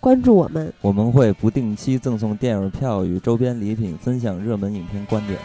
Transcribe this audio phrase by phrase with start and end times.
[0.00, 5.38] 关注我们，我们会不定期赠送电影票与周边礼品，分享热门影片观点。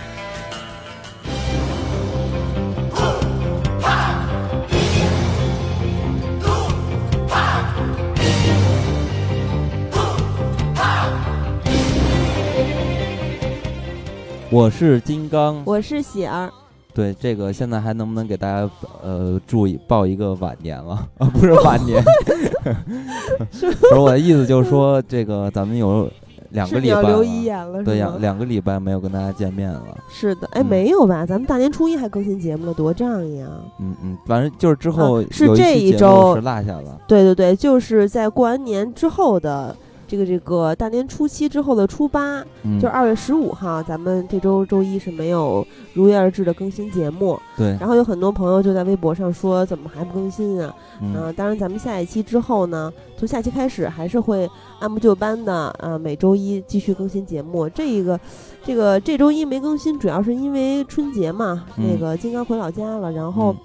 [14.51, 16.51] 我是金刚，我是喜儿。
[16.93, 18.69] 对这个，现在还能不能给大家
[19.01, 21.27] 呃注意报一个晚年了 啊？
[21.33, 22.03] 不是晚年
[23.49, 26.09] 不是我的意思，就是说这个咱们有
[26.51, 29.97] 两个礼拜留遗言了，对，两两个礼拜没有跟大家见面了。
[30.09, 31.25] 是的，哎，没有吧？
[31.25, 33.49] 咱们大年初一还更新节目了，多仗义啊！
[33.79, 37.01] 嗯嗯，反正就是之后是这一周是落下了。
[37.07, 39.75] 对对对，就是在过完年之后的。
[40.07, 42.43] 这个这个大年初七之后的初八，
[42.75, 47.39] 就是二月十五号，咱们这周周一是没有如约而至的更新节目。
[47.57, 50.73] 对，然后有很多朋友就在微博上说，怎么还不更新啊？
[51.01, 57.67] 嗯，当然，咱们下一期之后呢，从下期开始还是会按部就班的，呃，每周一继续更新节目。
[57.69, 58.19] 这一个，
[58.63, 63.55] 这个这周一没更新，主要是因为春节嘛，那个金刚回老家了，然后。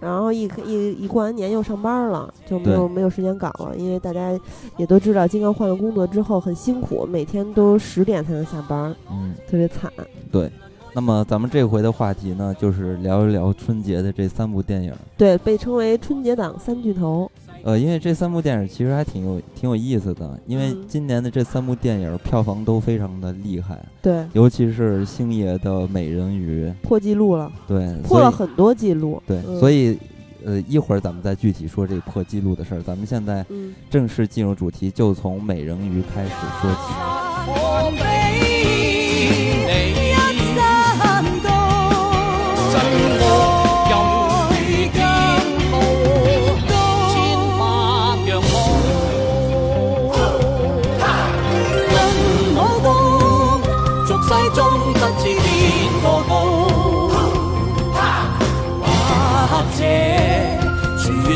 [0.00, 3.76] 然后一一一过完年又上班了，就没有没有时间搞了。
[3.76, 4.32] 因为大家
[4.76, 9.92] 也都知道，金刚换了工作之后很辛苦，每天都十点才能下班，嗯，特别惨。
[10.32, 10.50] 对，
[10.94, 14.92] 那么咱们这回的话题呢，就是聊一聊春节的这三部电影。
[15.16, 17.30] 对，被称为春节档三巨头。
[17.62, 29.98] 呃，因为这三部电影其实还挺有挺有意思的，因为今年的这三部电影票房都非常的厉害，对，尤其是星爷的《美人鱼》破纪录了，对，破了很多记录，对，所以
[30.44, 33.44] 呃一会儿咱们再具体说这破纪录的事儿，咱们现在
[33.90, 36.80] 正式进入主题，就从《美人鱼》开始说起。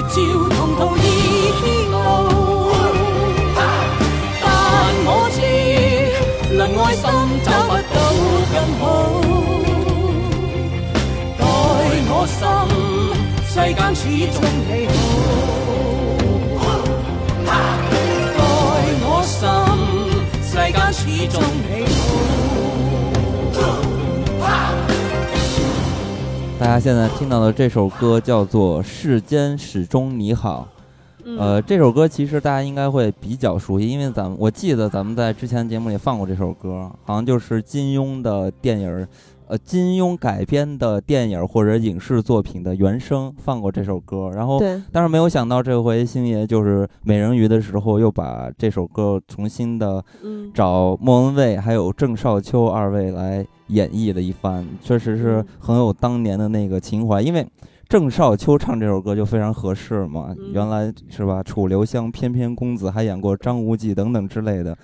[0.09, 0.17] 照
[0.51, 1.01] 同途异
[1.91, 1.95] 路，
[4.43, 4.45] 但
[5.07, 5.37] 我知
[6.55, 7.03] 能爱心
[7.45, 7.97] 找不到
[8.53, 8.83] 更好。
[11.39, 11.43] 待
[12.11, 12.39] 我心，
[13.49, 14.37] 世间始终
[14.69, 14.71] 你
[16.59, 16.63] 好。
[17.47, 17.51] 待
[19.03, 19.35] 我心，
[20.43, 21.37] 世间始终
[26.65, 30.67] 大家现在听到的这首歌叫做《世间始终你好》，
[31.39, 39.07] 呃，这首歌其实大家应该会比较熟悉，因为咱们我记得咱们在之前节目里放过这首歌，好像就是金庸的电影。
[39.47, 44.59] 呃，金庸改编的电影或者影视作品的原声放过这首歌，然后，
[44.91, 50.03] 但是没有想到这回星爷就是美人鱼的时候又把这首歌重新的
[50.55, 57.47] 找莫文蔚还有郑少秋二位来演绎了一番，确实是很有当年的那个情怀，因为
[57.87, 61.43] 郑少秋唱这首歌就非常合适嘛，原来是吧？
[61.43, 64.75] 楚留香翩翩公子还演过张无忌等等之类的。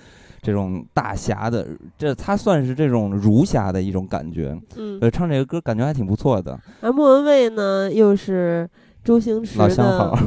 [0.43, 1.67] 这种大侠的，
[1.99, 6.59] 这他算是这种儒侠的一种感觉，嗯，呃，唱这个歌感觉还挺不错的。
[6.81, 8.69] 而莫文蔚呢，又是
[9.05, 10.19] 周星驰的，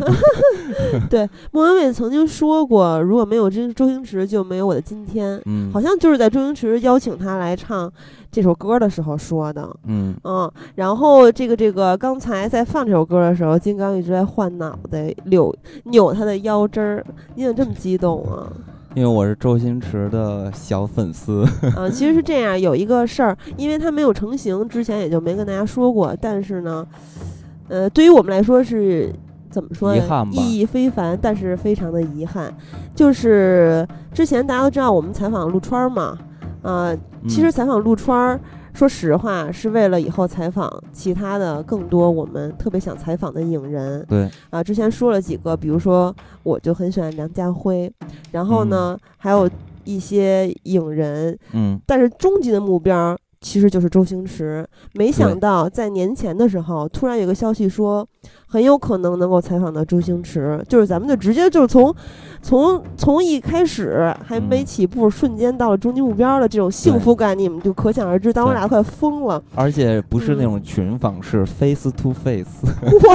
[1.09, 5.41] 对，莫文蔚曾经说过，如果没有周周星驰，就没有我的今天。
[5.45, 7.91] 嗯，好像就是在周星驰邀请他来唱
[8.31, 9.69] 这首歌的时候说的。
[9.85, 15.55] 嗯嗯，然后这个这个刚才在放这首歌的时候，金刚一直在换脑袋，扭
[15.85, 17.05] 扭他的腰肢儿。
[17.35, 18.51] 你怎么这么激动啊？
[18.95, 21.43] 因为我是周星驰的小粉丝，
[21.75, 26.15] 嗯， 其实是这样，有一个事儿，因为它没有成型，之前也就没跟大家说过。
[26.21, 26.85] 但是呢，
[27.69, 29.11] 呃，对于我们来说是
[29.49, 30.03] 怎么说呢？
[30.31, 32.53] 意义非凡，但是非常的遗憾。
[32.93, 36.17] 就是之前大家都知道我们采访陆川嘛，
[36.61, 36.95] 啊，
[37.27, 38.39] 其实采访陆川。
[38.73, 44.05] 说实话，是为了以后采访其他的更多我们特别想采访的影人。
[44.09, 44.29] 对。
[44.49, 47.91] 啊，之前说了几个，比如说我就很喜欢梁家辉，
[48.31, 49.49] 然后呢还有
[49.83, 54.65] 一些影人，嗯，但是终极的目标其实就是周星驰。
[54.93, 58.07] 没想到在年前的时候，突然有个消息说，
[58.47, 61.93] 很有可能能够采访到周星驰，就是咱们就直接就是从，
[62.41, 68.31] 从从一开始还没起步，瞬间到了终极目标的这种幸福感，你们就可想而知。
[68.31, 72.47] 当时俩快疯了，而且不是那种群访，是 face to face。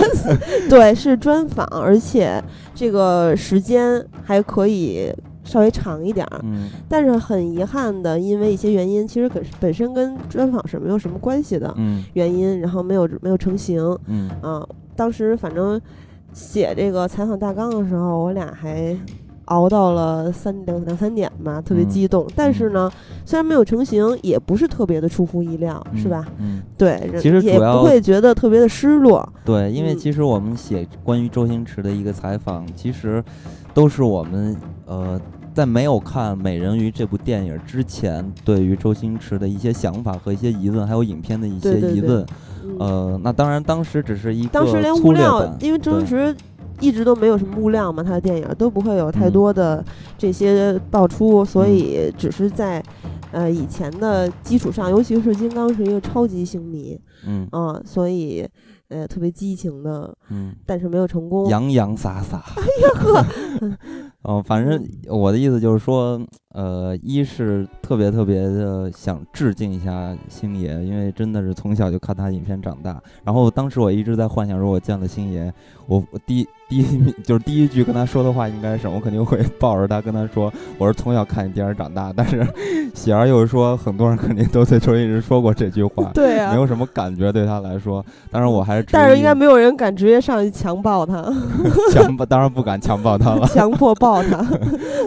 [0.69, 2.43] 对，是专访，而且
[2.75, 5.11] 这个时间还可以。
[5.49, 14.65] 稍微长一点儿，嗯，但是很遗憾的，因为一些原因，其实跟本身跟专访是没有什么关系的，嗯，原因，然后没有没有成型，嗯啊，
[14.95, 15.81] 当时反正
[16.35, 18.95] 写这个采访大纲的时候，我俩还
[19.47, 22.27] 熬到了三两两三点吧，特别激动。
[22.37, 22.93] 但是呢，
[23.25, 26.27] 虽然没有成型，也不是特别的出乎意料，是吧？
[26.39, 29.27] 嗯，对，其实也不会觉得特别的失落。
[29.47, 33.25] 对，因为其实我们写关于周星驰的一个采访，其实
[33.73, 34.55] 都是我们
[34.85, 35.19] 呃。
[35.59, 42.25] 在没有看《美人鱼》这部电影之前，对于周星驰的一些想法和一些疑问，还有影片的一些疑问，
[42.79, 46.37] 呃，那当然当时只是一个当时连物料，因为周星驰
[46.79, 49.85] 一直都没有什么物料嘛，他的电影都不会有太多的
[50.17, 52.81] 这些爆出，所以只是在
[53.33, 56.97] 呃以前的基础上，尤其是金刚是一个超级星迷，
[57.27, 58.49] 嗯啊，所以。
[58.91, 62.43] 呃，特别激情的，嗯，但是没有成功，洋洋洒洒。
[62.57, 63.77] 哎呀呵，
[64.23, 66.21] 哦，反正我的意思就是说，
[66.51, 73.01] 呃，一是特别特别的想致敬一下星爷，因为真的是从小就看他影片长大。
[73.25, 75.53] 然后当时我一直在幻想，如果见了星爷，
[75.87, 76.47] 我我第一。
[76.69, 82.47] 第一 就是第一句跟他说的话应该是我肯定会抱着他跟他说我是从小看你电视长大，但是
[82.95, 91.23] 喜儿又是说很多人肯定都对周星驰说过这句话， 对啊，没有什么感觉对他来说，当然我还是但是应该没有人敢直接上去强暴他，
[91.93, 94.45] 强暴当然不敢强暴他了，强迫抱他，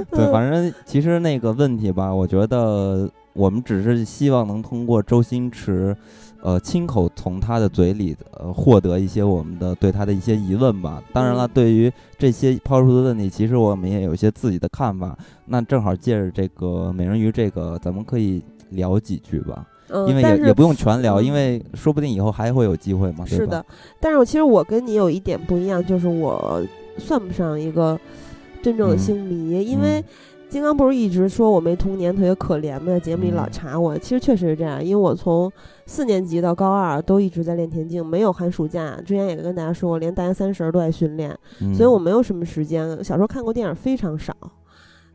[0.10, 5.96] 对，反正其实那个问题吧，我觉得我们只是希望能通过周星驰。
[6.44, 11.02] 呃，亲口从他的嘴里呃获得一些我们的对他的一些疑问吧。
[11.14, 15.18] 当然了，对于这些抛出的问题，其实我们也有一些自己的看法。
[15.46, 19.68] 那正好借着这个美人鱼，这个咱们可以聊几句吧。
[19.90, 23.26] 嗯，因为也也不用全聊，因为说不定以后还会有机会嘛。
[23.26, 23.64] 是的，
[24.00, 26.66] 但是我其实我跟你有一点不一样，就是我
[26.98, 28.00] 算不上一个
[28.64, 30.04] 真正的星迷，因为。
[30.52, 32.88] 金刚不是一直说我没童年，特别可怜吗？
[32.88, 35.50] 在节目里老查我，其实确实是这样，因为我从
[35.86, 38.98] 四年级到高二都一直在练田径，没有寒暑假。
[39.06, 41.34] 之前也跟大家说过，连大年三十都在训练，
[41.74, 43.02] 所以我没有什么时间。
[43.02, 44.36] 小时候看过电影非常少，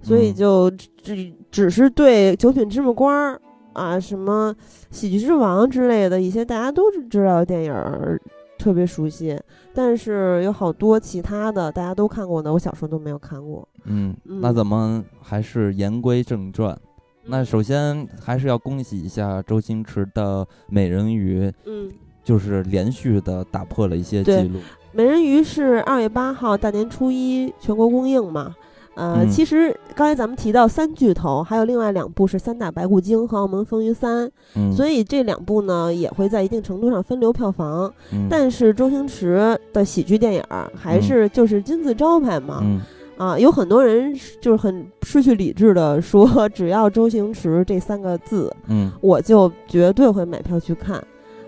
[0.01, 3.35] 所以就只只是对《九品芝麻官》
[3.75, 4.57] 啊、什么
[4.91, 7.75] 《喜剧之王》之类的一些大家都知道的电影
[8.59, 9.39] 特别熟悉，
[9.75, 13.67] 但是有好多其他的大家都看过的，我小时候都没有看过。
[13.85, 16.77] 嗯，那咱们还是言归正传。
[17.25, 21.91] 那首先还是要恭喜一下周星驰的《美人鱼》，嗯，
[22.23, 24.59] 就是连续的打破了一些记录。
[24.93, 28.55] 《美人鱼》是二月八号大年初一全国公映嘛？
[28.97, 34.29] 呃，其实刚才咱们提到三巨头，还有另外两部是《三打白骨精》和《澳门风云三》，
[34.75, 37.93] 所以这两部呢也会在一定程度上分流票房。
[38.29, 40.43] 但是周星驰的喜剧电影
[40.75, 42.63] 还是就是金字招牌嘛。
[43.19, 51.03] 啊，有很多人就是很失去理智的说，只要周星驰这三个字，嗯，我就绝对会买票去看。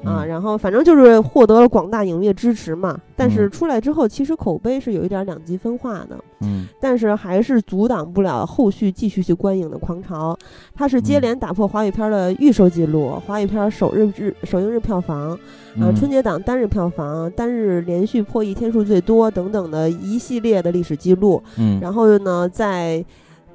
[0.05, 2.99] 啊，然后反正就是获得了广大影业支持嘛。
[3.17, 6.17] 但是出来之后，其实口碑是有一点两极分化的。
[6.41, 10.39] 嗯，但是还是阻挡不了后续继续去观影的狂潮。
[10.75, 15.33] 它是接连打破华语片的预售记录，华语片首日日首映日票房，
[15.81, 21.43] 啊，春节档单日票房，单日连续破亿天数最多等等的一系列的历史记录。
[21.57, 23.05] 嗯，然后呢，在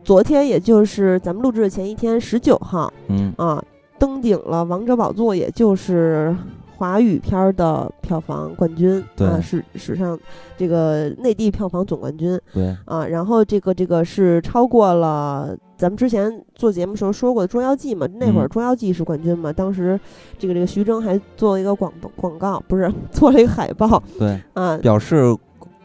[0.04, 3.64] 昨天，也就是咱们录制的前一天，十九号，嗯啊。
[4.04, 6.36] 登顶了王者宝座，也就是
[6.76, 10.20] 华语片的票房冠军啊，史史上
[10.58, 12.38] 这个内地票房总冠军。
[12.54, 18.06] 对啊，然后这个这个是超过了咱们之前做节目时候说过的《捉妖记》嘛？
[18.16, 19.54] 那会儿《捉妖记》是冠军嘛？
[19.54, 19.98] 当时
[20.38, 25.34] 这个这个徐峥还做了一个广广告，不是 做了一个海报，对啊，表示。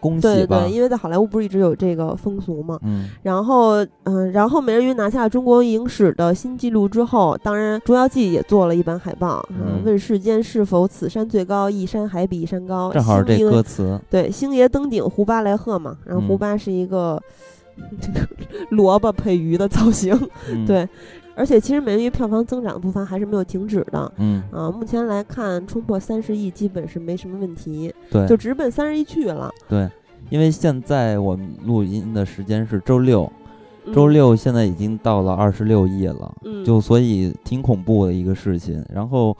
[0.00, 2.78] 恭对对对，因为在好莱坞不是一直有这个风俗嘛。
[2.82, 3.08] 嗯。
[3.22, 12.92] 然后，嗯，然后美人鱼拿下了中国影史的新纪录之后，当然《捉妖记》也做了一版海报，嗯，问世间是否此山最高，一山还比一山高。
[12.92, 14.00] 正好这歌词。
[14.10, 15.96] 对，星爷登顶，胡巴来贺嘛。
[16.04, 17.20] 然后胡巴是一个
[18.00, 18.26] 这个
[18.70, 20.18] 萝卜配鱼的造型。
[20.66, 20.88] 对。
[21.38, 24.12] 而且其实美人鱼票房增长的步伐还是没有停止的。
[24.16, 24.42] 嗯。
[24.52, 27.94] 啊，目前来看冲破三十亿基本是没什么问题。
[28.10, 28.26] 对。
[28.26, 29.50] 就直奔三十亿去了。
[29.68, 29.88] 对。
[30.30, 33.30] 因为现在我们录音的时间是周六，
[33.94, 36.34] 周六现在已经到了二十六亿了，
[36.66, 38.84] 就所以挺恐怖的一个事情。
[38.92, 39.34] 然后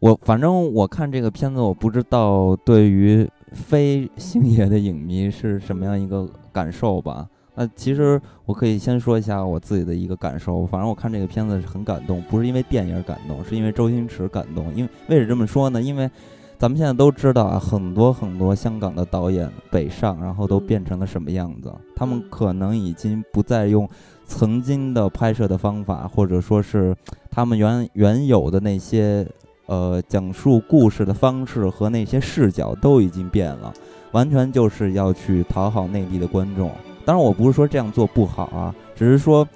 [0.00, 7.26] 我反正我看这个片子，我不知道对于非星爷的影迷是什么样一个感受吧。
[7.54, 14.74] 那其实我可以先说一下我自己的一个感受，反正我看这个片子是很感动，不是因为电影感动，是因为周星驰感动。
[14.74, 15.82] 因为为什么这么说呢？
[15.82, 16.10] 因为
[16.58, 21.70] 咱们现在都知道啊，很多很多香港的导演北上，然后都变成了什么样子？
[21.94, 23.86] 他们可能已经不再用
[24.24, 26.96] 曾经的拍摄的方法，或者说是
[27.30, 29.26] 他们原原有的那些
[29.66, 33.74] 呃讲述故事的方式和那些视角都已经变了，
[34.12, 36.70] 完全就是要去讨好内地的观众。
[37.04, 39.46] 当然，我不是说这样做不好啊，只是说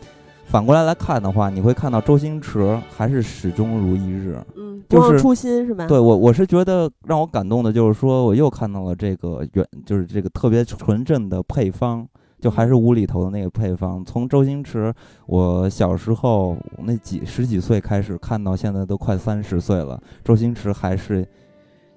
[0.44, 5.86] 反过来来看的话，你会看到周星驰还是始终如一日，嗯，不忘初心是吧？
[5.86, 12.06] 对我，我是觉得让我感动的就是说，我又看到了这个原，就是这个特别纯正的配方，
[12.40, 14.04] 就还是无厘头的那个配方。
[14.04, 14.94] 从周星驰，
[15.26, 21.26] 我小时候那几十几岁开始看到现在都快三十岁了，周星驰还是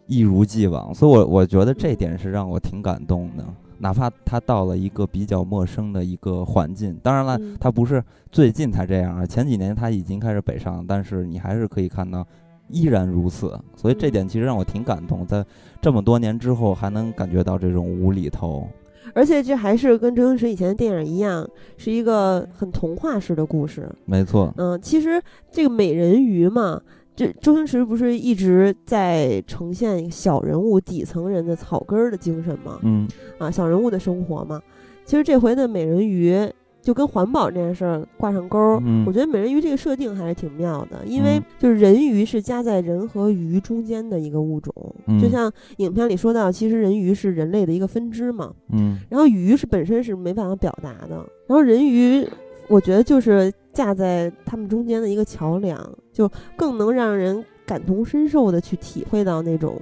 [0.07, 3.45] 一如既往，所以我我觉得这点是让我挺感动的。
[3.79, 12.25] 哪怕他到了一个比较陌生的一个环境，当然了，他不是最近才这样啊，前几年他已经开始北上，但是你还是可以看到
[12.67, 15.43] 依然如此，所以这点其实让我挺感动，在
[15.81, 18.67] 这么多年之后还能感觉到这种无厘头，
[19.13, 23.89] 而且这还是跟周星驰以前的电影一样，是一个很童话式的故事。
[24.05, 25.21] 没错，嗯，其实
[25.51, 26.81] 这个美人鱼嘛。
[27.19, 32.79] 这周星驰不是一直在呈现小人物、底层人的草根儿的精神吗？
[32.83, 33.05] 嗯，
[33.37, 34.61] 啊，小人物的生活嘛。
[35.03, 36.49] 其实这回的美人鱼
[36.81, 38.79] 就跟环保这件事儿挂上钩儿。
[38.85, 44.73] 嗯，我觉得美人鱼这个设定还是挺妙的，因为就是人鱼是夹在人和鱼中间的一个物种，
[45.21, 48.53] 就像影片里说到，其实人鱼是人类的一个分支嘛。
[48.71, 51.15] 嗯，然后鱼是本身是没办法表达的，
[51.47, 52.25] 然后人鱼。
[52.71, 55.77] 我觉得就是架在他们中间的一个桥梁，
[56.11, 59.79] 就更能让人感同身受的去体会到那种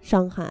[0.00, 0.50] 伤害。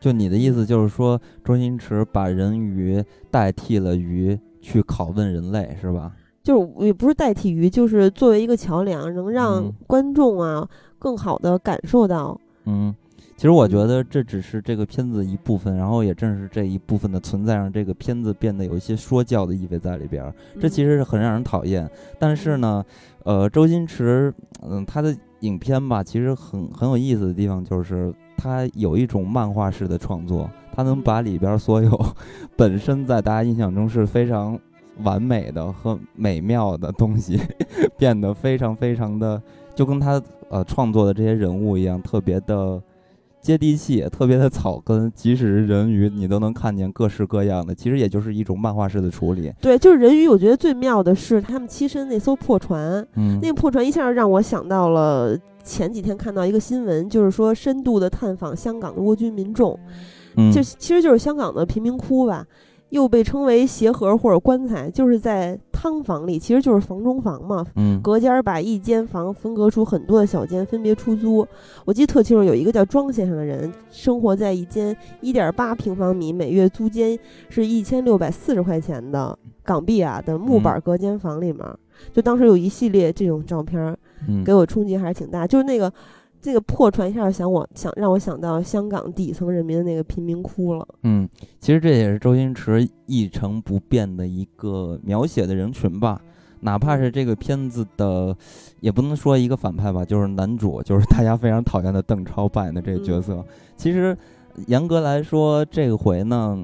[0.00, 6.12] 就你的意思就是说，周星驰把人鱼代替了鱼去拷问人类，是吧？
[6.42, 12.40] 就是也不是代替鱼，就是作为一个桥梁，能让观众啊更好的感受到。
[12.64, 12.94] 嗯。
[13.40, 20.34] 其实我觉得这只是这个片子一部分，然后也正是这一部分的存在，让这个片子变得有一些说教的意味在里边儿。
[20.60, 21.90] 这其实是很让人讨厌。
[22.18, 22.84] 但是呢，
[23.24, 24.30] 呃，周星驰，
[24.60, 31.98] 嗯，他的影片吧，其实很很有意思的地方就是他有一种漫画式的创作，他能把里边所有
[32.58, 34.60] 本身在大家印象中是非常
[34.98, 37.40] 完美的和美妙的东西，
[37.96, 39.42] 变得非常非常的，
[39.74, 42.78] 就跟他呃创作的这些人物一样，特别的。
[43.40, 47.74] 接地气，特别的草根，即使是人鱼，你都能看见各式各样的。
[47.74, 49.52] 其实也就是一种漫画式的处理。
[49.60, 53.06] 对，就是人鱼，我觉得最妙的是他们栖身那艘破船。
[53.16, 59.78] 嗯，那个破船一下让我想到了前几天看到一个新闻，就是说深度的探访香港的蜗居民众，
[60.52, 62.46] 就其实就是香港的贫民窟吧。
[62.90, 67.66] 又被称为鞋盒或者棺材，就是在汤房里，其实就是房中房嘛。
[67.76, 71.46] 嗯，隔间把一间房分割出很多的小间，分别出租。
[71.84, 77.18] 我记得特清楚，有一个叫庄先生的人，生活在一间一点八平方米、每月租金
[77.48, 81.64] 是一千六百四十块钱的港币啊的木板隔间房里面。
[82.12, 83.96] 就当时有一系列这种照片，
[84.44, 85.46] 给我冲击还是挺大。
[85.46, 85.92] 就是那个。
[86.40, 90.86] 这个破船一下想我想让我想到香港底层人民的那个贫民窟了。
[91.02, 91.28] 嗯，
[91.60, 96.20] 其实这也是周星驰一成不变的一个描写的人群吧。
[96.62, 98.36] 哪怕是这个片子的，
[98.80, 103.42] 也不能说一个反派吧，就是男主，就是大家非常讨厌的邓超扮演的这个角色。
[103.76, 104.16] 其实
[104.66, 106.58] 严格来说，这回呢，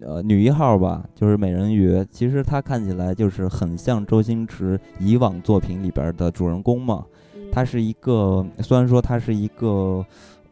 [0.00, 7.04] 呃，女一号吧，就是美人鱼，其实她看起来就是很像周星驰以往作品里边的主人公嘛。
[7.52, 10.04] 它是一个，虽然说它是一个，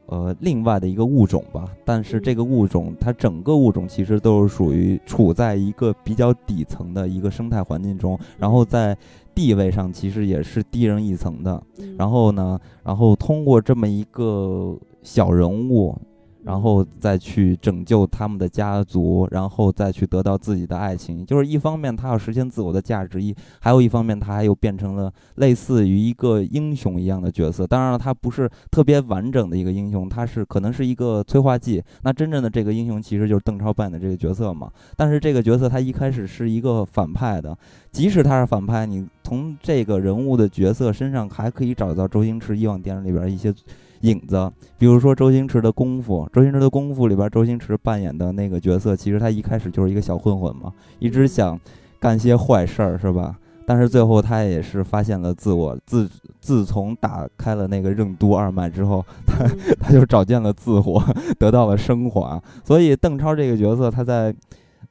[0.06, 8.96] 呃，另外的一个物种吧，但是这个物种它整个物种其实都是属于处在一个比较底层的一个生态环境中，然后在
[9.34, 11.60] 地位上其实也是低人一层的。
[11.96, 15.96] 然后呢，然后通过这么一个小人物。
[16.42, 21.24] 然后再去拯救他们的家族，然后再去得到自己的爱情。
[21.24, 27.66] 就是一方面他要实现自我的价值，一还有一方面他还又变成了类似于一个英雄一样的角色。
[27.66, 31.82] 当然了，他不是特别完整的一个英雄，他是可能是一个催化剂。
[32.02, 34.70] 那真正的这个英雄其实就是邓超扮演的这个角色嘛。
[34.96, 37.56] 但是这个角色他一开始是一个反派的，
[37.92, 43.54] 即使他是反派，你从这个人物的角色身上还可以找到周星驰以往电影里边一些。
[44.00, 51.58] 影子，比如说周星驰的功夫，周星驰的功夫里边，周星驰扮演的那个角色，其实他一开始就是一个小混混嘛，一直想
[51.98, 53.36] 干些坏事儿，是吧？
[53.66, 56.08] 但是最后他也是发现了自我，自
[56.40, 59.46] 自从打开了那个任督二脉之后，他
[59.78, 61.00] 他就找见了自我，
[61.38, 62.42] 得到了升华。
[62.64, 64.34] 所以邓超这个角色，他在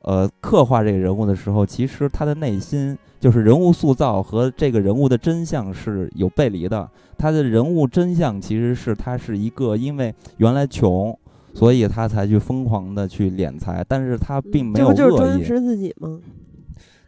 [0.03, 6.89] 呃刻画这个人物的时候，其实他的内心就是人物塑造和这个人物的真相是有背离的。
[7.17, 11.17] 他的人物真相其实是他是一个因为原来穷。
[11.51, 14.95] 所以他才去疯狂的去敛财，但是他并没有恶意。
[14.95, 16.19] 这不就是周星驰自己吗？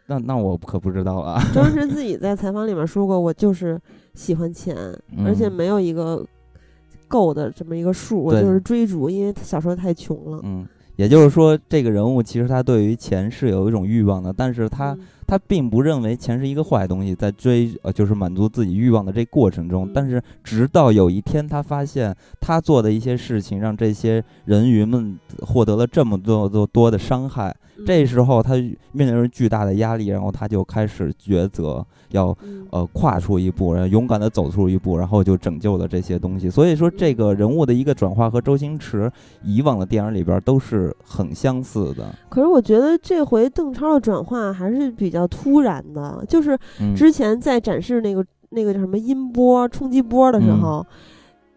[0.06, 1.40] 那那我可不知道啊。
[1.54, 3.80] 周星驰自己在采访里面说过，我就是
[4.14, 4.76] 喜欢钱，
[5.24, 6.26] 而且没有一个
[7.06, 10.40] 够的这么一个数，我就是追逐，因为他小时候太穷了。
[10.42, 10.66] 嗯，
[10.96, 14.98] 也就是说，这个人物其实他对于钱是有一种欲望的，但是他。
[15.32, 27.56] 他并不认为钱是一个坏东西，在追呃就是满足自己欲望的这过程中，但是直到有一天他发现他做的一些事情让这些人鱼们获得了这么多多多的伤害。
[27.86, 28.52] 这时候他
[28.92, 32.36] 面临着巨大的压力，然后他就开始抉择，要
[32.70, 36.50] 呃跨出一步，然后勇敢的走出一步，然后就拯救了这些东西。
[36.50, 39.10] 所以说，这个人物的一个转化和周星驰
[39.42, 42.14] 以往的电影里边都是很相似的。
[42.28, 46.58] 可是我觉得这回邓超的转化还是比较突然的，就是
[46.96, 50.84] 之前在展示那个那个叫什么音波冲击波的时候，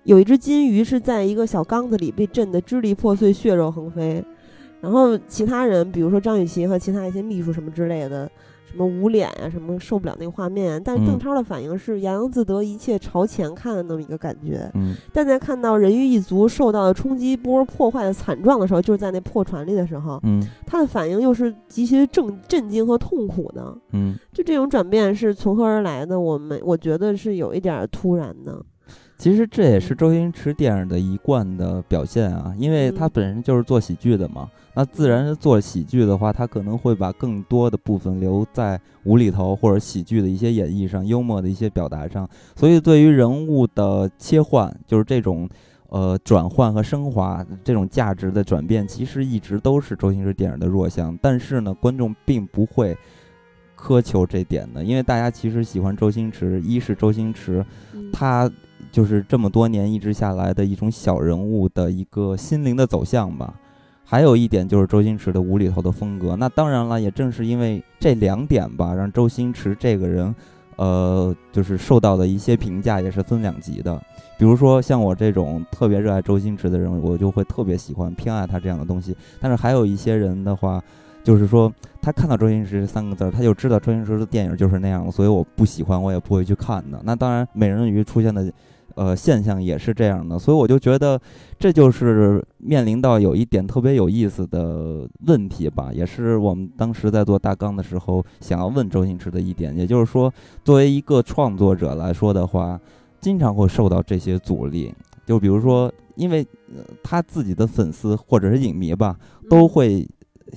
[0.04, 4.24] 有一只金鱼是在一个小缸子里被震得支离破碎、血肉横飞。
[4.82, 8.30] 然后其他人，比如说张雨绮和其他一些秘书什么之类的，
[8.76, 10.82] 什么捂脸啊，什么受不了那个画面。
[10.84, 14.70] 但是邓超的反应是洋洋自得，一切朝前看的那么一个感觉。
[14.74, 14.94] 嗯。
[15.14, 23.74] 但在看到人鱼一族受到的冲击波破坏的惨状的时候，就是在那破船里的时候，嗯，他的反应又是极其震震惊和痛苦的。
[23.94, 24.16] 嗯。
[24.34, 26.20] 就这种转变是从何而来的？
[26.20, 28.62] 我们我觉得是有一点突然的。
[29.18, 34.50] 其实这也是周星驰电影的一贯的表现啊，因为他本身就是做喜剧的嘛。
[34.76, 42.28] 那自然是做喜剧的话，他可能会把更多的部分留在无厘头或者喜剧的一些演绎上，幽默的一些表达上。
[42.58, 45.50] 所以对于人物的切换，就是这种
[45.88, 51.18] 呃转换和升华，这种价值的转变，其实一直都是周星驰电影的弱项。
[51.22, 52.96] 但是呢，观众并不会
[53.80, 57.66] 苛求这点的，因为大家其实喜欢周星驰，一是周星驰，
[58.12, 58.52] 他。
[58.96, 63.54] 就是这么多年一直下来的一种小人物的一个心灵的走向吧。
[64.06, 66.38] 还有一点就是周星驰的无厘头的风格。
[66.38, 70.34] 那当然了，也正是因为这两点吧，让周星驰这个人，
[70.78, 74.02] 呃，就是受到的一些评价也是分两极的。
[74.38, 79.14] 比如说像我这种特别热爱周星驰的人，我就会特别喜欢偏爱他这样的东西。
[79.42, 80.82] 但是还有一些人的话，
[81.22, 81.70] 就是说
[82.02, 87.02] 他看到周星驰三个字，他就知道周星驰的电影就是那样，所以我不喜欢，我也不会去看的。
[87.04, 88.50] 那当然，美人鱼出现的。
[88.96, 91.20] 呃，现象也是这样的，所以我就觉得，
[91.60, 102.80] 这就是面临到有一点特别有意思的问题吧，也是我们当时在做大纲的时候想要问周星驰的一点，也就是说，作为一个创作者来说的话，
[103.20, 104.94] 经常会受到这些阻力，
[105.26, 106.46] 就比如说，因为
[107.04, 109.18] 他自己的粉丝或者是影迷吧，
[109.50, 110.08] 都会。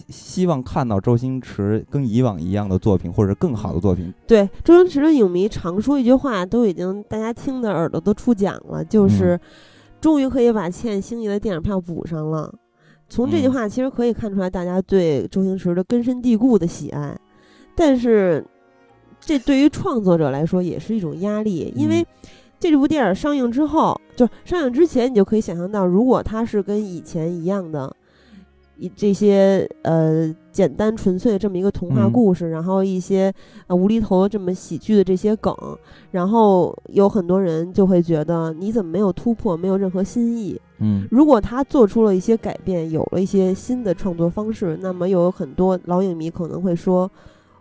[0.08, 4.12] 希望看到周星驰跟以往一样的作品，或者更好的作品。
[4.26, 9.38] 对周星驰的影迷常说一句话，都已经大家听的耳朵都出茧了，就是
[10.00, 12.54] 终于可以把欠星爷的电影票补上了。
[13.08, 17.18] 从这句话其实可以看出来，大家对周星驰的根深蒂固的喜爱。
[17.74, 18.44] 但是，
[19.20, 22.06] 这对于创作者来说也是一种压力，因为
[22.60, 27.94] 这部电影上映之后，就上映之前，你就可以想象到，如果它是跟以前一样的。
[28.78, 33.32] 一这些呃简单纯粹这么一个童话故事，然后一些
[33.66, 35.54] 呃无厘头这么喜剧的这些梗，
[36.10, 40.60] 然后有很多人就会觉得你怎么没有突破，没有任何新意。
[40.78, 47.10] 嗯，如果他做出了一些改变，有了一些新的创作方式，那么又有很多老影迷可能会说。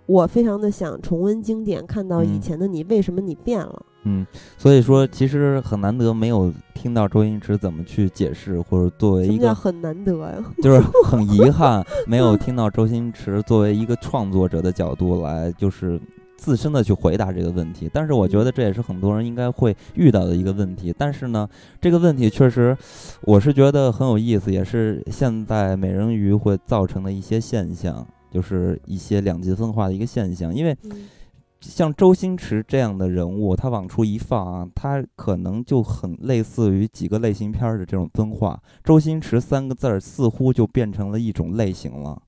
[0.05, 3.85] 我非常的想重温经典，看到以前的你，为什么你变了？
[3.96, 3.96] 嗯，
[4.57, 15.99] 所以说其实很难得没有听到周星驰怎么去解释，或者作为一个很难得呀，就是很遗憾 没有听到周星驰作为一个创作者的角度来，就是
[16.35, 17.89] 自身的去回答这个问题。
[17.93, 20.93] 但是我觉得这也是很多人应该会遇到的一个问题。
[20.97, 21.47] 但是呢，
[21.81, 22.77] 这个问题确实
[23.21, 28.05] 我是觉得很有意思，也是现在美人鱼会造成的一些现象。
[28.29, 30.77] 就是一些两极分化的一个现象，因为
[31.59, 38.61] 像周星驰这样的人物，他往出一放啊，他可能就很类似于几个类型片的这种分化。
[38.83, 42.21] 周星驰三个字儿似乎就变成了一种类型了，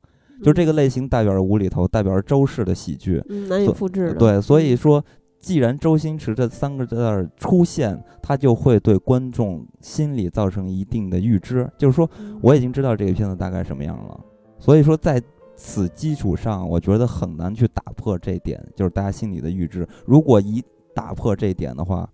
[0.43, 4.13] 就这个类型代表着无厘头，代表着周氏的喜剧，难以复制。
[4.13, 5.03] 对，所以说，
[5.39, 12.09] 既然周星驰这三个字儿出现，他就会对观众心里造成一定的预知，就是说
[12.41, 14.19] 我已经知道这个片子大概什么样了，
[14.57, 15.21] 所以说在。
[15.59, 19.85] 此基础上，我觉得很难去打破这点，就是大家心里的预知。
[20.05, 22.09] 如果一打破这点的话，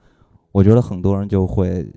[0.52, 1.88] 我觉得很多人就会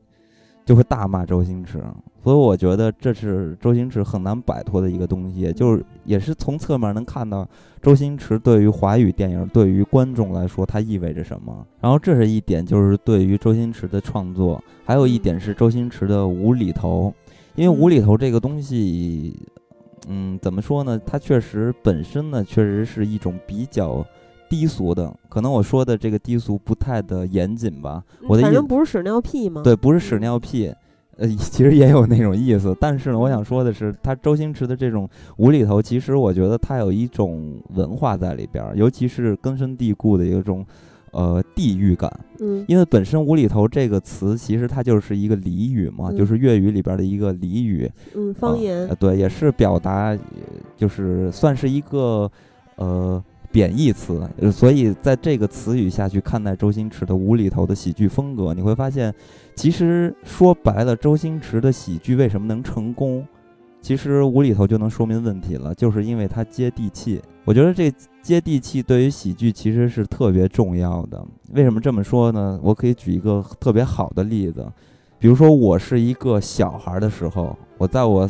[0.67, 1.83] 就会大骂周星驰。
[2.23, 7.49] 所以我觉得这是周星驰很难摆脱的一个东西，就是也是从侧面能看到
[7.81, 11.67] 周星驰对于华语电影、对于观众来说，它意味着什么。
[11.81, 17.15] 然后这是一点，就是对于周星驰的创作，还有一点是周星驰的无厘头。
[17.55, 19.35] 因为无厘头这个东西，
[20.09, 20.99] 嗯，怎么说呢？
[21.05, 24.05] 它确实本身呢，确实是一种比较
[24.49, 25.15] 低俗的。
[25.29, 28.03] 可能我说的这个低俗不太的严谨吧。
[28.27, 29.63] 我的反正不是屎尿屁吗？
[29.63, 30.73] 对，不是屎尿屁。
[31.19, 32.75] 呃， 其实也有那种意思。
[32.81, 40.65] 但是呢，我想说的是，他周星驰的这种无厘头，其实我觉得他有一种文化在里边，尤其是根深蒂固的一种。
[41.19, 50.17] 呃，地域感，嗯，因为本身无厘头这个词，其实它就是一个俚语嘛，就是粤语里边的一个俚语，嗯，方言，对，也是表达，
[50.77, 52.31] 就是算是一个
[52.77, 59.13] 呃贬义词，所以在这个词语下去看待周星驰的无厘头的喜剧风格，你会发现，
[59.57, 63.27] 其实说白了，周星驰的喜剧为什么能成功？
[63.81, 67.21] 其实无厘头就能说明问题了，就是因为它接地气。
[67.45, 67.93] 我觉得这
[68.29, 71.25] 接地气对于喜剧其实是特别重要的。
[71.55, 72.61] 为什么这么说呢？
[72.63, 74.71] 我可以举一个特别好的例子，
[75.19, 78.29] 比如说我是一个小孩的时候，我在我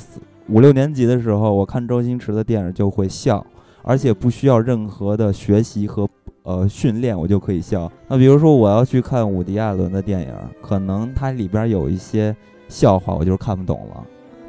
[0.51, 3.45] 五六年级的时候，我看周星驰的电影就会笑，
[3.83, 6.09] 而且不需要任何的学习和
[6.45, 7.91] 呃训练，我就可以笑。
[8.07, 10.33] 那比如说我要去看伍迪·艾伦的电影，
[10.63, 12.37] 可能它里边有一些
[12.69, 14.07] 笑话，我就是看不懂了。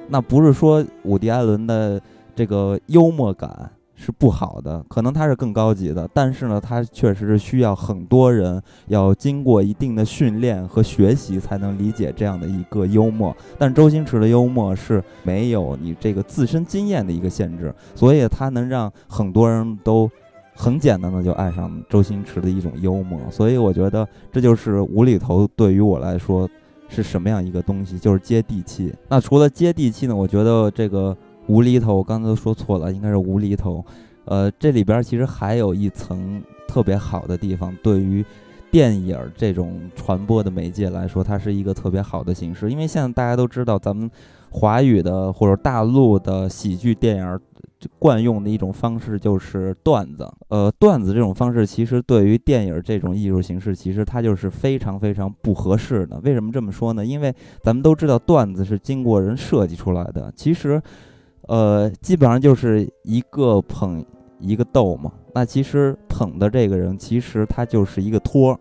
[0.08, 2.00] 那不是说伍迪·艾伦的
[2.36, 13.36] 这个幽默感是不好的，可能他是更高级的，但是呢，他确实是需要很多人要经过一定的训练和学习才能理解这样的一个幽默。
[13.58, 20.10] 但周星驰的幽默是没有你这个自身经验的一个限制，所以他能让很多人都
[20.56, 23.20] 很简单的就爱上周星驰的一种幽默。
[23.30, 26.50] 所以我觉得这就是无厘头对于我来说。
[26.92, 28.00] 是什么样一个东西？
[28.00, 28.92] 就是接地气。
[29.08, 30.16] 那除了接地气呢？
[30.16, 31.16] 我觉得这个
[31.50, 33.84] 无厘头，我刚才都说错了，应该是无厘头。
[34.24, 38.24] 呃，这里边其实还有一层特别好的地方，对于
[38.72, 42.70] 电影这种传播的媒介来说，它是一个特别好的形式。
[42.70, 44.10] 因为现在大家都知道，咱们
[44.52, 47.40] 华语的或者大陆的喜剧电影。
[47.98, 56.20] 惯用的一种方式就是段子，呃，段子这种方式其实对于电影这种艺术形式，其实它就是非常非常不合适的。
[56.20, 57.06] 为什么这么说呢？
[57.06, 57.34] 因为
[57.64, 60.82] 咱们都知道段子是经过人设计出来的，其实，
[61.50, 64.06] 呃，基本上就是一个捧
[64.40, 65.12] 一个逗嘛。
[65.34, 68.56] 那其实捧的这个人，其实他就是一个托，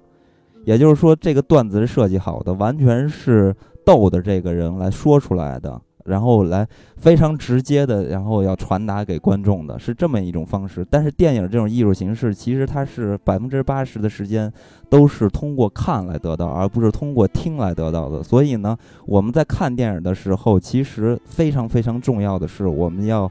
[0.65, 5.79] 也就是说，这个段子是设计好的，完全是逗的这个人来说出来的。
[6.09, 6.67] 然后来
[6.97, 10.85] 非常直接的，然后要传达给观众的是这么一种方式。
[10.91, 14.53] 但是电影这种艺术形式，其实它是百分之八十的时间
[14.89, 18.23] 都是通过看来得到，而不是通过听来得到的。
[18.23, 23.31] 所以呢，我们在看电影的时候，其实非常非常重要的是，我们要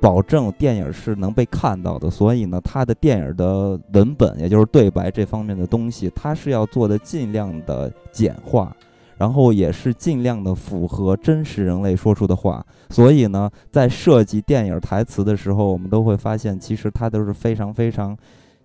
[0.00, 2.10] 保证电影是能被看到的。
[2.10, 8.74] 所以呢，它的电影的文本，也就是对白这方面的东西，它是要做的尽量的简化。
[9.20, 18.16] 然后也是尽量的符合真实人类说出的话，所以呢，在设计电影台词的时候，我们都会发现，其实它都是非常非常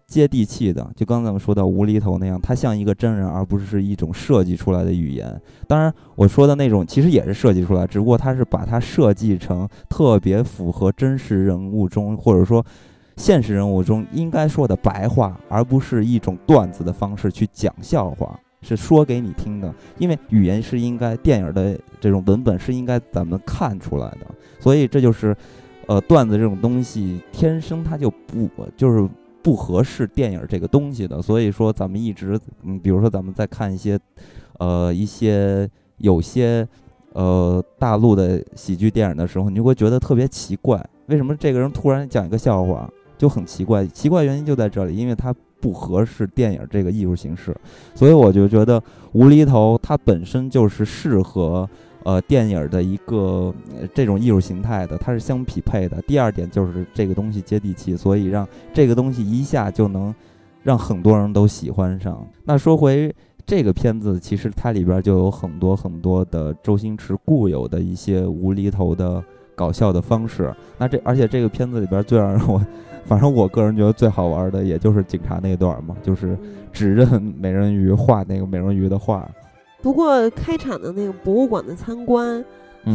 [0.08, 0.90] 接地气的。
[0.96, 5.42] 就刚才我们说到无厘头那样，它像一个真人，而不是一种设计出来的语言。
[5.68, 12.66] 当然，我说的那种其实也是设计出来，只不过它是把它设计成特别符合真实人物中或者说
[13.18, 18.40] 现实人物中应该说的白话，而不是一种段子的方式去讲笑话。
[18.66, 24.26] 是说给你听的，因为语言是应该电影的这种文本是应该咱们看出来的，
[24.60, 25.36] 所以这就是，
[25.86, 29.08] 呃，段子这种东西天生它就不就是
[29.44, 31.22] 不合适电影这个东西的。
[31.22, 34.00] 所以说咱们一直，嗯，比如说咱们在看一些，
[34.58, 36.68] 呃，一些有些，
[37.14, 43.86] 呃，大陆的喜剧电影的时候，你就会觉得特别奇怪，为什么这个人突然讲一个笑话就很奇怪？
[43.88, 45.34] 奇怪原因就在这里，因为他。
[45.66, 47.56] 不合适电影这个艺术形式，
[47.96, 48.80] 所以我就觉得
[49.14, 51.68] 无厘头它本身就是适合
[52.04, 53.52] 呃电影的一个
[53.92, 56.00] 这种艺术形态的，它是相匹配的。
[56.04, 60.14] 第二点就是这个东西接地气，所以让这个东西一下就能
[60.62, 62.24] 让很多人都喜欢上。
[62.44, 63.12] 那说回
[63.44, 69.24] 这个片子，其实它里边就有很多很多的周星驰固有的一些无厘头的
[69.56, 70.54] 搞笑的方式。
[70.78, 72.64] 那这而且这个片子里边最让我。
[73.06, 76.38] 反正我个人觉得最好玩的，也就是警察那段嘛，就是
[76.72, 79.30] 指认 美人鱼画那个美人鱼的画。
[79.82, 82.44] 不过开场的那个博物馆的参观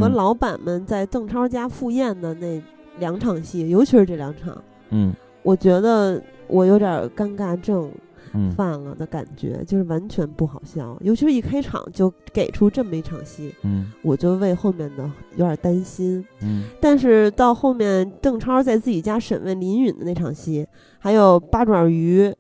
[0.01, 2.61] 和老板们在邓超家赴宴的那
[2.99, 8.10] 两场戏，尤其是这两场，嗯，我觉得我有点尴尬症嗯
[8.57, 13.91] 犯了的感觉，就是完全不好笑，尤其是一开场就给出这么一场戏，嗯。
[14.03, 16.25] 我就为后面的有点担心。
[16.43, 16.65] 嗯。
[16.81, 20.67] 但是到后面，邓超在自己家审问林允的那场戏，
[20.99, 22.33] 还有八爪鱼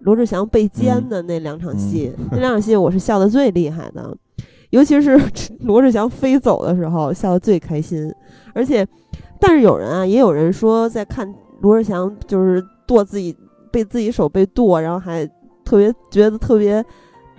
[0.00, 4.16] 罗志祥被奸的那两场戏， 那两场戏我是笑的最厉害的，
[4.70, 5.18] 尤其是
[5.60, 8.12] 罗志祥飞走的时候笑的最开心。
[8.54, 8.86] 而且，
[9.40, 13.34] 但是有人啊，也有人说在看罗志祥就是剁自己
[13.72, 15.26] 被自己手被剁，然后还
[15.64, 16.84] 特别觉得特别，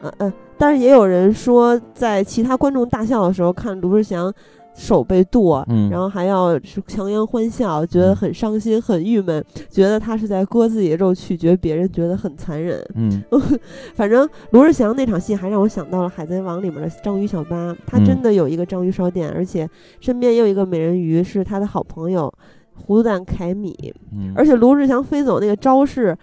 [0.02, 4.34] 呃呃，但是也有人说在其他观众大笑的时候看卢志祥。
[4.78, 12.86] 手被剁，嗯然后还要是强颜欢笑，觉得很伤心、很郁闷，觉得他是在割自己的肉取决别人，觉得很残忍。
[12.96, 13.24] 嗯
[13.96, 19.66] 反正卢志祥那场戏还让我想到了《海贼王》里面的章鱼小八，他真的有一个章鱼烧店，而且
[20.02, 22.30] 身边也有一个美人鱼，是他的好朋友
[22.74, 23.94] 糊涂蛋凯米。
[24.12, 26.14] 嗯，而且卢志祥飞走那个招式，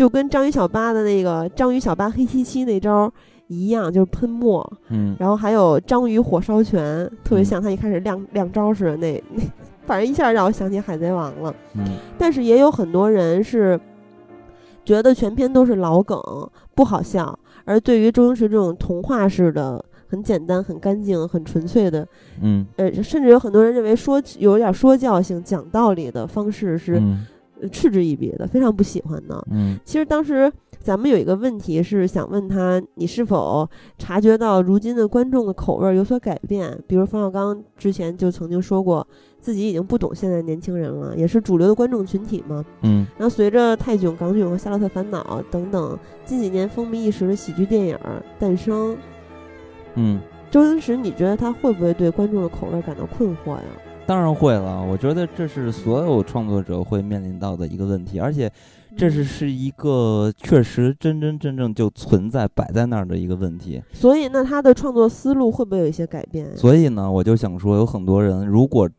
[0.00, 3.12] 就跟章鱼小八的那个章鱼小八黑漆漆那招
[3.48, 4.66] 一样，就是喷墨。
[4.88, 9.42] 嗯然后还有章鱼火烧拳，特别嗯像他一开始亮亮招似的那那，
[9.84, 11.54] 反正一下让我想起海贼王了。
[11.74, 11.84] 嗯
[12.16, 13.78] 但是也有很多人是
[14.86, 16.18] 觉得全篇都是老梗，
[16.74, 17.38] 不好笑。
[17.66, 22.08] 而对于周星驰这种童话式的、很简单、很干净、很纯粹的，
[22.40, 26.98] 嗯呃，甚至有很多人认为说有点说教性、讲道理的方式是
[27.68, 29.46] 嗤之以鼻的，非常不喜欢的。
[29.50, 33.68] 嗯其实当时咱们有一个问题是想问他，你是否
[33.98, 36.78] 察觉到如今的观众的口味有所改变？
[36.86, 39.06] 比如冯小刚之前就曾经说过，
[39.40, 42.64] 自己已经不懂现在年轻人了，也是主流的观众群体嘛。
[42.82, 47.98] 嗯然后随着《泰囧》《港囧》和《夏洛特烦恼》等等近几年风靡一时的喜剧电影
[48.38, 48.96] 诞生，
[49.96, 50.18] 嗯，
[50.50, 53.64] 周星驰，你觉得他会不会对观众的口味感到困惑呀？
[54.10, 54.82] 当然会了。
[54.82, 58.50] 我觉得这是所有创作者会面临到的一个问题，而且
[58.96, 63.80] 这是是一个确实真真正正就存在摆在那儿的一个问题。
[63.92, 66.56] 所以，那他的创作思路会不会有一些改变？
[66.56, 68.90] 所以呢，我就想说，有很多人如果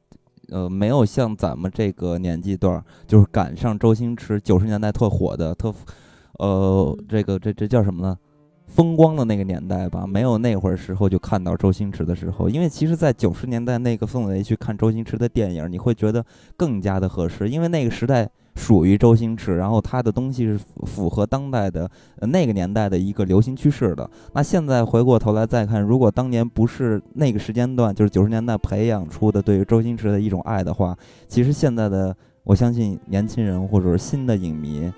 [0.49, 5.73] 呃没有像咱们这个年纪段儿，就是赶上周星驰九十年代特火的特，
[6.39, 8.17] 呃，这个这这叫什么呢？
[8.71, 24.09] 风光的那个年代吧，没有那会儿时候就看到周星驰的时候，因为其实，在九十年代那个氛围去看周星驰的电影，你会觉得更加的合适，因为那个时代属于周星驰，然后他的东西是符合当代的、呃、那个年代的一个流行趋势的。
[24.33, 34.89] 那现在回过头来再看，如果当年不是那个时间段，就是九十年代培养出的对于周星驰的一种爱的话，其实现在的我相信年轻人或者是新的影迷。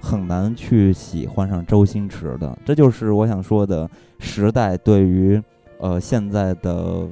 [0.00, 5.42] 很难去喜欢上周星驰的，这就是我想说的时代对于
[5.78, 7.06] 呃现在的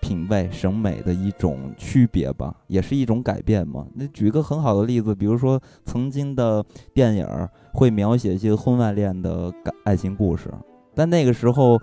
[0.00, 3.86] 品味审美的一种区别吧，也是一种改变嘛。
[3.94, 7.26] 那举一个很好的例子，比如说曾经的电影
[7.72, 10.52] 会描写一些婚外恋的感爱情故事，
[10.94, 11.80] 但那个时候，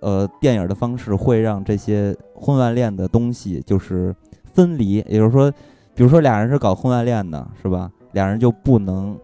[0.00, 4.14] 呃，电影的方式会让这些婚外恋的东西就是
[4.52, 5.50] 分离，也就是说，
[5.94, 7.90] 比如说俩人是搞婚外恋的，是吧？
[8.12, 9.16] 俩人就不能。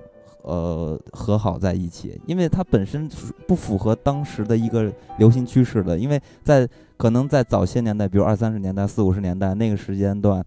[0.44, 3.08] 呃，和好在一起，因为它本身
[3.48, 5.98] 不符合当时的一个流行趋势的。
[5.98, 10.44] 因为在可能在早些年代，比如二三十年代、四五十年代那个时间段，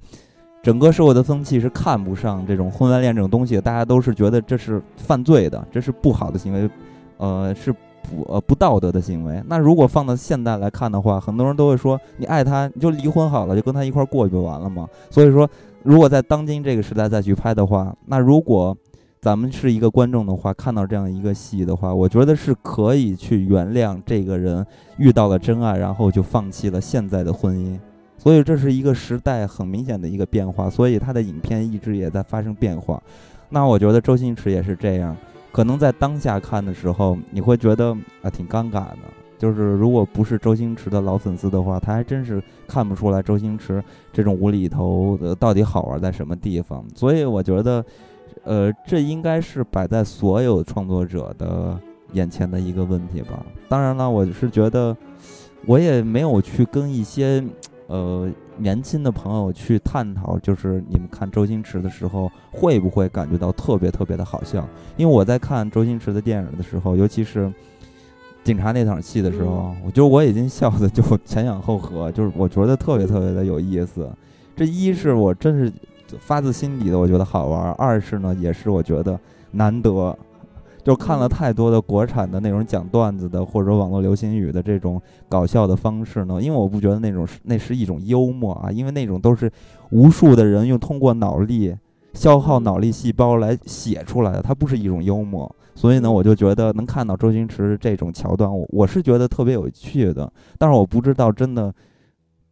[0.61, 6.69] 整个社会的风气是看不上这种婚外恋这种东西，大家都是觉得这是犯罪的，这是不好的行为，
[7.17, 9.43] 呃，是不呃不道德的行为。
[9.47, 14.87] 那如果放到现代来看的话，很多人都会说，你爱他，你就离婚好了，就跟他一块儿过就完了嘛。
[15.09, 15.49] 所以说，
[15.81, 18.77] 如果在当今这个时代再去拍的话，那如果
[19.27, 27.77] 咱们是一个观众的话，看到这样一个戏的话，我觉得是可以去原谅这个人遇到了真爱，然后就放弃了现在的婚姻。
[28.17, 33.03] 所以这是一个时代很明显的一个变化，所以他的影片一直也在发生变化。
[33.49, 35.13] 那我觉得周星驰也是这样，
[35.51, 38.99] 可能在当下看的时候，你会觉得啊挺尴尬的。
[39.37, 46.81] 就是如果不是周星驰的老粉丝的话，他还真是看不出来周星驰这种无厘头的到底好玩在什么地方。
[46.95, 47.83] 所以我觉得。
[48.47, 51.77] 呃，这应该是摆在所有创作者的
[52.13, 53.45] 眼前的一个问题吧。
[53.67, 54.95] 当然了，我是觉得，
[55.65, 57.43] 我也没有去跟一些
[57.87, 64.65] 呃年轻的朋友去探讨，就是你们看周星驰的时候会不会感觉到特别特别的好笑？
[64.95, 67.53] 因为我在看周星驰的电影的时候，尤其是
[68.45, 74.09] 警察那场戏的时候，我觉得我已经笑的就前仰后合，就是我觉得特别特别的有意思。
[74.55, 75.69] 这一是我真是。
[76.19, 77.71] 发自心底的，我觉得好玩。
[77.73, 79.19] 二是呢，也是我觉得
[79.51, 80.17] 难得，
[80.83, 89.51] 就看了太多的国产的那种讲段子的或者网络流行语的这种搞笑的方式呢，因为我不觉得那种是那是一种幽默啊，因为那种都是
[89.91, 91.75] 无数的人用通过脑力
[92.13, 95.53] 消耗脑力细胞来写出来的，它不是一种幽默。
[95.75, 100.31] 所以呢，我就觉得能看到周星驰这种桥段，我我是觉得特别有趣的。
[100.57, 101.71] 但是我不知道，真的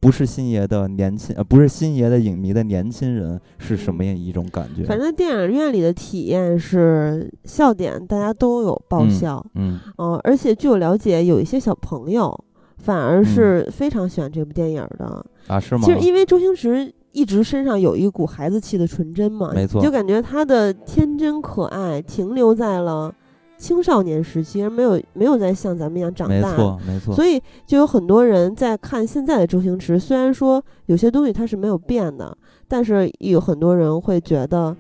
[0.06, 4.84] 不是星爷的年轻，呃，不是星爷的影迷的年轻人是什么样一种感觉？
[4.84, 12.32] 反正电影院里的体验是笑点，大家都有爆笑，嗯，嗯，而且据我了解，有一些小朋友
[12.78, 15.82] 反而是非常喜欢这部电影的啊，是吗？
[15.84, 16.94] 其实因为周星驰。
[17.16, 23.10] 一直身上有一股孩子气的纯真嘛，没错，就感觉他的天真可爱停留在了
[23.58, 26.52] 青少年时期，而没有没有在像咱们一样长大。
[26.52, 27.16] 没错，没错。
[27.16, 32.38] 所以就有很多人在看现在的周星驰，虽然说有些东西他是没有变的，
[32.68, 34.76] 但是有很多人会觉得，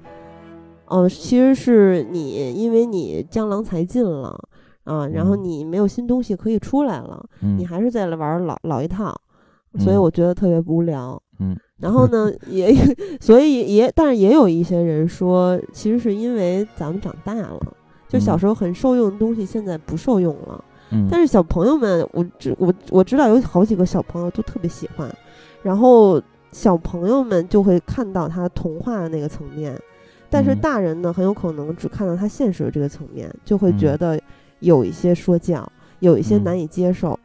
[0.87, 4.37] 哦，其实是你因为你江郎才尽了
[4.83, 9.15] 啊，然后你没有新东西可以出来了，你还是在玩老老一套，
[9.79, 11.21] 所以我觉得特别无聊。
[11.39, 11.55] 嗯。
[11.79, 12.73] 然后呢， 也
[13.19, 17.59] 所以也，但是也有一些人说，其实是因为咱们长大了，
[18.15, 20.63] 就小时候很受用的东西，现在不受用了。
[20.91, 21.07] 嗯。
[21.11, 25.13] 但是小朋友们，我知我我知道有好几个小朋友都特别喜欢，
[25.61, 29.77] 然后小朋友们就会看到他童话的那个层面，
[30.29, 34.19] 但是大人呢，很有可能只看到他现实的这个层面，就会觉得
[34.59, 37.19] 有一些说教，有一些难以接受。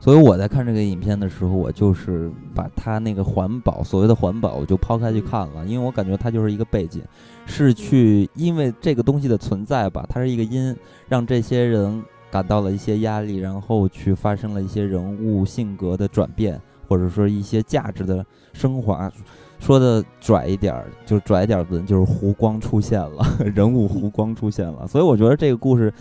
[0.00, 7.02] 所以我在看这个影片的时候，我就是把它那个环保，所谓的环保，我就抛开去看了，因为我感觉它就是一个背景，
[7.44, 10.74] 是去因为这个东西的存在吧，它是一个因，
[11.06, 16.58] 让这些人感到了一些压力，然后去发生了一些人物性格的转变，
[16.88, 19.12] 或者说一些价值的升华。
[19.60, 24.86] 说的拽一点儿，就拽一点儿的，就是湖光出现了， 人物湖光出现了。
[24.88, 25.92] 所以我觉得这个故事，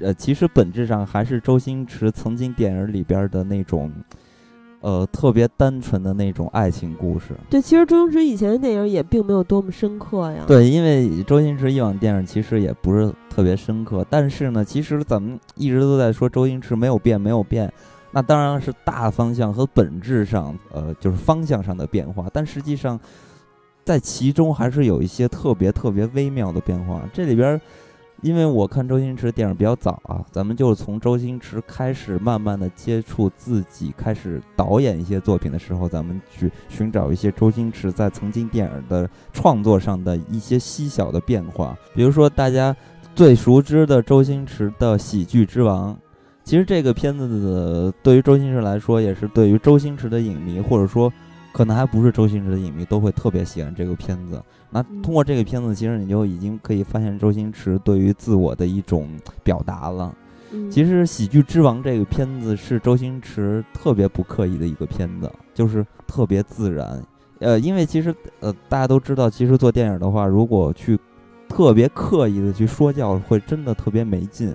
[0.00, 3.90] 呃，其实本质上还是周星驰曾经电影里边的那种，
[4.80, 7.34] 呃，特别单纯的那种爱情故事。
[7.48, 10.44] 对，其实周星驰以前的电影也并没有多么深刻呀。
[10.46, 17.72] 对，因为周星驰以往电影其实也不是特别深刻，但是呢，其实咱们一直都在说周星驰没有变，没有变。
[18.16, 22.98] 那当然是大方向和本质上，呃，就是方向上的变化，但实际上，
[23.84, 27.02] 在其中还是有一些特别特别微妙的变化。
[27.12, 27.60] 这里边，
[28.22, 42.74] 因为我看周星驰电影比较早啊，咱们就是从周星驰开始慢慢的接触自己，开始导演一些作品的时候，咱们去寻找一些周星驰在曾经电影的创作上的一些细小的变化，比如说大家
[43.14, 45.92] 最熟知的周星驰的《喜剧之王》。
[46.46, 51.12] 其实这个片子的对于周星驰来说，也是对于周星驰的影迷，或者说
[51.52, 54.40] 可能还不是周星驰的影迷，都会特别喜欢这个片子。
[54.70, 59.08] 那通过这个片子，其实你就已经可以发现周星驰对于自我的一种
[59.42, 60.14] 表达了。
[60.70, 67.02] 其实《喜剧之王》这个片子是周星驰特别不刻意的一个片子，就是特别自然。
[67.40, 70.96] 呃，因为其实呃大家都知道，其实做电影的话，如果去
[71.48, 74.54] 特别刻意的去说教，会真的特别没劲。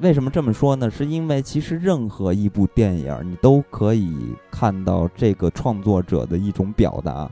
[0.00, 0.90] 为什么这么说呢？
[0.90, 7.30] 是因为其实任何一部电影，你都可以看到这个创作者的一种表达。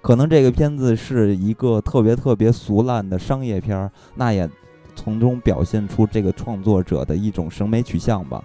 [0.00, 4.50] 可能这个片子是一个特别特别俗烂的商业片儿，那也
[4.96, 8.42] 从中表现出这个创作者的一种审美取向吧。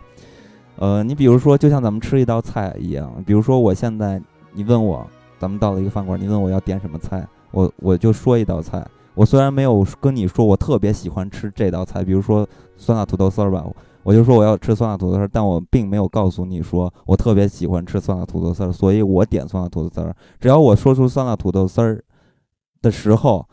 [0.75, 4.21] 呃，你比如说，就像咱们吃一道菜一样，比如说我现在
[4.53, 5.05] 你问我，
[5.39, 8.85] 咱们到了一个饭馆，你问我要点什么菜，我我就说一道菜。
[9.17, 13.65] 我虽然没有跟你说我特别喜欢吃这道菜，比如说酸辣土豆丝儿吧，
[14.03, 20.15] 我就说我要吃酸辣土豆丝儿，但我并没有告诉你说我特别喜欢吃酸辣土豆丝儿，所以我点酸辣土豆丝儿。
[20.39, 21.99] 只要我说出酸辣土豆丝儿
[22.79, 23.43] 的时候，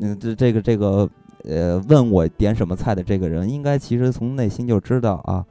[0.00, 1.08] 嗯，这这个这个
[1.44, 5.46] 呃，问我点什么菜的这个人，应该其实从内心就知道啊。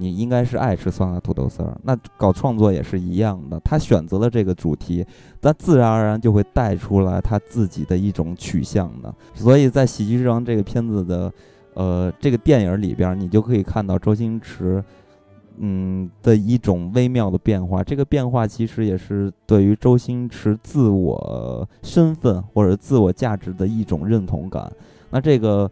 [0.00, 3.60] 你应该是爱吃酸辣土豆丝儿，那搞创作也是一样的。
[3.60, 5.04] 他选择了这个主题，
[5.42, 9.14] 那自然而然就会带出来他自己的一种取向的。
[9.34, 11.30] 所以在《喜剧之王》这个片子的，
[11.74, 14.82] 呃，这个电影里边，你就可以看到周星驰，
[15.58, 17.84] 嗯的一种微妙的变化。
[17.84, 24.72] 这个变化其实也是对于周星驰自我身份或者自我价值的一种认同感。
[25.10, 25.70] 那这个。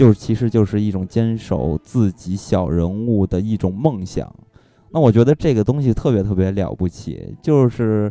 [0.00, 4.34] 就是，其实就是一种坚守自己小人物的一种梦想。
[4.90, 8.10] 那我觉得这个东西特别特别了不起，就是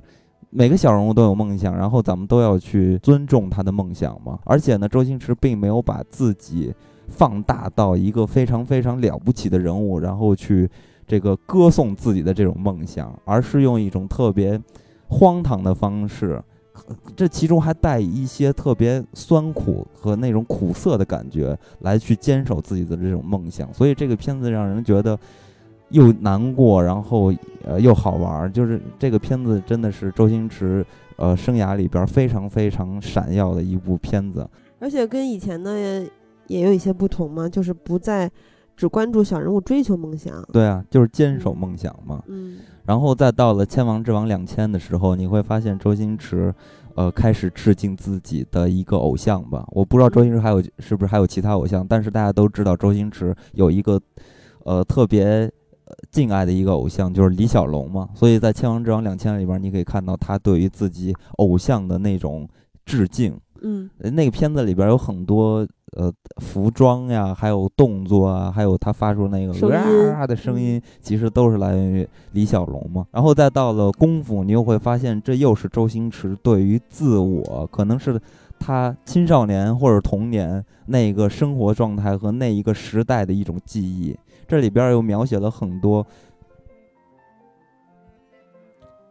[0.51, 4.37] 每个小人物都有梦想，然后咱们都要去尊重他的梦想嘛。
[4.45, 6.71] 而且呢，周星驰并没有把自己
[7.07, 10.69] 放大到一个非常非常了不起的人物，然后去
[11.07, 14.61] 这个歌颂自己的这种梦想，而是用一种特别
[15.07, 16.39] 荒唐的方式。
[17.15, 23.73] 这其中还带一些特别酸苦和那种苦涩的感觉，来去坚守自己的这种梦想。
[23.73, 25.17] 所以这个片子让人觉得
[25.89, 27.33] 又难过，然后
[27.63, 28.51] 呃又好玩。
[28.51, 30.85] 就是这个片子真的是周星驰
[31.15, 34.47] 呃生涯里边非常非常闪耀的一部片子，
[34.79, 36.05] 而且跟以前的
[36.47, 38.31] 也有一些不同嘛，就是不再。
[38.79, 42.23] 只关注小人物追求梦想，对啊，就是坚守梦想嘛。
[42.27, 46.55] 嗯，然后再到了《千王之王两千》的时候，你会发现周星驰，
[46.99, 49.65] 呃，开始致敬自己的一个偶像吧。
[49.71, 53.97] 我不知道周星驰还有是不是还有其他偶像，但是大家都知道周星驰有一个，
[54.65, 55.49] 呃，特别
[56.11, 58.09] 敬爱的一个偶像就是李小龙嘛。
[58.13, 62.45] 所以在《千王之王两千》里边，你可以看到他对于自己偶像的那种
[62.85, 63.39] 致敬。
[63.61, 65.67] 嗯，那个片子里边有很多。
[65.93, 69.51] 呃，服装呀，还有动作啊，还有他发出那个
[70.13, 73.07] 啊的声音，其实都是来源于李小龙嘛。
[73.09, 78.21] 然后再到了功夫，你又会发现，这又是周星驰对于自我，可能是
[78.59, 84.15] 他青少年或者童年那个生活状态和那一个时代的一种记忆。
[84.47, 86.05] 这里边又描写了很多，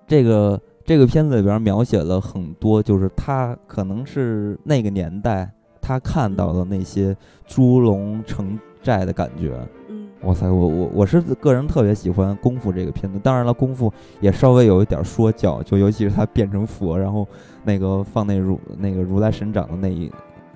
[0.06, 5.46] 这个这个片子里边描写了很多，就是他可能是那个年代。
[5.82, 7.14] 他看到的那些
[7.46, 9.54] 猪龙城寨的感觉，
[9.88, 13.18] 嗯，哇塞，我我我是个人特别喜欢《功夫》这个片子。
[13.22, 17.28] 当然了，《功夫》也稍微有一点说教，就尤其是他变成佛，然后
[17.64, 20.10] 那个放那如那个如来神掌的那一。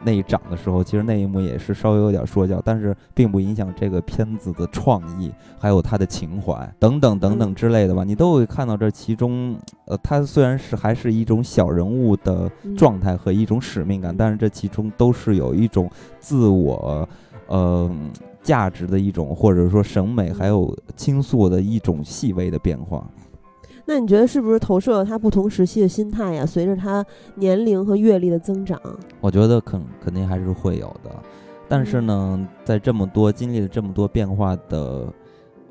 [0.04, 8.04] 那一掌的时候，其实那一幕也是稍微有点说教，但是并不影响这个片子的创意，还有他的情怀等等等等之类的吧。
[8.04, 17.08] 你都会看到这其中，呃，他虽然是还是一种小人物的状态和一种使命感，但是这其中都是有一种自我，
[17.46, 17.90] 呃，
[18.42, 23.06] 价值的一种，或者说审美，还有倾诉的一种细微的变化。
[23.92, 26.46] 那你觉得是不是投射了他不同时期的心态呀？
[26.46, 28.80] 随着他年龄和阅历的增长，
[29.20, 31.10] 我觉得肯肯定还是会有的。
[31.68, 35.12] 但是呢，在这么多经历了这么多变化的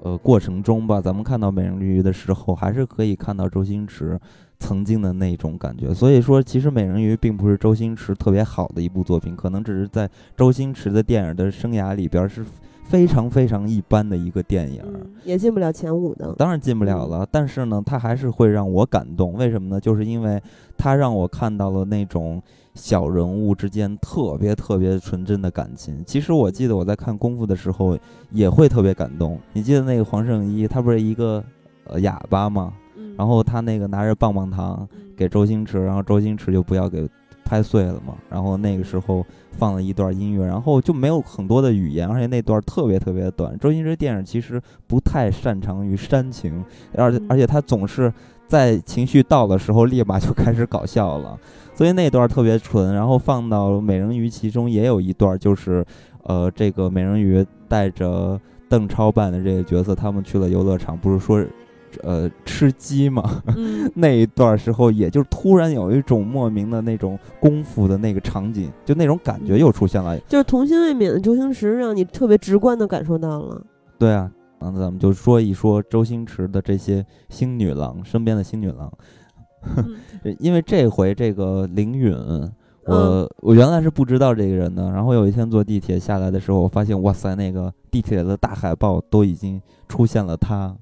[0.04, 4.20] 呃过程中吧，咱们看到《美人鱼》的时候，还是可以看到周星驰
[4.60, 5.92] 曾经的那种感觉。
[5.92, 10.08] 所以说，其实《美人鱼》并不是周星驰特别好的一部作品，可能只是在
[10.38, 12.46] 周星驰的电影的生涯里边是。
[12.92, 14.84] 非常非常一般的一个电影，
[15.24, 17.26] 也进不了前五的，当然进不了了。
[17.32, 19.32] 但是呢，它还是会让我感动。
[19.36, 19.80] 为什么呢？
[19.80, 20.42] 就是因为
[20.78, 22.42] 它让我看到了那种
[22.76, 26.04] 小人物之间特别特别纯真的感情。
[26.06, 27.98] 其实我记得我在看功夫的时候
[28.30, 29.40] 也会特别感动。
[29.54, 31.42] 你记得那个黄圣依，他不是一个
[31.86, 32.74] 呃哑巴吗？
[33.18, 34.86] 然后他那个拿着棒棒糖
[35.16, 37.08] 给周星驰，然后周星驰就不要给。
[37.44, 43.58] 拍碎了嘛，然后那个时候放了一段音乐，然后就没有很多的语言，而且那段特别特别短。
[43.60, 46.64] 周星驰电影其实不太擅长于煽情，
[46.96, 48.12] 而且而且他总是
[48.48, 51.38] 在情绪到的时候立马就开始搞笑了，
[51.76, 52.94] 所以那段特别纯。
[52.94, 55.86] 然后放到《美人鱼》其中也有一段，就是
[56.24, 58.40] 呃，这个美人鱼带着
[58.70, 61.44] 邓超扮的这个角色，他们去了游乐场，不是说。
[62.04, 63.42] 呃，吃鸡嘛，
[63.96, 73.62] 那一段时候，也就突然有一种莫名的那种功夫的那个场景，就那种感觉又出现了，就是童心未泯的周星驰，让你特别直观的感受到了。
[73.98, 78.92] 对啊，那咱们就说一说周星驰的这些星女郎身边的星女郎，
[80.40, 82.16] 因为这回这个林允，
[82.86, 90.76] 我我原来是不知道这个人的，然后有一天坐地铁下来的时候，我发现哇塞，那个地铁的大海报都已经出现了他。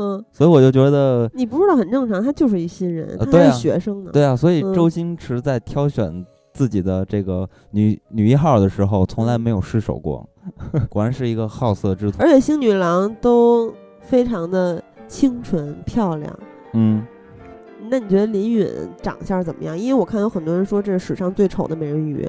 [0.00, 4.10] 嗯，所以我就觉得你不知道很正常，他就是一新人，他是学生呢。
[4.10, 6.24] 对啊，所以周星驰在挑选
[6.54, 10.26] 自己的这个女女一号的时候，从来没有失手过，
[10.88, 12.16] 果然是一个好色之徒。
[12.18, 13.70] 而且星女郎都
[14.00, 16.38] 非常的清纯漂亮。
[16.72, 17.04] 嗯，
[17.90, 18.66] 那你觉得林允
[19.02, 19.78] 长相怎么样？
[19.78, 22.26] 因为我看有很多人说这是史上最丑的美人鱼。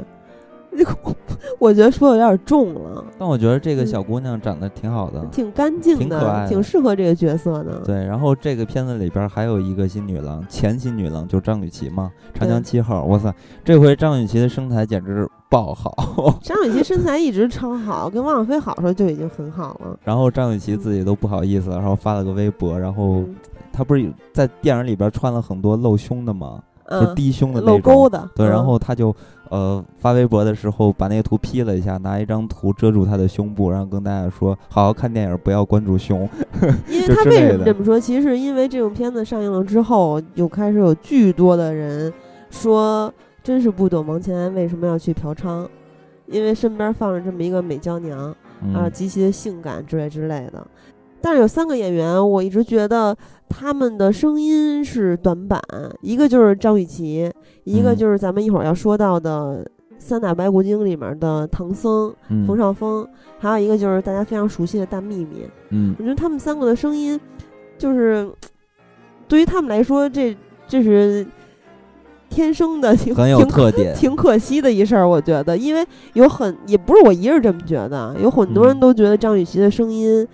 [1.60, 7.82] 我觉得说的有点重了，但我觉得这个小姑娘长得挺好的，挺干净的，挺可爱，挺适合这个角色的。
[7.86, 13.04] 对，然后这个片子里边还有一个新女郎，前新女郎就张雨绮嘛，《长江七号》。
[13.06, 15.94] 哇塞，这回张雨绮的身材简直爆好。
[16.42, 20.00] 张雨绮身材一直超好，跟汪小菲好时候就已经很好了。
[20.04, 23.24] 然后张雨绮自己都不好意思，然后发了个微博，然后
[23.72, 26.60] 她不是在电影里边穿了很多露胸的吗？
[26.92, 28.30] 就低胸的那种，露沟的。
[28.36, 29.16] 对，然后他就。
[29.52, 36.22] 呃，发微博的时候把那个图 P 了一下，拿一张图遮住他的胸部，然后跟大家说：“好好看电影，不要关注胸。
[36.88, 38.00] ”因为他为什么这么说？
[38.00, 42.14] 其实是因为这部片子上映了之后，就开始有巨多的人
[42.50, 43.14] 说
[43.44, 45.68] ：“真是不懂王千安为什么要去嫖娼，
[46.28, 48.34] 因为身边放着这么一个美娇娘
[48.74, 50.66] 啊，极其的性感之类之类的。”
[51.22, 53.16] 但是有三个演员，我一直觉得
[53.48, 55.62] 他们的声音是短板，
[56.02, 57.32] 一个就是张雨绮，
[57.64, 59.66] 一个就是咱们一会儿要说到的
[60.00, 62.14] 《三打白骨精》里面的唐僧
[62.48, 63.08] 冯绍峰，
[63.40, 65.48] 还有一个就是大家非常熟悉的大幂幂。
[65.70, 67.20] 嗯，我觉得他们三个的声音，
[67.78, 68.30] 就是
[69.28, 70.36] 对于他们来说，这
[70.68, 71.26] 这是。
[72.34, 80.26] 天生的挺很有特点，挺可惜的一事儿，我觉得，因为有很也不是我一人这么觉得，有很多人都觉得张雨绮的声音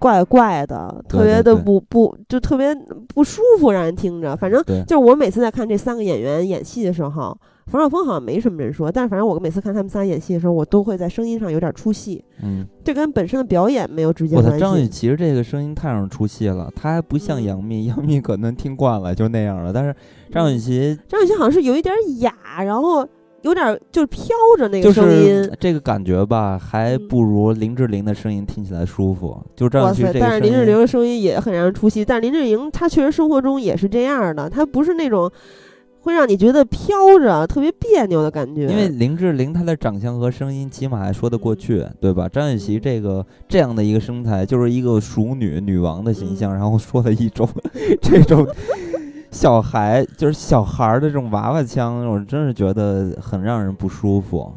[0.00, 2.74] 怪怪的，特别的不不就特别
[3.14, 4.34] 不舒服，让人听着。
[4.34, 7.38] 反正就是我每次在看这三个演员演戏的时候。
[7.66, 12.24] 冯绍峰好像没什么人说，但是反正我每次看他们仨演戏的时候，我都会在声音上有点出戏。
[12.42, 14.58] 嗯，这跟本身的表演没有直接关系。
[14.58, 19.72] 张雨绮这个声音太让人出戏了，她还不像杨幂，杨幂可能听惯了就那样了。
[19.72, 19.94] 但是
[20.32, 22.34] 张雨绮，张雨绮好像是有一点哑，
[22.64, 23.06] 然后
[23.42, 24.28] 有点就是飘
[24.58, 29.40] 着那个声音，这个感觉吧，还不如林志玲的声音听起来舒服。
[29.56, 35.30] 就张雨绮这个但是林志玲的声音也很让人出戏，但林志玲她确实生活中也是这样的，她不是那种。
[36.02, 38.62] 会让你觉得飘着，特别别扭的感觉。
[38.62, 42.26] 因为林志玲她的长相和声音起码还说得过去，对吧？
[42.26, 47.46] 张雨绮这个这样的一个身材，就是一个熟女女王的形象，然后说了一种
[48.00, 48.46] 这种
[49.30, 54.52] 小孩，就是小孩的这种娃娃腔，我真是觉得很让人不舒服，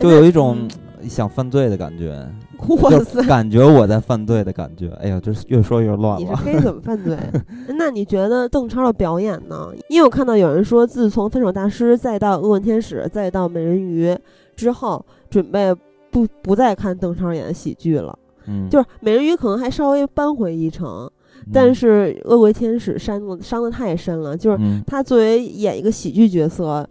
[0.00, 0.68] 就有一种
[1.02, 2.26] 想犯罪的感觉。
[2.82, 4.88] 哇塞，感觉我在犯罪的感觉。
[5.00, 6.18] 哎呀，这越说越乱了。
[6.18, 7.16] 你是黑怎么犯罪？
[7.78, 9.68] 那你觉得邓超的表演呢？
[9.88, 14.08] 因为我看到有人说，自从《分手大师》再到《恶棍天使》再到《美人鱼》
[14.56, 15.72] 之后，准备
[16.10, 18.18] 不不再看邓超演的喜剧了。
[18.46, 21.08] 嗯，就是《美人鱼》可能还稍微扳回一城，
[21.52, 24.36] 但是《恶棍天使》伤的伤的太深了。
[24.36, 26.88] 就是他作为演一个喜剧角色，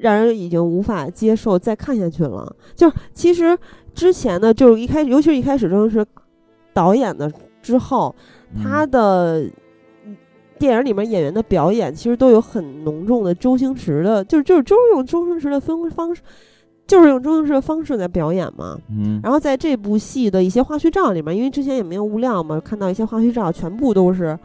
[0.00, 2.54] 让人已经无法接受再看下去了。
[2.74, 3.58] 就是其实。
[3.96, 6.04] 之前呢，就是一开始，尤其是一开始正是
[6.74, 7.32] 导演的
[7.62, 8.14] 之后，
[8.62, 9.48] 他的
[10.58, 16.20] 电影里面演员的表演其实都有很浓重的周星驰的，就是就是周用周星驰的分方式，
[16.86, 18.78] 就是用周星驰的方式在表演嘛。
[18.90, 19.20] 嗯。
[19.22, 24.38] 然后在这部戏的一些花絮照里面，因为之前也没有物料嘛，看到一些花絮照，全部都是。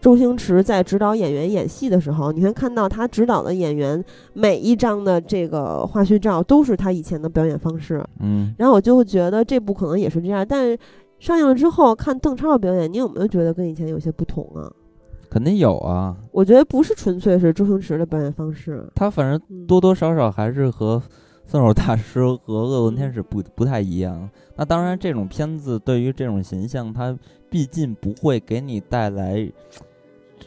[0.00, 8.00] 周星驰在指导演员演戏的时候，你会看到他指导的演员每一张的这个花絮照都是他以前的表演方式。
[8.20, 10.46] 嗯，然后我就会觉得这部可能也是这样。
[10.48, 10.78] 但是
[11.18, 14.70] 上映了之后看邓超的表演，你有没有觉得跟以前有些不同啊？
[15.28, 16.16] 肯定有啊。
[16.30, 20.96] 我觉得不是纯粹是周星驰的表演方式，他反正多多少少还是和
[21.48, 24.30] 《分手大师》和《恶棍天使》不不太一样。
[24.54, 27.18] 那当然，这种片子对于这种形象，它
[27.50, 29.50] 毕竟不会给你带来。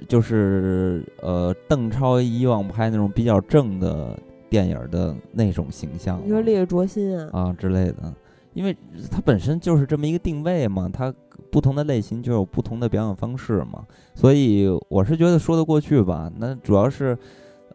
[0.08, 4.18] 就是呃，邓超以往拍那种比较正的
[4.50, 8.12] 电影的那种形象，你说《烈日灼心》啊啊之类的，
[8.54, 8.76] 因为
[9.12, 11.14] 它本身就是这么一个定位嘛，它
[11.52, 13.86] 不同的类型就有不同的表演方式嘛，
[14.16, 16.32] 所以我是觉得说得过去吧。
[16.38, 17.16] 那主要是，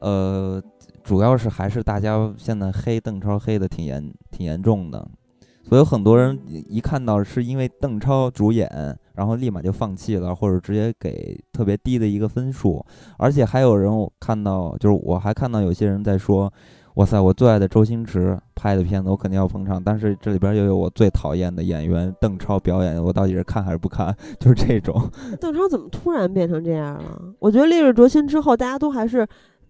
[0.00, 0.60] 呃，
[1.06, 5.08] 主要是还是大家现在黑邓超黑的挺严挺严重的。
[5.62, 8.68] 所以很多人一看到是因为邓超主演，
[9.14, 12.84] 然后立马就放弃了，或者直接给特别低的一个分数。
[13.18, 16.52] 而且还有人我看到，就是我还看到有些人在说
[16.94, 24.16] ：“哇塞，我最爱的周星驰拍的片子，我肯定要捧场。”但是这里边又有我最讨厌的演员邓超表演，我到底是看还是不看？
[24.38, 25.08] 就是这种。
[25.40, 27.20] 邓超怎么突然变成这样了？
[27.40, 29.26] 我觉得《烈日灼心》之后，大家都还是。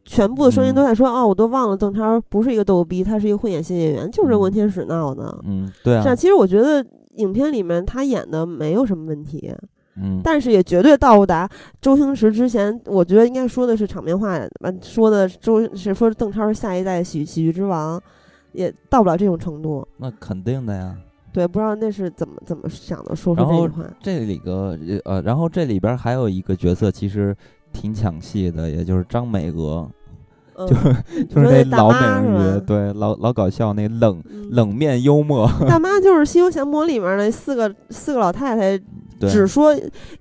[0.07, 5.37] 全部的声音都在说哦，我都忘了邓超不是一个逗逼，他是一个混演新演员，就是文天使闹的。
[5.45, 6.03] 嗯，对啊。
[6.03, 6.85] 是啊，其实我觉得
[7.17, 9.53] 影片里面他演的没有什么问题，
[9.97, 11.49] 嗯，但是也绝对到不达
[11.81, 18.01] 周星驰之前，我觉得应该说的是场面话，完说的周是说邓超是下一代喜喜剧之王，
[18.53, 19.87] 也到不了这种程度。
[19.97, 20.97] 那肯定的呀。
[21.33, 23.85] 对，不知道那是怎么怎么想的，说出这句话。
[24.01, 27.37] 这里个呃，然后这里边还有一个角色，其实
[27.75, 29.87] 挺抢戏的，也就是张美娥。
[30.57, 30.67] 就
[31.25, 35.47] 就是那老美人鱼，对老老搞笑，那冷冷面幽默。
[35.69, 38.81] 大妈就是《西游降魔》里面那四个四个老太太，
[39.29, 39.75] 只说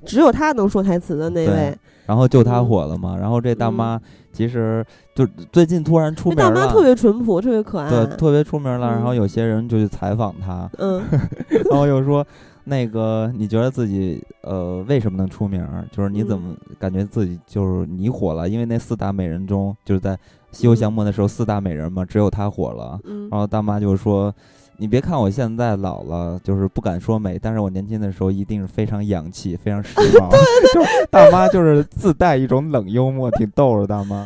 [0.05, 1.77] 只有她能说台词的那位。
[2.05, 3.17] 然后就她火了嘛。
[3.17, 3.99] 然后这大妈
[4.33, 6.43] 其实就最近突然出名了。
[6.43, 7.89] 大妈特别淳朴，特别可爱。
[7.89, 8.87] 对，特别出名了。
[8.91, 11.01] 然后有些人就去采访她，嗯，
[11.69, 12.25] 然后又说。
[12.67, 15.63] 那个，你觉得自己呃为什么能出名？
[15.91, 18.49] 就是你怎么感觉自己就是你火了？
[18.49, 20.13] 因为那四大美人中，就是在
[20.51, 22.99] 《西游降魔》的时候，四大美人嘛，只有她火了。
[23.29, 24.33] 然后大妈就说
[24.77, 30.29] ：“你别看我现在老了，就是不敢说美，但是我年轻的时候一定是非常洋气、非常时髦。
[31.11, 33.85] ”大妈就是自带一种冷幽默，挺逗的。
[33.85, 34.25] 大妈，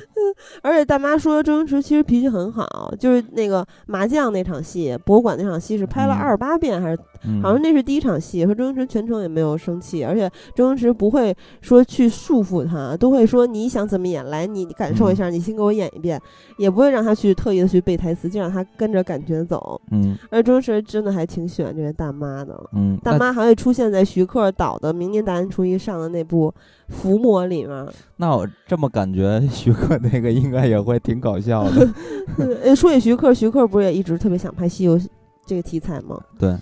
[0.62, 7.00] 而且大妈说周星驰其实脾气很好，就是那个麻将那场戏，博物馆那场戏是拍了二十八遍还是？
[7.41, 16.20] 好像那是第一场戏，说周星驰全程也没有生气，而且周星驰不会说去束缚他，都会说你想怎么演来，你感受一下，你先给我演一遍，
[16.57, 19.80] 也不会让他去特意的去背台词，就让他跟着感觉走。
[19.91, 22.57] 嗯，而周星驰真的还挺喜欢这位大妈的。
[22.74, 26.53] 嗯，大妈还会出现在徐克导的明年大年初一上的那部
[26.93, 27.88] 《伏魔》里面。
[28.17, 31.89] 那我这么感觉， 徐克那个应该也会挺搞笑的。
[32.63, 34.99] 呃，说起徐克，徐克不是也一直特别想拍西游
[35.45, 36.20] 这个题材吗？
[36.38, 36.55] 对。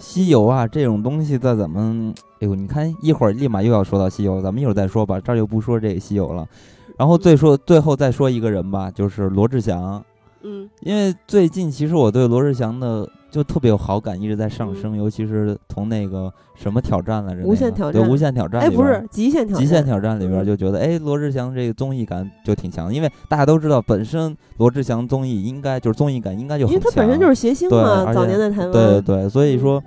[0.00, 6.48] 西游啊，这种东西在咱们，哎呦，你看一会儿立马又要说到西游，咱们一会儿再说吧，这儿就不说这个西游了。
[6.96, 10.02] 然后最说最后再说一个人吧，就是罗志祥。
[10.42, 19.64] 嗯，因为最近其实我对罗志祥的就特别有好感，一直在上升，尤其是从那个什么挑战来着，无限挑战，对无限挑战，哎，不是极限挑战。
[19.64, 29.82] 极限挑战里边就觉得，哎，罗志祥这个综艺感就挺强，因为大家都知道，本身罗志祥综艺应该就是综艺感应该就很强，因为他本身就是谐星嘛，早年在台湾，对对对，所以说。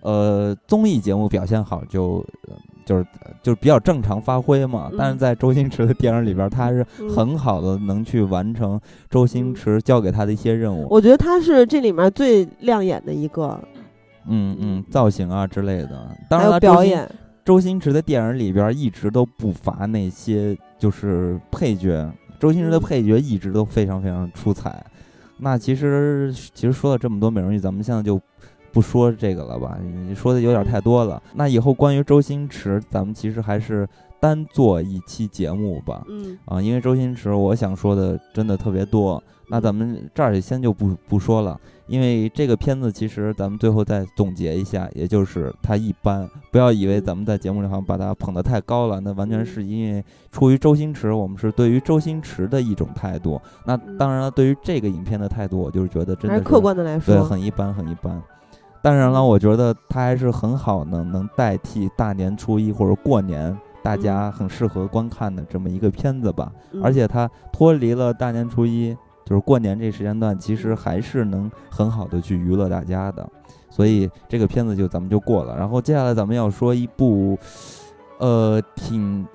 [0.00, 2.24] 呃，综艺节目表现好就
[2.88, 3.06] 就是
[3.42, 4.90] 就是比较正常发挥嘛。
[4.96, 6.82] 但是在周星驰的电影里边，他是
[7.14, 8.80] 很好的能去完成
[9.10, 10.86] 周星驰交给他的一些任务。
[10.88, 13.60] 我觉得他是这里面最亮眼的一个。
[14.26, 16.16] 嗯嗯，造型啊之类的。
[16.30, 17.06] 当然了，表演。
[17.44, 22.10] 周星驰的电影里边一直都不乏那些就是配角，
[22.40, 24.82] 周星驰的配角一直都非常非常出彩。
[25.38, 28.18] 那其实其实说了这么多美人鱼，咱们现在就。
[28.72, 31.22] 不说这个了吧，你说的有点太多了。
[31.34, 33.88] 那以后关于周星驰，咱们其实还是
[34.20, 36.04] 单做一期节目吧。
[36.08, 39.22] 嗯啊，因为周星驰，我想说的真的特别多。
[39.50, 46.28] 那咱们这儿先就不不说了，因为这个片子其实咱们最后再总结一下，也就是它一般。
[46.52, 53.40] 不要以为咱们在节目里好像把它捧得太高了，那完全是因为出于周星驰，我们是对于周星驰的一种态度。
[53.64, 58.22] 那当然了，对于这个影片的态度，我就是觉得真的是客观的来说，对，很一般，很一般。
[58.80, 66.52] 当然了，我觉得它还是很好的，能代替大年初一或者过年大家很适合观看的这么一个片子吧。
[66.82, 73.28] 而且它脱离了大年初一，就是过年这时间段，其实还是能很好的去娱乐大家的。
[73.68, 75.56] 所以这个片子就咱们就过了。
[75.56, 77.36] 然后接下来咱们要说一部，
[78.18, 79.26] 呃，挺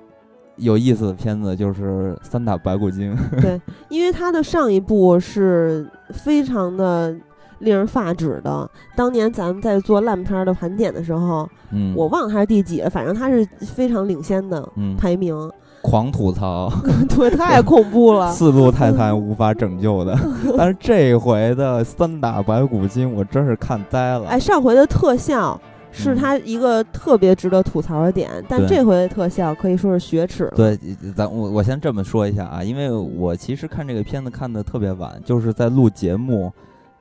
[0.56, 3.14] 有意思的片子，就是《三打白骨精》。
[3.40, 7.14] 对，因为它的上一部是非常的。
[7.60, 15.50] 令人发指的，当年咱们在做烂片的盘点的时候，嗯，我忘了他是第几了，反正他是非常领先的排名。
[15.82, 16.72] 狂吐槽，
[17.14, 18.32] 对，太恐怖了。
[18.32, 20.18] 四路泰坦无法拯救的，
[20.56, 24.26] 但是这回的三打白骨精，我真是看呆了。
[24.26, 25.60] 哎，上回的特效
[25.92, 30.50] 是它一个特别值得吐槽的点，但这回的特效可以说是雪耻。
[30.56, 30.74] 对，
[31.14, 36.50] 咱我我先这么说一下啊，因为我其实看这个片子看的特别晚，就是在录节目。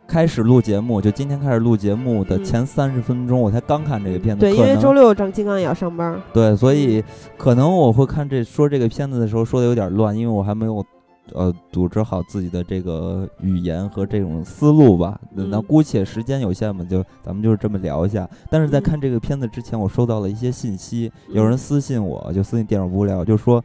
[0.08, 4.42] 开始录节目，就今天开始录节目的前三十分钟，我才刚看这个片子。
[4.42, 6.22] 对，因为周六张金刚也要上班。
[6.34, 7.04] 对，所以
[7.38, 10.86] 可能我会看这说这个片子的时候说的有点乱，因为我还没有。
[11.34, 15.20] 呃，组织好自己的这个语言和这种思路吧。
[15.34, 18.30] 那姑且时间有限嘛，就咱们就是这么聊一下。
[18.50, 23.64] 但是在看这个片子之前，我收到了一些信息，有人私信我，就私信电影无聊，就说，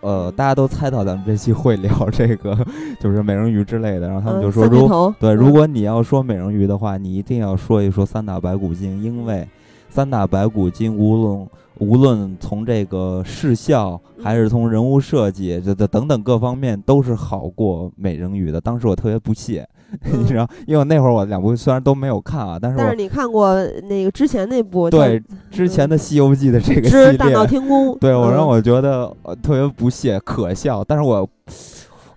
[0.00, 2.56] 呃，大家都猜到咱们这期会聊这个，
[3.00, 4.08] 就是美人鱼之类的。
[4.08, 9.48] 然后他们就说，如对，如果你要说美人鱼的话，你一定要说一说三打白骨精，因为
[9.88, 11.48] 三打白骨精无论。
[11.80, 18.60] 无论从这个视效还是从人物设计，这这等等各方面都是好过美人鱼的。
[18.60, 19.66] 当时我特别不屑，
[20.12, 23.54] 你知道，因为那会儿我两部虽然都没有看啊，但是但是你看过
[23.88, 25.20] 那个之前那部对
[25.50, 29.10] 之前的《西游记》的这个系列，大闹天宫，对我让我觉得
[29.42, 31.28] 特别不屑可笑，但是我。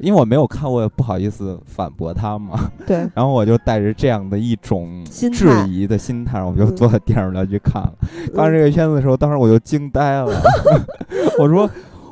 [0.03, 2.69] 因为我没有看，我也不好意思反驳他嘛。
[2.85, 2.97] 对。
[3.15, 7.93] 然后我就带着这样的一种质疑的心态，我就坐在电影院去看了。
[8.35, 10.31] 看这个片子的时候，当时我就惊呆了。
[11.39, 11.69] 我说：“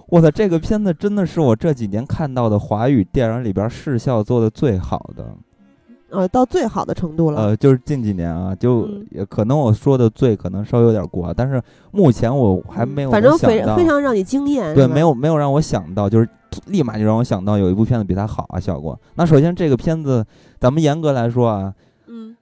[0.07, 5.35] 我操，这个片子真的是我这几年看到的华语电影里边视效做的最好的。”
[6.11, 7.41] 呃，到最好的程度了。
[7.41, 13.11] 呃，就是近几年啊，就也可能我说的最可能稍微有点过，但是目前我还没有。
[13.11, 14.75] 反正非非常让你惊艳。
[14.75, 16.27] 对，没有没有让我想到，就是
[16.67, 18.99] 立马就让我想到有一部片子比它好啊，效果。
[19.15, 20.25] 那首先这个片子，
[20.59, 21.73] 咱们严格来说啊，
[22.07, 22.35] 嗯，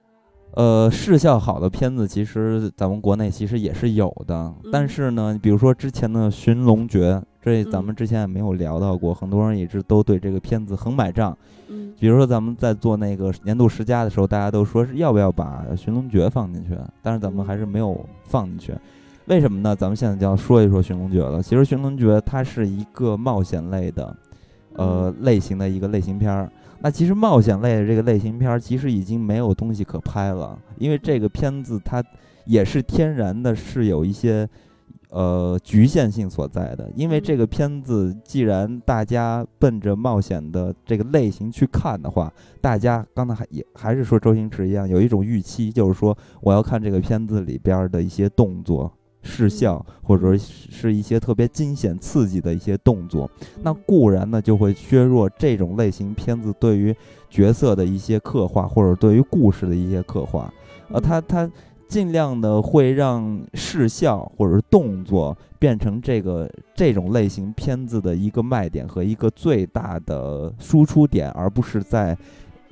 [0.54, 7.14] 呃，视效好的片子其实咱们国内其实也是有的，但是呢，比如说之前的《寻龙诀》。
[7.42, 11.36] 这咱们之前也没有聊到过，很多人一直都对这个片子很买账。
[11.68, 18.74] 嗯，比如说咱们在做那个年度十佳的时候，大家都说是要不要把《寻龙诀》放进去，但是咱们还是没有放进去。
[19.26, 19.74] 为什么呢？
[19.76, 21.42] 咱们现在就要说一说《寻龙诀》了。
[21.42, 24.16] 其实《寻龙诀》它是一个冒险类的，
[24.74, 26.50] 呃类型的一个类型片儿。
[26.80, 32.02] 那其实冒险类的这个类型片儿，其实已经没有东西可拍了，因为这个片子它
[32.44, 34.48] 也是天然的，是有一些
[35.10, 36.90] 呃局限性所在的。
[36.96, 48.92] 因为这个片子既然大家奔着冒险的这个类型去看的话，大家刚才还也还是说周星驰一样，有一种预期，就是说我要看这个片子里边的一些动作。
[49.22, 53.30] 视效，或者说是一些特别惊险刺激的一些动作，
[53.62, 56.96] 那固然呢就会削弱这种类型片子对于
[57.28, 60.50] 角色的一些刻画，或者对于故事的一些刻画。
[60.88, 61.46] 呃，他他
[61.90, 72.16] 尽量的会让视效或者是动作变成这个这种类型片子的一个卖点和一个最大的输出点，而不是在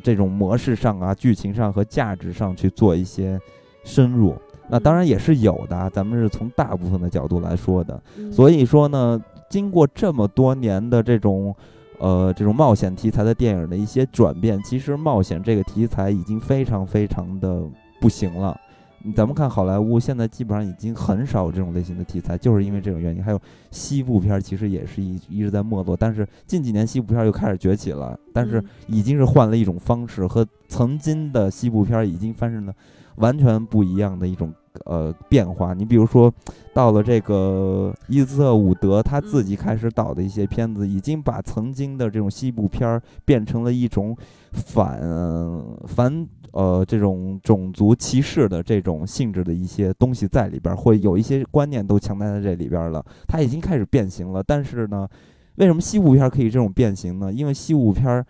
[0.04, 3.38] 这种模式上啊、剧情上和价值上去做一些
[3.82, 4.36] 深入。
[4.68, 8.00] 那当然也是有的，咱们是从大部分的角度来说的。
[8.30, 11.52] 所以说呢，经过这么多年的这种，
[11.98, 17.62] 呃，这种冒险题材的电影的一些转变，其实冒险这个题材已经非常非常的
[18.00, 18.56] 不行了。
[19.14, 23.22] 咱们看好莱坞现在基本上已经很少有这种类型的题材，就是因为这种原因。
[23.22, 23.40] 还有
[23.70, 32.74] 西部片其实也是一一直在没落，但是近几年西部片又开始崛起了，但是已经是换了一种方式，和曾经的西部片已经发生了。
[33.18, 35.74] 完全不一样的一种呃变化。
[35.74, 36.32] 你比如说，
[36.72, 44.16] 到了这个伊斯特伍德他自己开始导的一些片子，已经把曾经的这种西部片儿变成了一种
[44.52, 45.00] 反
[45.88, 53.04] 反呃这种种族歧视的这种性质的一些东西在里边，会有一些观念都强加在这里边了。
[53.26, 54.42] 它已经开始变形了。
[54.42, 55.08] 但是呢，
[55.56, 57.32] 为什么西部片可以这种变形呢？
[57.32, 58.26] 因为西部片儿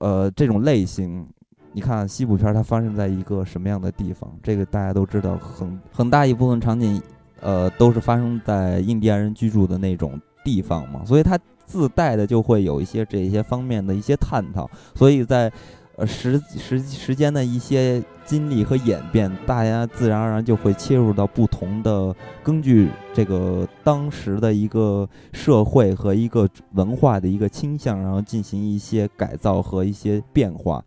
[0.00, 1.26] 呃这种类型。
[1.74, 4.30] 你看西部片，它发生在一个什么样的地方？
[4.42, 7.00] 这个大家都知道，很很大一部分场景，
[7.40, 14.70] 呃，都是发生在印第安人居住的那种地方嘛，所以它自带的就会有一些这些方面的一些探讨。
[14.94, 15.50] 所以在
[15.96, 30.82] 呃时时时间的一些经历和演变，大家自然而然就会切入到不同的，根据这个当时的一个社会和一个文化的一个倾向，然后进行一些改造和一些变化。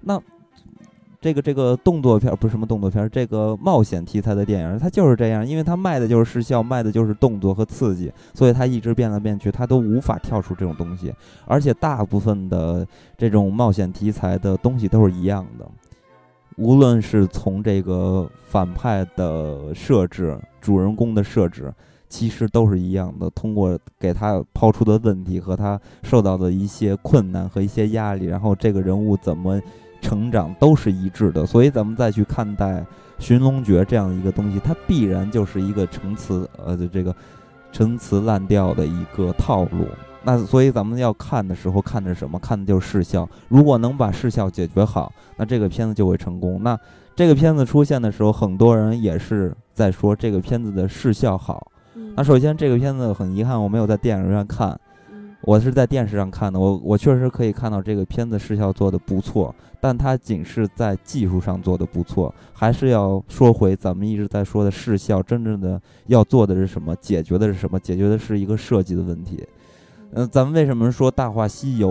[0.00, 0.20] 那
[1.20, 11.12] 这个这个动作片不是什么动作片，这个冒险题材的电影，它就是这样，因为它卖的就是视效，卖的就是动作和刺激，所以它一直变来变去，它都无法跳出这种东西。
[11.46, 12.86] 而且大部分的
[13.16, 15.66] 这种冒险题材的东西都是一样的，
[16.58, 21.72] 无论是从这个反派的设置、主人公的设置，
[22.08, 23.28] 其实都是一样的。
[23.30, 29.60] 通过给他抛出的问题和他受到的一些困难和一些压力，然后这个人物怎么。
[30.06, 32.80] 成长都是一致的，所以咱们再去看待
[33.18, 37.12] 《寻龙诀》这样一个东西，它必然就是一个陈词呃这个
[37.72, 39.88] 陈词滥调的一个套路。
[40.22, 42.38] 那所以咱们要看的时候看的是什么？
[42.38, 43.28] 看的就是视效。
[43.48, 46.62] 如果能把视效解决好，那这个片子就会成功。
[46.62, 46.78] 那
[47.16, 51.72] 这个片子出现的时候，很多人也是在说这个片子的视效好。
[52.14, 54.78] 那首先这个片子很遗憾，我没有在电影院看。
[55.46, 66.96] 我是在电视上看的，我我确实可以看到这个片子视效做的不错，但它仅是在技术上做的不错，还是要说回咱们一直在说的视效，真正的要做的是什么？
[66.96, 67.78] 解决的是什么？
[67.78, 69.46] 解决的是一个设计的问题。
[70.14, 71.90] 嗯，咱们为什么说《大话西游》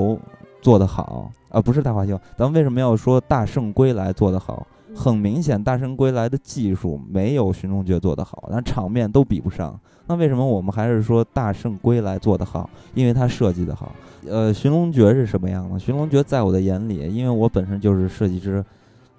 [0.62, 1.62] 做得好啊？
[1.62, 4.68] 不是《大话西游》，咱们为什么要说《大圣归来》做得好？
[4.94, 9.80] 很明显，《大圣归来》的技术没有《寻龙诀》做得好，但场面都比不上。
[10.08, 12.70] 那为什么我们还是说《大圣归来》做得好？
[12.94, 13.92] 因为它设计的好。
[14.28, 15.76] 呃，《寻龙诀》是什么样的？
[15.80, 18.64] 《寻龙诀》在我的眼里，因为我本身就是设计师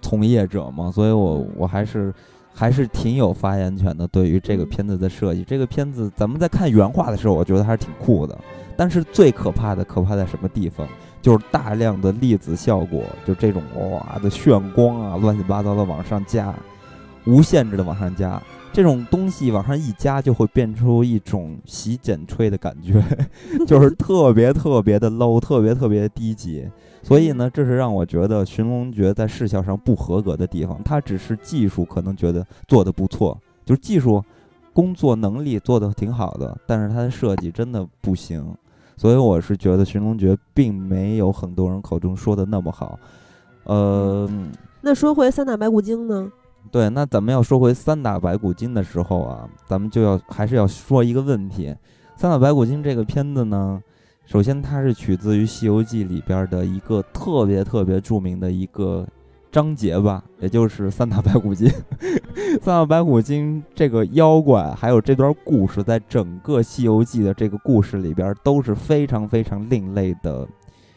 [0.01, 2.13] 从业者嘛，所以我我还是
[2.53, 4.07] 还是挺有发言权的。
[4.09, 8.39] 对于这个片子的设计，这个片子咱们在看原画的时候，我觉得还是挺酷的。
[8.77, 10.87] 但是最可怕的，可怕在什么地方？
[11.23, 16.55] 就是大量的粒子效果，就这种哇的炫光啊，乱七八糟的往上加，
[17.25, 18.41] 无限制的往上加。
[18.77, 23.03] 这种东西往上一加，就会变出一种洗剪吹的感觉，
[23.67, 26.69] 就是特别特别的 low，特别特别低级。
[27.03, 30.79] 所以呢，这是让我觉得《寻龙诀》在视效上不合格的地方。
[30.85, 34.23] 它只是技术可能觉得做的不错，就是技术
[34.75, 38.55] 工作能力做的挺好的，但是它的设计真的不行。
[38.99, 42.99] 所以我是觉得《寻龙诀》并没有很多人口中说的那么好。
[43.65, 44.29] 呃，
[44.83, 46.31] 那说回三打白骨精呢？
[46.71, 51.75] 对，那咱们要说回三打白骨精的时候啊，咱们就要还是要说一个问题。
[52.17, 53.83] 三打白骨精这个片子呢，
[54.25, 59.07] 首先它是取自于《西游记》里边的一个特别特别著名的一个
[59.53, 61.71] 章节吧，也就是三打白骨精。
[62.61, 70.47] 三打白骨精这个妖怪，还有这段故事，在整个《西游记》的这个故事里边都是非常非常另类的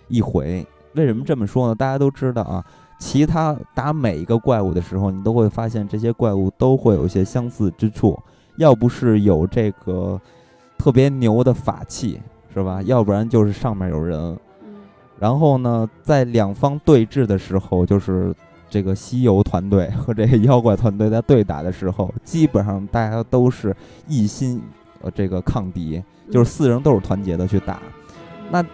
[0.07, 0.65] 一回。
[0.93, 1.75] 为什么这么说呢？
[1.75, 2.65] 大家都知道啊，
[2.99, 8.19] 其他打每一个怪物的时候，你都会发现这些怪物都会有一些相似之处。
[8.57, 10.19] 要不是有这个
[10.77, 12.19] 特别牛的法器，
[12.53, 12.81] 是吧？
[12.83, 14.37] 要不然就是上面有人。
[15.17, 18.35] 然后呢，在两方对峙的时候，就是
[18.69, 23.75] 这个西游团队和这个妖怪团队在对打的时候，基本上大家都是
[24.07, 24.61] 一心
[25.01, 27.79] 呃这个抗敌，就是四人都是团结的去打。
[28.51, 28.65] 那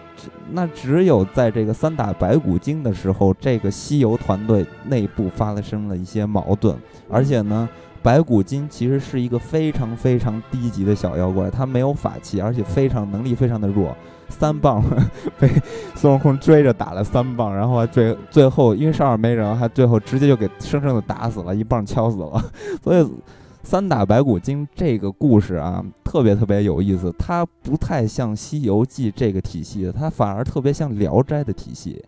[0.52, 6.76] 那只有在这个三打白骨精的时候，这个西游团队内部发生了一些矛盾，
[7.08, 7.68] 而且呢。
[8.02, 13.96] 白骨精其实是一个非常非常低级的小妖怪，他没有法器，而且非常能力非常的弱。
[14.28, 14.80] 三棒
[15.40, 15.50] 被
[15.96, 22.40] 孙悟空追着打了三棒，然后最最后因为上面没人，还最后直接就给生生的打死了，一棒敲死了。
[22.80, 23.04] 所以
[23.66, 32.00] 三打白骨精这个故事啊，特别特别有意思，它不太像《西游记》这个体系，它反而特别像《聊斋》的体系。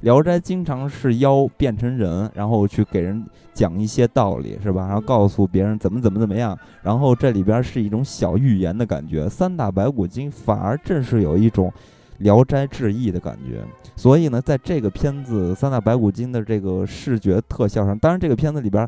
[0.00, 4.88] 聊斋经常是妖变成人，然后去给人讲一些道理，是吧？
[4.88, 6.58] 然后告诉别人怎么怎么怎么样。
[6.82, 9.28] 然后这里边是一种小寓言的感觉。
[9.28, 11.72] 三打白骨精反而正是有一种
[12.18, 13.62] 聊斋志异的感觉。
[13.94, 18.86] 所以呢，在这个片子三打白骨精的这个视觉特效上，当然这个片子里边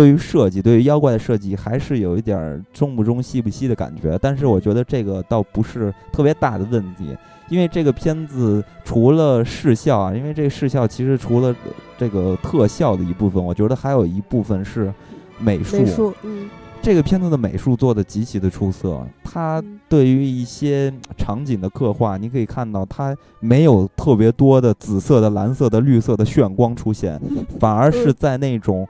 [0.00, 4.18] 对于设计，对于妖怪的设计还是有一点中不中西不西的感觉。
[4.22, 7.14] 但是我觉得这个倒不是特别大的问题。
[7.50, 11.54] 因为这个片子除了视效啊，因为这个视效其实除了
[11.98, 14.90] 这个特效的一部分，我觉得还有一部分是
[15.38, 15.76] 美术。
[15.76, 16.48] 美术，嗯，
[16.80, 19.06] 这个片子的美术做的极其的出色。
[19.22, 27.20] 它对于一些场景的刻画，你可以看到它没有特别多的紫色的、蓝色的、绿色的炫光出现，
[27.58, 28.88] 反而是在那种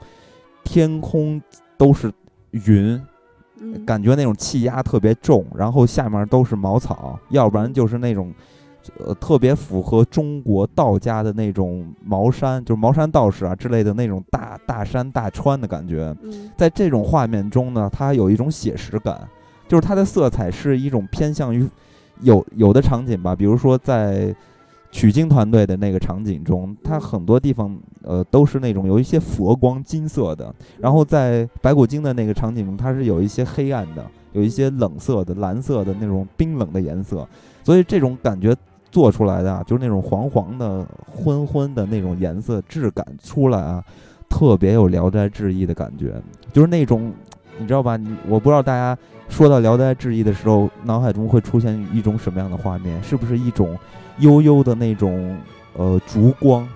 [0.71, 1.41] 天空
[1.77, 2.09] 都是
[2.51, 2.97] 云。
[3.85, 8.33] 感觉那种气压特别重，然后下面都是茅草，要不然就是那种，
[8.97, 16.15] 呃，特别符合中国道家的那种茅山，就是茅山道士啊之类的那种大大山大川的感觉。
[16.57, 19.27] 在这种画面中呢，它有一种写实感，
[19.67, 21.67] 就是它的色彩是一种偏向于
[22.21, 24.33] 有有的场景吧，比如说在。
[24.91, 37.25] 取经团队的那个场景中，它很多地方呃都是那种有一些佛光金色的，然后在白骨精的那个场景中，它是有一些黑暗的，有一些冷色的蓝色的那种冰冷的颜色，
[37.63, 38.53] 所以这种感觉
[38.91, 43.81] 做出来的啊，就是那种黄黄的昏昏的那种颜色质感出来啊，
[44.29, 46.21] 特别有《聊斋志异》的感觉，
[46.51, 47.13] 就是那种
[47.57, 47.95] 你知道吧？
[47.95, 48.97] 你我不知道大家
[49.29, 53.01] 说到《聊斋志异》的时候，脑海中会出现一种什么样的画面？
[53.01, 53.77] 是不是一种？
[54.21, 55.37] 悠悠的那种，
[55.73, 56.67] 呃，烛光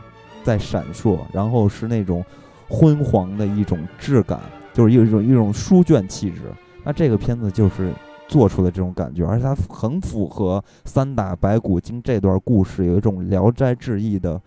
[0.43, 2.23] 在闪烁，然后是那种
[2.67, 4.39] 昏黄的一种质感，
[4.73, 6.41] 就是有一种一种书卷气质。
[6.83, 7.91] 那这个片子就是
[8.27, 14.41] 做出的这种感觉，而且它很符合三打白骨精这段故事，有一种聊斋志异的。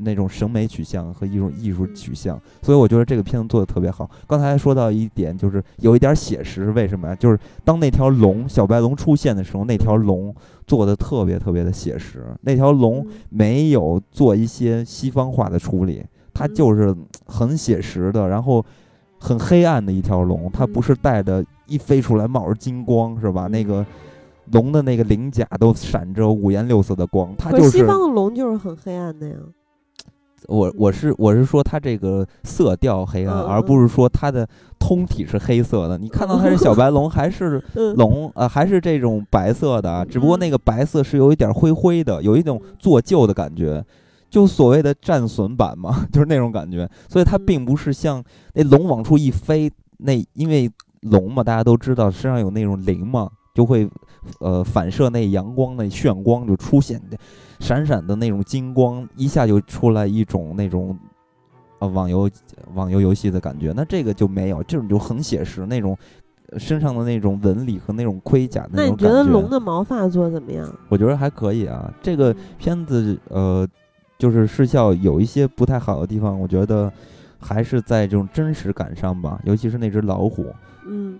[0.00, 4.10] 那种审美取向和一种艺术取向，所以我觉得这个片子做的特别好。
[4.26, 7.14] 刚才说到一点，就是有一点写实，为什么呀？
[7.14, 10.34] 就是当那条龙小白龙出现的时候，那条龙
[10.66, 12.34] 做的特别特别的写实。
[12.40, 16.04] 那条龙没有做一些西方化的处理，
[16.34, 16.92] 它就是
[17.26, 18.66] 很写实的，然后
[19.20, 20.50] 很黑暗的一条龙。
[20.52, 23.46] 它不是带着一飞出来冒着金光，是吧？
[23.46, 23.86] 那个。
[24.52, 29.36] 龙的那个鳞甲都闪着五颜六色的光，它就是西方的龙就是很黑暗的呀。
[30.48, 34.44] 我我是我是说它这个色调黑暗，而不是说它的
[34.76, 35.96] 通体是黑色的。
[35.98, 37.62] 你看到它是小白龙还是
[37.94, 40.04] 龙呃还是这种白色的？
[40.06, 43.84] 只不过那个白色是有一点灰灰的，有一种做旧的感觉，
[44.30, 46.88] 就所谓的战损版嘛， 就是那种感觉。
[47.08, 48.22] 所以它并不是像
[48.54, 50.70] 那龙往出一飞，那因为
[51.02, 53.28] 龙嘛，大家都知道身上有那种鳞嘛。
[53.52, 53.86] 就会，
[54.38, 57.18] 呃，反射那阳光那炫光就出现的，
[57.58, 60.96] 闪闪的那种金光，一下就出来一种那种，
[61.80, 62.30] 呃，网游
[62.74, 63.72] 网游游戏的感觉。
[63.76, 65.98] 那这个就没有，这种就很写实，那种
[66.58, 69.04] 身上的那种纹理和那种盔甲那种感觉。
[69.08, 70.72] 那你觉得龙的毛发做怎么样？
[70.88, 71.92] 我觉得还可以啊。
[72.00, 73.66] 这个片子，呃，
[74.20, 76.92] 就是视效有一些不太好的地方，我觉得
[77.40, 80.46] 还是在这种真实感上吧，尤其是那只老虎。
[80.86, 81.18] 嗯。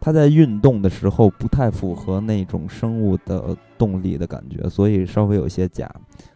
[0.00, 5.90] 它在运动的时候不太符合那种生物的动力的感觉，所以稍微有些假。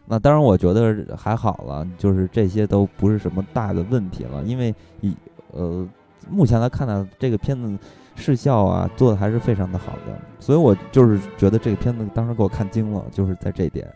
[0.07, 4.41] 那当然，我觉得还好了，就是这些都不是什么大的问题了。
[4.43, 5.15] 因为以
[5.51, 5.87] 呃，
[6.31, 7.77] 目前来看呢，这个片子
[8.15, 13.87] 视效啊做的还是非常的好的，所以我就是觉得这个片子当时给我看惊了，就是在这点。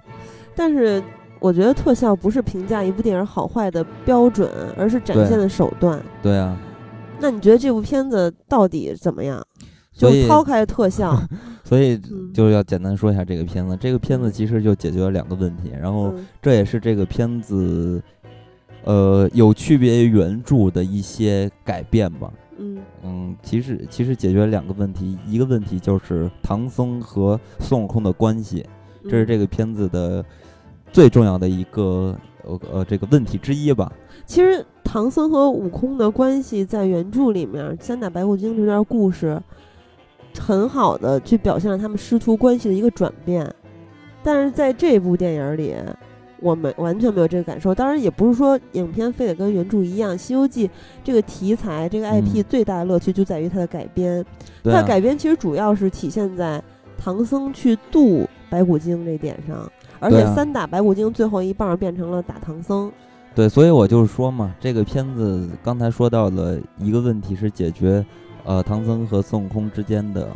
[0.56, 1.02] 但是
[1.44, 6.02] 我觉得特效不是评价一部电影好坏的标准，而是展现的手段。
[6.22, 6.58] 对啊。
[7.20, 9.46] 那你觉得这部片子到底怎么样？
[9.92, 11.22] 就抛开特效，
[11.66, 12.00] 所以
[12.34, 13.78] 就要简单说一下这个片子。
[13.78, 18.02] 这个片子其实就解决了两个问题，然后这也是这个片子，
[18.86, 22.32] 呃，有区别于原著的一些改变吧。
[22.58, 28.66] 嗯嗯，其实其实解决了两个问题，一个问题就是唐僧和孙悟空的关系，
[29.04, 30.24] 这是这个片子的
[30.94, 33.92] 最重要的一个呃呃这个问题之一吧。
[34.26, 39.42] 其实唐僧和悟空的关系在原著里面，《三打白骨精》这段故事，
[40.40, 43.54] 很好的去表现了他们师徒关系的一个转变。
[44.24, 45.76] 但是在这部电影里，
[46.40, 47.74] 我们完全没有这个感受。
[47.74, 50.68] 当然，也不是说影片非得跟原著一样，《西游记》
[51.04, 54.24] 这个题材、这个 IP 最大的乐趣就在于它的改编。
[54.64, 56.64] 它的改编其实主要是体现在
[56.98, 59.70] 唐僧去渡白骨精这点上，
[60.04, 62.92] 而且三打白骨精最后一棒变成了打唐僧。
[63.34, 68.06] 对，所以我就是说嘛，这个片子刚才说到了一个问题是解决，
[68.44, 70.28] 呃，唐僧和孙悟空之间的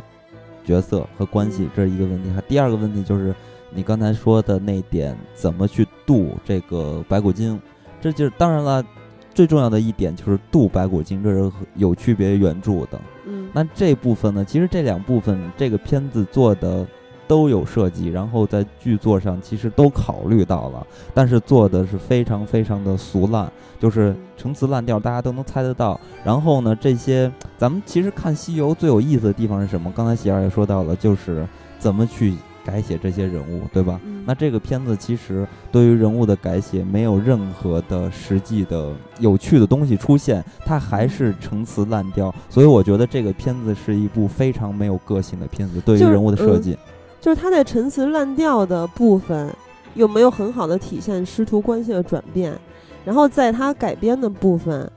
[0.64, 2.30] 角色和关系，这是一个问题。
[2.30, 3.32] 还第二个问题就是
[3.72, 7.60] 你刚才说的那点，怎么去渡这个白骨精？
[8.00, 8.84] 这就是当然了，
[9.32, 13.00] 最重要的一点就是渡白骨精，这是有区别于原著的。
[13.26, 16.84] 嗯，那这部分呢，其实这两部分这个片子做的。
[17.28, 23.48] 都有设计，然后在剧作上其实都考虑到了，但是做的是非常非常的俗烂，
[23.78, 26.00] 就是陈词滥调，大家都能猜得到。
[26.24, 29.92] 然后呢，这些咱们其实看西游最有意思的地方是什么？
[29.94, 31.46] 刚才喜儿也说到了，就是
[31.78, 34.00] 怎么去改写这些人物，对吧？
[34.26, 42.34] 那这个片子其实对于人物的改写没有任何的实际的有趣的东西出现，它还是陈词滥调。
[42.50, 46.72] 所以我觉得这个片子是一部非常没有个性的片子，对于人物的设计。
[46.72, 46.78] 就是
[47.20, 49.52] 就是他在陈词滥调的部分，
[49.94, 52.56] 又没有很好的体现师徒关系的转变？
[53.04, 54.90] 然后在他改编的部分，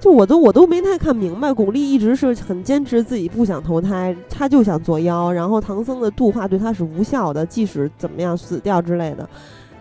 [0.00, 1.52] 就我都我都没太看明白。
[1.52, 5.32] 巩俐一直是很坚持自己不想投胎，他就想做妖。
[5.32, 9.28] 然后唐僧的度化对他是无效的，即使怎么样死掉之类的。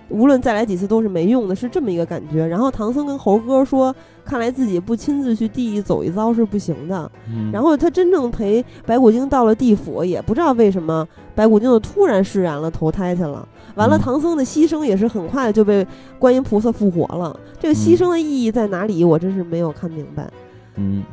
[0.09, 2.45] 无论再来几次都是没用的，是这么一个感觉。
[2.45, 3.95] 然后唐僧跟猴哥说
[4.25, 7.11] ：“看来自己不亲自去地狱走一遭是不行的。”
[7.51, 13.47] 然后他真正陪白骨精到了地府，也不知道为什么白骨精就突然释然了，投胎去了。
[13.75, 15.85] 完了，唐僧的牺牲也是很快就被
[16.19, 17.39] 观音菩萨复活了。
[17.59, 19.03] 这个牺牲的意义在哪里？
[19.03, 20.29] 我真是没有看明白。
[20.75, 21.03] 嗯，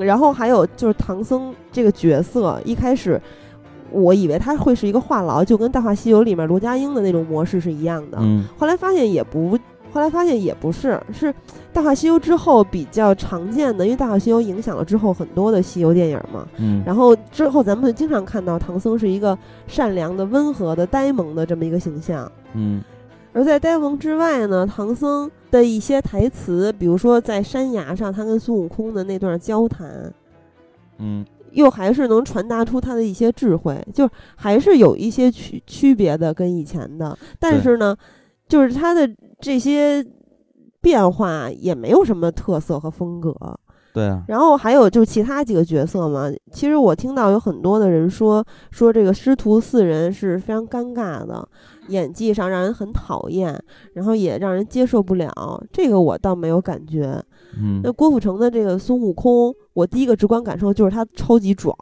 [0.00, 3.20] 然后还有就是唐僧这个角色一开始。
[3.90, 8.18] 我以为他会是一个话痨，就跟《大话西游》里面罗家英的那种模式是一样的。
[8.20, 9.56] 嗯，后来发现也不，
[9.94, 11.32] 后来发现也不是，是
[11.72, 16.48] 《大话西游》之后比较常见的，因为《大话西游》影响了之后很多的西游电影嘛。
[16.56, 19.38] 嗯，然后之后咱们经常看到唐僧是一个
[19.68, 22.30] 善良的、温和的、呆萌的这么一个形象。
[22.54, 22.82] 嗯，
[23.32, 30.12] 而在呆萌之外呢，唐僧的一些台词，比如说在山崖上他跟孙悟空的那段交谈，
[30.98, 31.24] 嗯。
[31.52, 37.96] 又还是能传达出他的一些智慧，就还是有一些区区别的跟以前的，但是呢，
[38.48, 39.08] 就是他的
[39.44, 40.02] 这些
[40.80, 43.34] 变化也没有什么特色和风格。
[43.92, 44.24] 对啊。
[44.26, 51.46] 然后还有就其他几个角色嘛，其实我听到有很多的人说说这个师徒四人是非常尴尬的，
[51.88, 55.30] 演技上让人很讨厌，然后也让人接受不了。
[55.70, 57.22] 这个我倒没有感觉。
[57.60, 57.82] 嗯。
[57.84, 59.54] 那郭富城的这个孙悟空。
[59.74, 61.76] 我第一个直观感受就是他超级壮，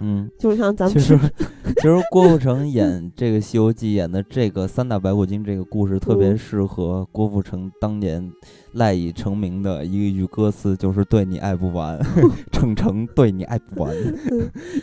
[0.00, 1.18] 嗯，就是像咱们其实
[1.76, 8.30] 其实郭富城演这个《西游记》演的这个三打白骨精这个故事，特别适合郭富城当年
[8.72, 11.98] 赖以成名的一个句歌词，就是“对你爱不完
[12.52, 13.94] ”，程程对你爱不完。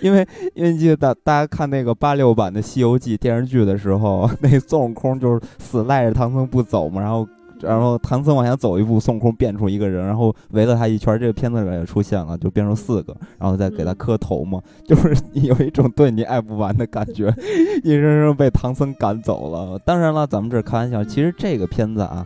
[0.01, 7.27] 因为因为记得大大家看那个八六版的《西游记》电视剧的时候， 那孙悟空就是死赖着唐僧不走嘛，然后。
[7.61, 11.17] 然后唐僧往前走一步，孙悟空变出一个人，然后围了他一圈。
[11.19, 17.33] 这个片子里也出现了，就变成四个， 然后再给他磕头嘛，就是有一种对你爱不完的感觉，
[17.83, 19.79] 硬生生被唐僧赶走了。
[19.79, 22.25] 当然了，咱们这开玩笑，其实这个片子啊。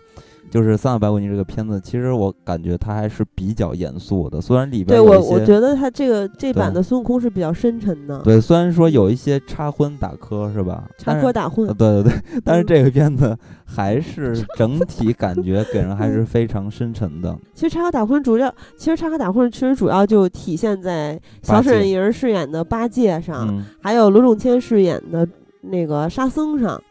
[0.50, 4.42] 就是《三打白骨精》这个片子，其实我感觉它还是比较严肃的。
[4.42, 8.20] 虽然里边对我，我觉得它这个这版的孙悟空是比较深沉的。
[8.24, 10.90] 对，虽然说有一些插荤打科，是吧？
[10.98, 11.68] 插科打诨。
[11.74, 17.38] 对对对， 但是这个片子还是整体感觉给人还是非常深沉的。
[17.54, 25.28] 其实插科打诨主要，其实插科打诨其实主要就体现在小沈阳饰演的八戒上，还有罗仲谦饰演的
[25.62, 26.82] 那个沙僧上。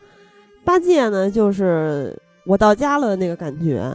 [0.65, 2.17] 八戒呢，就是。
[2.49, 3.95] 我到家了那个感觉，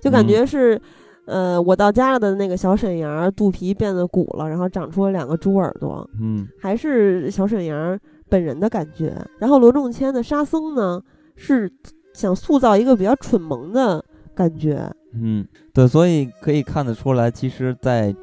[0.00, 0.78] 就感觉是，
[1.24, 7.98] 呃，我到家了的那个小沈阳肚皮变得鼓了，然后长出了两个猪耳朵，嗯，还是小沈阳
[8.28, 9.16] 本人的感觉。
[9.38, 11.02] 然后罗仲谦的沙僧呢，
[11.34, 11.72] 是
[12.12, 18.14] 想塑造一个比较蠢萌的感觉，嗯，对，所以可以看得出来，其实，在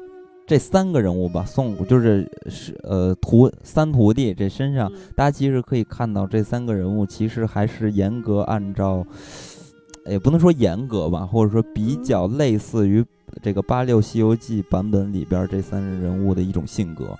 [0.46, 9.06] 这三个人物吧，孙悟就是是呃徒三徒弟这身上，大家其实可以看到这三个人物其实还是严格按照，
[10.06, 13.04] 也不能说严格吧，或者说比较类似于
[13.42, 17.16] 这个八六《西游记》版本里边这三人物的一种性格。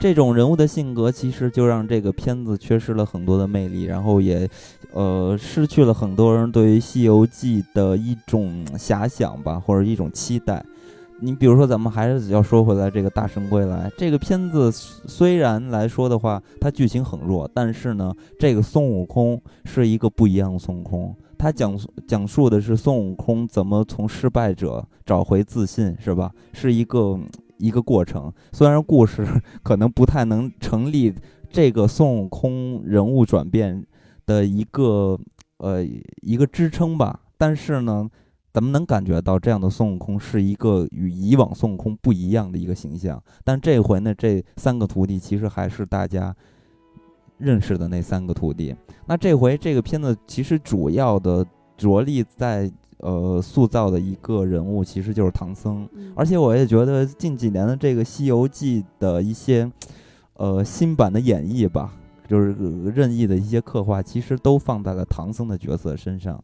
[0.00, 4.48] 这种人物的性格其实就让这个片子缺失了很多的魅力，然后也
[4.92, 10.62] 呃失去了很多人对于《西游记》的一种遐想吧，或者一种期待。
[11.20, 21.14] 你比如说，咱们还是要说回来，这个《大圣归来》这个片子，虽然来说的话，它剧情很弱，但是呢，这个孙悟空是一个不一样的孙悟空。
[21.36, 26.32] 他讲讲述的是孙悟空怎么从失败者找回自信，是吧？
[26.52, 27.18] 是一个
[27.58, 28.32] 一个过程。
[28.52, 29.26] 虽然故事
[29.62, 31.14] 可能不太能成立
[31.50, 33.84] 这个孙悟空人物转变
[34.26, 35.18] 的一个
[35.58, 35.84] 呃
[36.22, 38.08] 一个支撑吧，但是呢。
[38.54, 46.32] 咱们能感觉到这样的孙悟空是一个与以往孙悟空不一样的一个形象，但这回呢，这三个徒弟其实还是大家
[47.44, 48.74] 认识的那三个徒弟。
[49.06, 51.44] 那这回这个片子其实主要的
[51.76, 55.86] 着力在呃塑造的一个人物，其实就是唐僧。
[56.14, 59.70] 而且我也觉得近几年的这个《西游记》的一些
[60.34, 61.92] 呃新版的演绎吧。
[62.26, 62.52] 就是
[62.94, 66.42] 任意的一些刻画，其实都放在了唐僧的角色身上。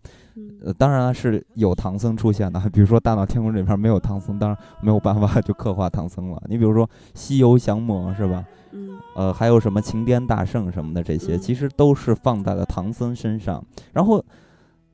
[0.65, 2.61] 呃，当然了，是有唐僧出现的。
[2.73, 6.43] 比如说《大闹天宫》里面没有唐僧，当然没有办法 就刻画唐僧了。
[6.49, 8.45] 你比如说《西游降魔》是吧？
[8.73, 8.99] 嗯。
[9.17, 13.63] 呃，还有什么情颠大圣什么的，这些其实都是放在了唐僧身上。
[13.93, 14.25] 然后，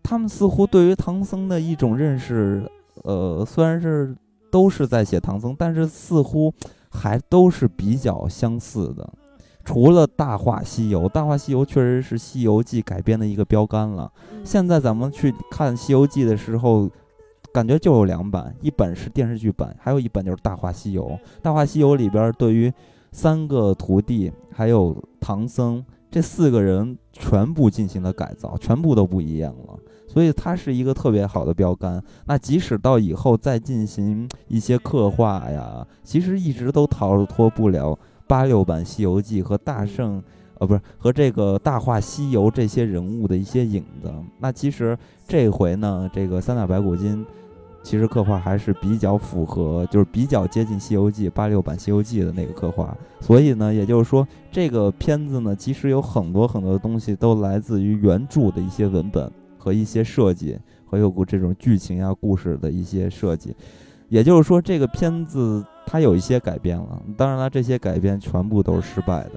[0.03, 2.68] 他们似乎对于唐僧的一种认识，
[3.05, 4.16] 呃，虽然是
[4.51, 6.53] 都是在写唐僧，但是似乎
[6.89, 9.09] 还都是比较相似的。
[9.67, 14.11] 除了《大话西游》，《大话西游》确实是《西游记》改编的一个标杆了。
[14.45, 16.89] 现在咱们去看《西游记》的时候，
[17.53, 21.09] 感觉就有两版，一本是电视剧版，还有一本就是《大话西游》。
[21.43, 22.73] 《大话西游》里边对于
[23.11, 32.01] 三个徒弟还有唐僧这四个人全部进行了改造，全部都不一样了，所以它是一个特别好的标杆。
[32.27, 37.99] 那即使到以后再进行一些刻画呀，其实一直都逃脱不了。
[38.27, 40.22] 八六版《西游记》和大圣，
[40.59, 44.12] 呃，不是和这个《大话西游》这些人物的一些影子。
[44.41, 44.97] 那其实
[45.29, 47.24] 这回呢，这个三打白骨精，
[47.83, 52.97] 其实刻画还是比较符合，就是比较接近《西游记》八六版《西游记》的那个刻画。
[53.20, 63.55] 所以呢，也就是说，这个片子呢，其实有很多很多的东西都来自于原著的一些文本和一些设计，和有过这种剧情呀、故事的一些设计。
[64.09, 65.64] 也就是说，这个片子。
[65.87, 69.34] 它有一些改变了，当然了，这些改变全部都是失败的，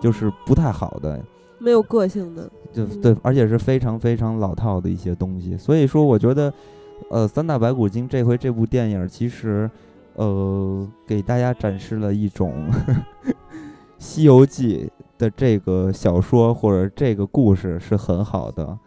[0.00, 1.20] 就是不太好的，
[1.58, 5.58] 没有个性的，就对，而且是非常非常老套的一些东西。
[5.58, 6.54] 所以说，我觉得，
[7.10, 9.68] 呃，三大白骨精这回这部电影其实，
[10.14, 12.52] 呃，给大家展示了一种
[13.98, 14.88] 《西游记》
[15.20, 18.78] 的这个小说或者这个故事是很好的，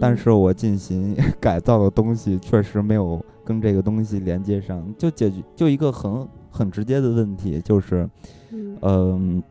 [0.00, 6.26] 但是我进行 改造的东西确实没有跟这个东西连接上，就解决就一个很。
[6.54, 8.08] 很直接的问题就是，
[8.82, 9.42] 嗯，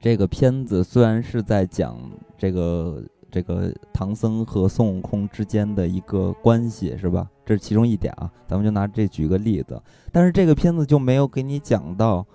[0.00, 1.96] 这个片子虽然是在讲
[2.36, 7.30] 这个这个唐僧和孙悟空之间的一个关系，是吧？
[7.46, 9.80] 这是其中一点啊，咱们就拿这举个例子。
[10.10, 12.26] 但是这个片子就没有给你讲到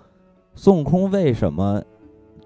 [0.56, 1.84] 孙悟空为什么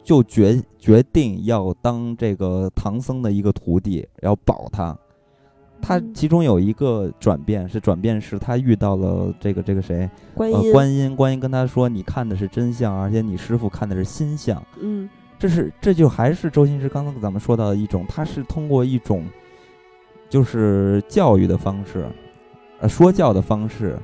[0.04, 4.98] 就决决定要当这个唐僧的一个徒弟，要保他。
[5.86, 10.10] 他其中有一个转变，是转变是他遇到了这个这个谁？
[10.34, 10.72] 观音。
[10.72, 19.26] 观音，观音跟他说：“你看的是真相，而且你师傅看的是心相。”嗯，这是这就还是周星驰刚刚咱们说到的一种，他是通过一种
[20.30, 22.06] 就是教育的方式，
[22.80, 24.00] 呃，说教的方式，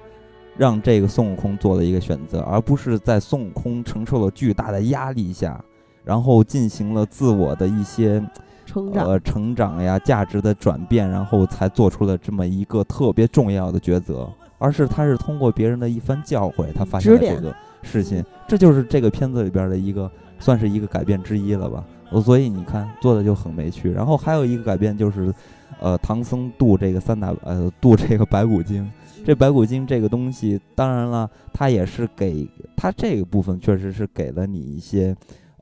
[0.57, 5.63] 让这个孙悟空做了一个选择，而不是在孙悟空承受了巨大的压力下，
[6.03, 8.21] 然后进行了自我的一些。
[8.69, 14.29] 成长呃，成长呀，价值的转变，然后才做出了这么一个特别重要的抉择。
[14.59, 18.23] 而是他是通过别人的一番教诲，他发现了这个事情。
[18.47, 21.83] 这就是这个片子里边的一个，算是一个改变之一了吧。
[22.21, 23.91] 所以你看，做的就很没趣。
[23.91, 25.33] 然后还有一个改变就是，
[25.79, 28.87] 呃，唐僧渡这个三打呃渡这个白骨精。
[29.25, 35.15] 这白骨精这个东西，当然了，它也是给它这个部分确实是给了你一些。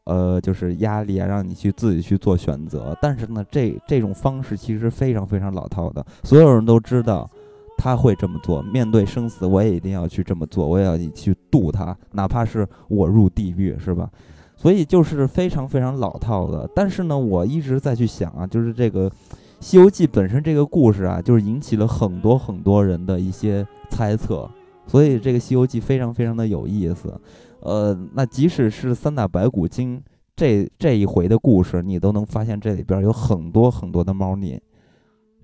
[0.08, 2.98] 呃，就是压力啊，让你去自己去做选择。
[3.02, 6.06] 但是呢，这这种方式其实非常非常老套的。
[6.24, 7.30] 所有人都知道
[7.78, 14.10] 他会这么做，面对生死，我也一定要去这么做，我也要去渡他，哪怕是我入地狱，是吧？
[14.56, 16.68] 所以就是非常非常老套的。
[16.74, 19.10] 但是呢，我一直在去想啊，就是这个
[19.60, 24.50] 《西游记》本身这个故事啊，就是引起了很多很多人的一些猜测
[24.88, 27.14] 所以这个《西游记》非常非常的有意思。
[27.60, 30.02] 呃，那即使是三打白骨精
[30.36, 34.62] 这这一回的故事，你都能发现这里边有很多很多的猫腻。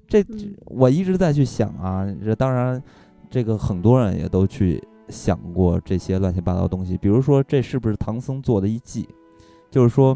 [0.07, 0.23] 这
[0.65, 2.81] 我一直在去想啊，这当然，
[3.29, 6.95] 这个很多人也都去想过这些乱七八糟东西。
[6.97, 9.07] 比如说，这是不是唐僧做的一计？
[9.71, 10.15] 就是说，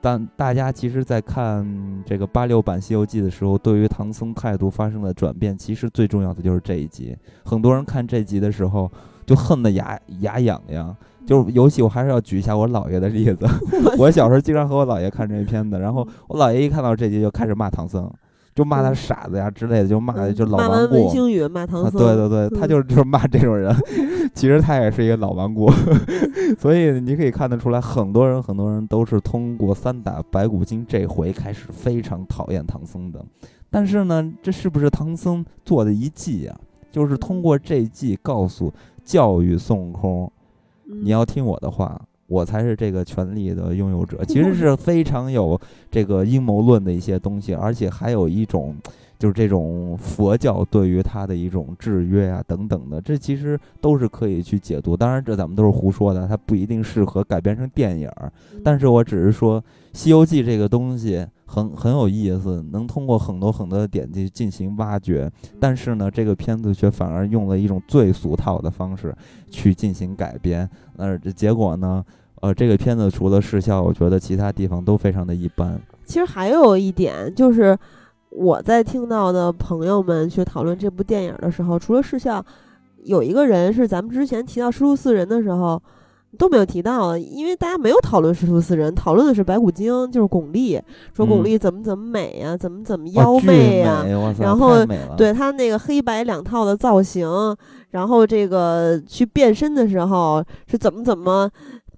[0.00, 7.16] 当大家其实，在看这个八六版《西游记》的时候，对于唐僧态度发生了转变，其实最重要的就是这一集。
[7.44, 8.90] 很多人看这集的时候，
[9.24, 10.96] 就恨得牙牙痒痒。
[11.26, 13.46] 就是尤其我还是要举一下我姥爷的例子。
[13.98, 18.10] 我小时候经常和我姥爷看这些片子，然后我姥爷一看到这集就开始骂唐僧。
[18.54, 20.94] 就骂他傻子呀之类的，就骂就老顽固。
[20.94, 21.92] 文星宇骂唐僧。
[21.92, 23.70] 对对对，他就是就是骂这种人。
[24.34, 25.70] 其实他也是一个老顽固，
[26.58, 33.22] 所以你可以看得出来，很多人很多人都是通过三打白骨精这回开始非常讨厌唐僧的。
[33.68, 36.56] 但是呢，这是不是唐僧做的一计呀？
[36.90, 38.72] 就是通过这计告诉
[39.04, 40.32] 教育孙悟空，
[40.86, 42.00] 你要听我的话。
[42.28, 45.56] 我才是这个权力的拥有者，其实 是非常有
[45.92, 48.74] 这个阴谋论的一些东西，而且还有一种
[49.16, 54.96] 就是这种佛教对于他的一种制约啊等等的，这其实都是可以去解读。
[54.96, 58.10] 当然，这咱们都是胡说的，它不一定适合改编成电影。
[58.64, 65.30] 但是我只是说，《西游记》这个东西很很有意思，能通过很多很多的点去进行挖掘。
[65.58, 69.14] 但是呢，这个片子却反而用了一种最俗套的方式
[69.50, 70.68] 去进行改编。
[70.96, 72.04] 那这结果呢？
[72.42, 75.80] 呃，这个片子除了视效，我觉得其他地方都非常的一般。
[76.04, 77.76] 其实还有一点就是，
[78.28, 82.44] 我在听到的朋友们去讨论这部电影的时候，除了视效，
[83.04, 85.82] 有一个人是咱们之前提到师徒四人的时候
[86.38, 90.80] 都没有提到，因为大家没有讨论师徒四人，讨论的是白骨精，就是巩俐，
[91.14, 94.04] 说巩俐怎么怎么美呀，怎么怎么妖媚呀，
[94.38, 94.84] 然后
[95.16, 97.28] 对她那个黑白两套的造型，
[97.90, 101.50] 然后这个去变身的时候是怎么怎么。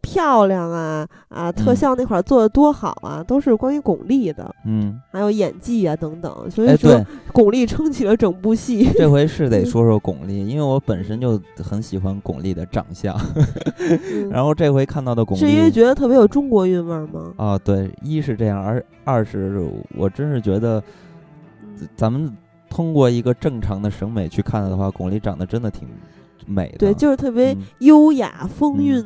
[0.08, 1.52] 漂亮啊啊！
[1.52, 6.50] 特效那块做的多好啊，都是关于巩俐的，嗯，还有演技啊等等。
[6.50, 8.88] 所以说，巩俐撑起了整部戏。
[8.96, 13.14] 这回是得说说巩俐，因为我本身就很喜欢巩俐的长相。
[14.30, 17.34] 然后这回看到的巩俐，是因为觉得特别有中国韵味吗？
[17.36, 19.60] 啊，对，一是这样，而二是
[19.96, 20.82] 我真是觉得，
[21.96, 22.34] 咱们
[22.70, 25.86] 通过一个正常的审美去看的话，巩俐长得真的挺
[26.46, 26.78] 美的。
[26.78, 29.04] 对，就是特别优雅风韵。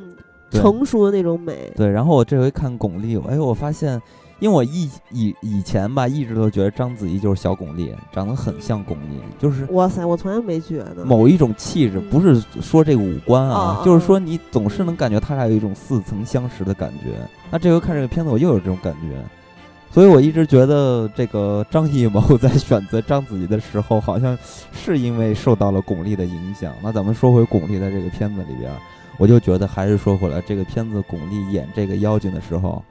[0.60, 1.88] 成熟的那种美，对。
[1.88, 4.00] 然后我这回看巩俐，哎，我发现，
[4.38, 17.10] 因为我以以以前吧，一直都觉得章子怡就是小巩俐，长得很像巩俐，就是哇塞，我从来没觉得某一种气质，不是说这个五官啊，就是说你总是能感觉他俩有一种似曾相识的感觉。
[17.50, 19.22] 那这回看这个片子，我又有这种感觉，
[19.90, 24.36] 所以我一直觉得这个张艺谋在选择章子怡的时候，好像
[24.72, 26.72] 是因为受到了巩俐的影响。
[26.82, 28.72] 那咱们说回巩俐在这个片子里边。
[29.18, 32.82] 我就觉得还是说回来，这个片子巩俐演这个妖精的时候，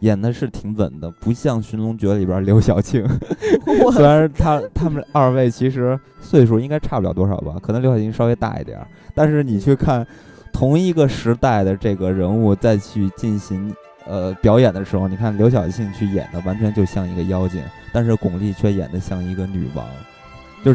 [0.00, 3.06] 演的是挺稳的，不像《寻龙诀》里边刘晓庆。
[3.92, 10.06] 虽然他他们二位其实岁数应该差不了多少吧，可能刘晓庆稍微大一点儿，但是你去看
[10.52, 13.74] 同一个时代的这个人物再去进行
[14.06, 19.84] 呃表演的时候，你看刘晓庆去演的完全就像一个妖精，但是巩俐却演的像一个女王。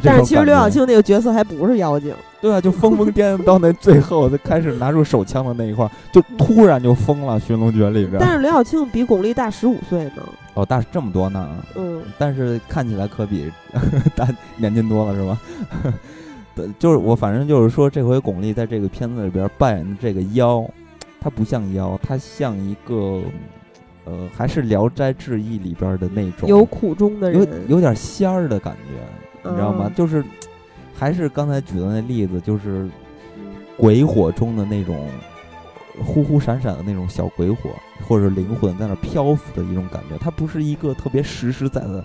[0.04, 7.40] 但是其实刘晓庆那个角色还不是妖精，对啊，就疯疯癫癫到那最后，他开始拿出手枪的那一块，就突然就疯了。
[7.40, 10.24] 《寻龙诀》里边，但是刘晓庆比巩俐大十五岁呢。
[10.54, 11.50] 哦，大这么多呢。
[11.76, 12.02] 嗯。
[12.18, 13.52] 但是看起来可比
[14.16, 15.40] 大年轻多了，是吧？
[16.56, 20.64] 对，就是我反正就是说，这回巩俐在这个片子里边扮演的这个妖，
[21.22, 23.22] 她不像妖，她像一个
[24.06, 29.29] 呃，还是《聊斋志异》里边的那种有苦衷的人，有有点仙儿的感觉。
[29.44, 29.92] 你知道吗？
[29.96, 30.24] 就是，
[30.94, 32.88] 还是刚才举的那例子，就是
[33.78, 35.08] 鬼火中的那种
[36.06, 37.70] 忽忽闪闪的那种小鬼火，
[38.08, 40.18] 或者灵魂在那漂浮的一种感觉。
[40.20, 42.04] 它不是一个特别实实在在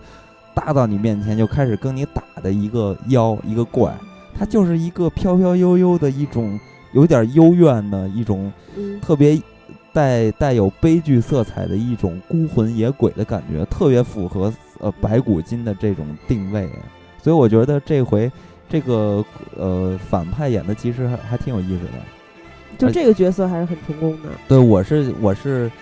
[0.54, 3.92] 搭到你面前就开始跟你打的一个妖一个怪，
[4.38, 6.58] 它就是一个飘飘悠悠的一种
[6.92, 8.52] 有点幽怨的一种
[9.02, 9.40] 特别
[9.92, 16.68] 带带有悲剧色彩的一种孤魂野鬼的感觉，特别符合呃白骨精的这种定位。
[17.24, 18.30] 所以我觉得这回
[18.68, 19.24] 这个
[19.56, 21.92] 呃反派演的其实还还挺有意思的，
[22.76, 24.28] 就这个角色还是很成功的。
[24.46, 25.72] 对，我是我是，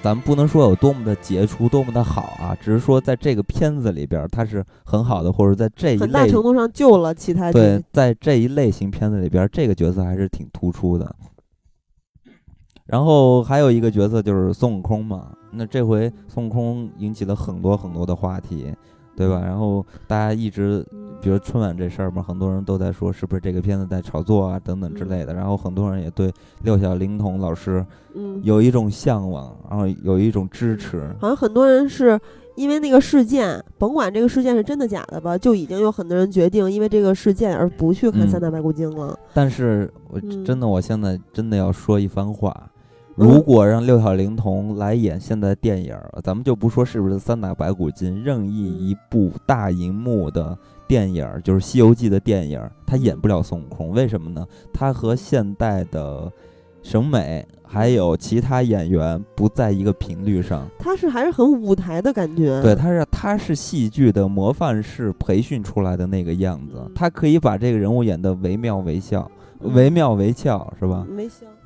[0.00, 7.50] 咱们不能说有多么的杰出，多么的好啊，只是说在这个片子里边他是很好的，或者在这一很大程度上救了其他。
[7.50, 11.16] 对，在这一类型片子里边，这个角色还是挺突出的。
[12.84, 18.72] 然后还有一个角色就是孙悟空嘛，那这回孙悟空引起了很多很多的话题。
[19.16, 19.40] 对吧？
[19.40, 20.84] 然后大家一直
[21.20, 25.32] 比如春晚这事儿嘛，很多人都在说是不是这个片子在炒作啊等等之类的。
[25.32, 26.32] 然后很多人也对
[26.62, 27.84] 六小龄童老师，
[28.14, 31.10] 嗯，有一种向往，然后有一种支持。
[31.18, 32.20] 好像很多人是
[32.56, 39.18] 因为那个事件，甭管这个事件是真的假的吧，就已经有很多人决定因为这个事件而不去看《三打白骨精》了。
[39.32, 42.54] 但是我真的，我现在真的要说一番话。
[43.16, 50.56] 如果让六小龄童来演现在电影，咱们就不说是不是三打白骨精，任意一部大银幕的
[50.86, 54.46] 电影，就是《西游记》的电影，他演不了孙悟空，为什么呢？
[54.70, 56.30] 他和现代的
[56.82, 60.68] 审美还有其他演员不在一个频率上。
[60.78, 62.60] 他是还是很舞台的感觉。
[62.60, 69.26] 对，他是他是戏剧的模范式培训出来的那个样子，他可以把这个人物演得惟妙惟肖，
[69.60, 71.06] 惟妙惟肖，是吧？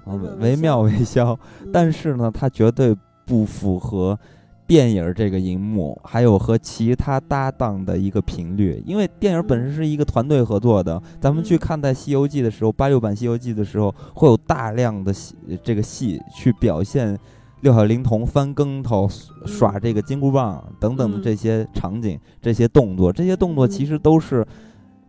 [0.07, 1.39] 惟妙惟肖，
[1.73, 4.19] 但是呢，它绝对不符合
[4.67, 8.83] 电影这个荧幕，还有和其他搭档的一个频率。
[8.87, 17.19] 因为电影本身是一个团队合作的，咱们去看待《西游记》的时候，八六版《西游记》的时候，会有大量的戏，这个戏去表现
[17.61, 19.09] 六小龄童翻跟头、
[19.45, 23.13] 耍这个金箍棒等等的这些场景、这些动作。
[23.13, 24.47] 这些动作其实都是，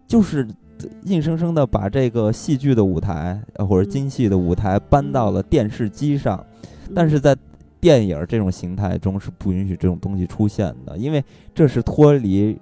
[0.07, 0.47] 就是。
[1.03, 6.45] 硬生生的把这个戏剧的舞台，或者京戏的舞台搬到了电视机上，
[6.94, 7.36] 但是在
[7.80, 12.58] 电影这种形态中是不允许这种东西出现的，因为这是脱离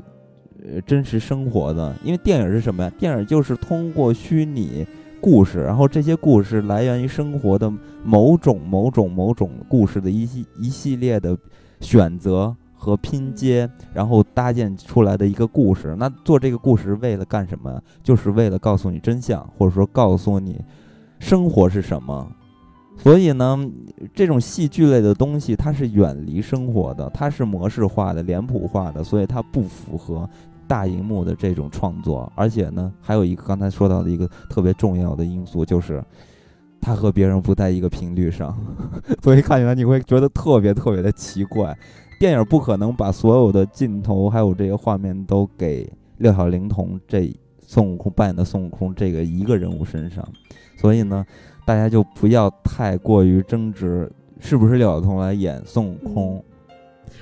[0.63, 1.93] 呃真实生活的。
[2.03, 2.89] 因为电影是什么呀？
[2.97, 4.85] 电影就是通过虚拟
[5.19, 7.71] 故事，然后这些故事来源于生活的
[8.03, 11.37] 某种某种某种故事的一系一系列的
[11.81, 12.55] 选择。
[12.81, 15.93] 和拼接，然后搭建出来的一个故事。
[15.99, 17.81] 那做这个故事为了干什么？
[18.01, 20.63] 就是为了告诉你真相，或者说告诉你
[21.19, 22.25] 生活是什么。
[22.97, 23.69] 所以呢，
[24.13, 30.29] 这种戏剧类的东西，它是远离生活的，它是模式化的、脸谱化的，所以它不符合
[30.67, 32.31] 大荧幕的这种创作。
[32.35, 36.03] 而且呢，还有一个刚才说到的一个特别重要的因素，就是
[36.81, 38.57] 它和别人不在一个频率上，
[39.23, 41.77] 所以看起来你会觉得特别特别的奇怪。
[42.19, 47.33] 电影不可能把所有的镜头还有这些画面都给六小龄童这
[47.65, 50.27] 孙悟空扮演的孙悟空这个一个人物身上，
[50.77, 51.25] 所以呢，
[51.65, 56.43] 大家就不要太过于争执是不是六小龄童来演孙悟空。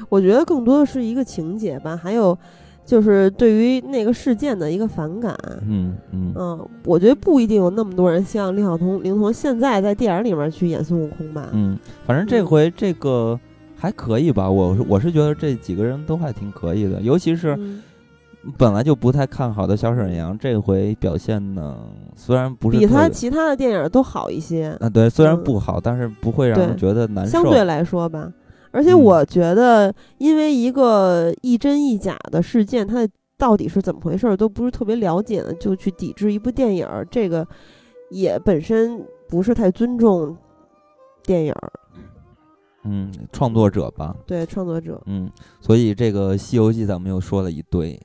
[0.10, 2.36] 我觉得更多的是一个情节吧，还有
[2.84, 5.38] 就是对于那个事件的一个反感。
[5.62, 11.50] 嗯嗯嗯，我觉得不一定有那么多人像六小童龄童现在在电影里面去演孙悟空吧。
[11.54, 13.40] 嗯，反正这回这个。
[13.80, 17.58] 还可以吧，我我是觉得这几个人都还挺可以的，尤其是
[18.58, 21.78] 本来就不太看好的小沈阳，这回表现呢
[22.16, 27.32] 虽然不是比他其他的电影都好一些啊，对，虽然不好，但是不会让人觉得难受。
[27.32, 28.32] 相对来说吧，
[28.72, 37.46] 而且我觉得，因为一个一真一假的事件，它到底是怎么回事都不是特别了解的，就去抵制一部电影，这个
[38.10, 40.36] 也本身不是太尊重
[41.24, 41.54] 电影。
[42.90, 45.02] 嗯，创作者吧，对，创作者。
[45.08, 48.00] 嗯，所以这个《西游记》咱们又说了一堆。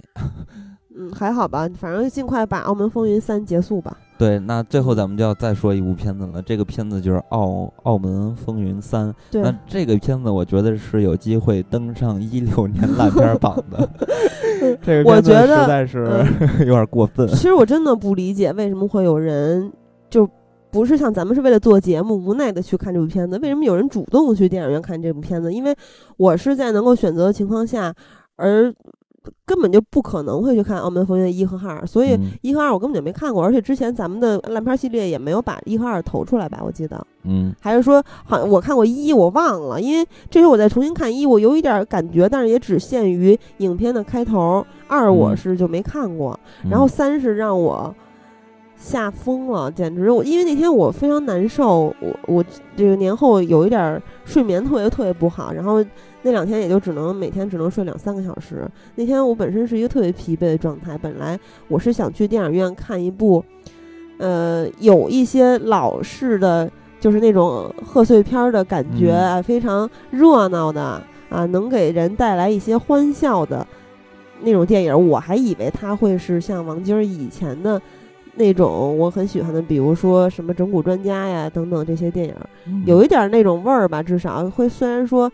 [0.94, 3.96] 嗯，还好吧，反正尽快把《澳门风云三》结束吧。
[4.18, 9.09] 对，那最后咱们就要再说一部片子了，这个片子就是《澳澳门风云三》。
[9.32, 13.88] 那这个片子我觉得是有机会登上一六年烂片榜的。
[14.82, 16.24] 这个我觉得实在是
[16.66, 17.26] 有点过分。
[17.28, 19.72] 其实我真的不理解为什么会有人
[20.10, 20.28] 就。
[20.73, 25.53] 不是像咱们是为了做节目无奈的去看这部片子，为什么有人主动去电影院看这部片子？
[25.53, 25.77] 因为
[26.16, 27.94] 我是在能够选择的情况下，
[28.36, 28.74] 而
[29.44, 36.61] 根本就不可能会去看《澳门风云》一和二，所以一和二我根本就没看过，而且之前咱们的烂片系列也没有把一和二投出来吧？
[36.65, 44.66] 我记得，嗯，还是说好像我看过一，我忘了，因为这回我再重新看一，我有一点感觉，但是也只限于影片的开头。
[44.89, 46.39] 二我是就没看过，
[46.69, 47.94] 然后三是让我。
[48.82, 52.44] 吓疯了，简直我因为那天我非常难受，我我
[52.76, 55.82] 这个年后有一点睡眠特别特别不好，然后
[56.22, 58.68] 那两天也就只能每天只能睡两三个小时。
[58.96, 61.38] 那天我本身是一个特别疲惫的状态，本来
[61.68, 63.44] 我是想去电影院看一部，
[64.18, 66.68] 呃，有一些老式的，
[66.98, 71.00] 就是那种贺岁片的感觉，非常热闹的
[71.30, 73.64] 啊，能给人带来一些欢笑的
[74.42, 75.09] 那种电影。
[75.09, 77.80] 我还以为它会是像王晶以前的。
[78.34, 82.34] 那种我很喜欢的，比如说什么整蛊专家呀等等这些电影，
[82.86, 85.30] 有一点那种味儿吧，至少会虽然说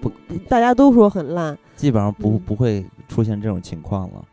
[0.00, 0.10] 不，
[0.48, 4.24] 大家都说很烂，基本上不不会出现这种情况了。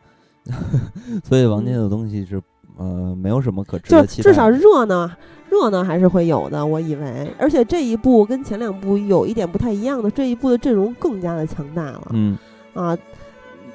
[1.24, 2.42] 所以王晶的东西是
[2.78, 5.08] 呃没有什么可值得期待，至少热闹
[5.50, 7.32] 热闹还是会有的，我以为。
[7.38, 12.08] 而且这一部跟前两部有一点不太一样的，这一部的阵容更加的强大了。
[12.12, 12.36] 嗯
[12.74, 12.98] 啊，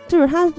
[0.09, 0.53] 就是他。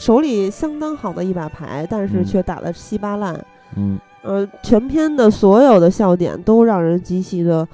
[0.00, 3.38] 手里相当好的一把牌，但是却打得稀巴烂。
[3.76, 7.68] 嗯，呃，全片的所有的笑点都让人极其的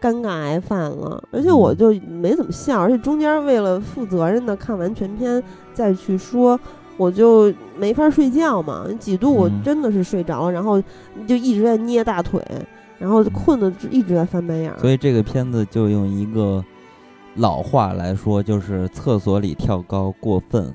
[0.00, 5.42] 尴尬癌犯了，而且我就没怎么笑，而且中间为了负责任的看完全片
[5.74, 6.58] 再去说，
[6.96, 10.80] 我就没法睡觉嘛，几度我真的是睡着了，然后
[11.26, 12.40] 就一直在捏大腿，
[13.00, 14.72] 然后困的一直在翻白眼。
[14.78, 16.64] 所以这个片子就用一个
[17.34, 20.72] 老话来说，就是厕所里跳高过分。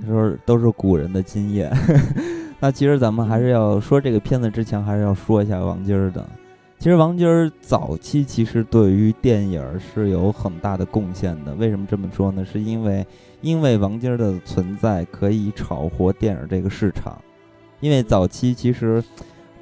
[0.00, 1.70] 他 说都是古人的经验，
[2.60, 6.24] 那其实咱们还是要说这个片子之前，还是要说一下王晶儿的。
[6.78, 11.54] 其实王晶儿早期其实对于电影是有很大的贡献的。
[11.54, 12.44] 为什么这么说呢？
[12.44, 13.06] 是因为
[13.40, 17.16] 因为王晶儿的存在可以炒活电影这个市场。
[17.80, 19.02] 因为早期其实，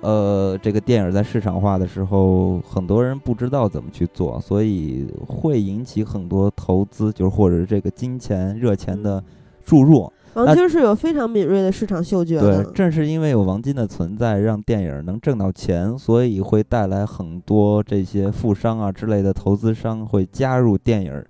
[0.03, 9.25] 呃，这个电影在市场化的时候，很多人不知道怎么去做，所以会引起很多投资，就是或者这个金钱热钱的。
[9.65, 12.65] 注入王晶是有非常敏锐的市场嗅觉的。
[12.65, 21.25] 对，正是因为有王晶的存在，让电影能挣到钱，所以会带来很多这些富商啊之类的投资商会加入电影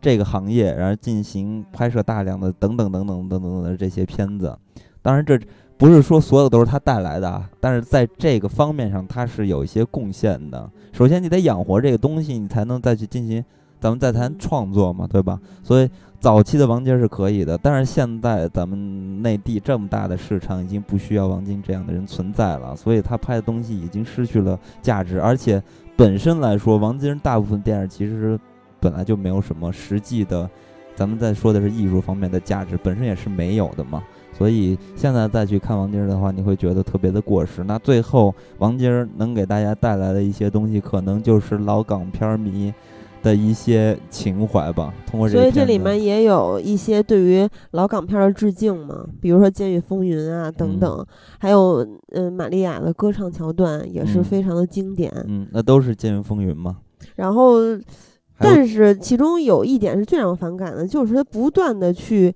[0.00, 4.56] 这个行业，然后进行拍摄大量的等等等等等等的这些片子。
[5.02, 5.36] 当然，这
[5.82, 10.70] 不是说所有都是他带来的啊，但是在这个方面上，他是有一些贡献的。
[10.92, 13.44] 首先，你得养活这个东西，你才能再去进行
[13.80, 15.40] 咱们再谈创作嘛，对吧？
[15.64, 15.90] 所以。
[16.20, 25.20] 早期的王晶是可以的，但是现在咱们内地这么大的市场，已经不需要王晶这样的人存在了，所以他拍的东西已经失去了价值。
[25.20, 25.60] 而且
[25.96, 28.38] 本身来说，王晶大部分电影其实
[28.78, 30.48] 本来就没有什么实际的，
[30.94, 34.00] 咱们在说的是艺术方面的价值，本身也是没有的嘛。
[34.32, 37.62] 所以现在再去看王晶的话，你会觉得特别的过时。
[37.64, 42.72] 那最后王晶能给大家带来的一些东西，可能就是老港片迷。
[43.22, 51.06] 的一些情怀吧，通过这所以这里面也有一些对于老港片的致敬嘛，比如说《监狱风云》啊等等，
[51.38, 55.08] 还有嗯玛利亚的歌唱桥段也是非常的经典。
[55.28, 56.78] 嗯，那都是《监狱风云》嘛。
[57.14, 57.58] 然后，
[58.38, 62.34] 但是其中有一点是最让我反感的，就是他不断的去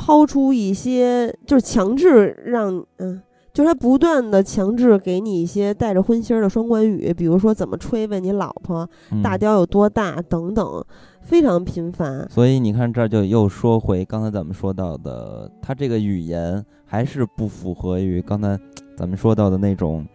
[0.00, 3.20] 抛出一些，就是强制让嗯。
[3.52, 8.88] 就是他不断的强制给你一些带着荤腥儿的双关语，比如说怎么吹问你老婆
[9.24, 10.84] 大雕有多大等等，
[11.20, 12.24] 非常频繁。
[12.30, 18.56] 所以你看，这就又说回刚才咱们说到的，他这个语言还是不符合于刚才
[18.96, 20.06] 咱们说到的那种，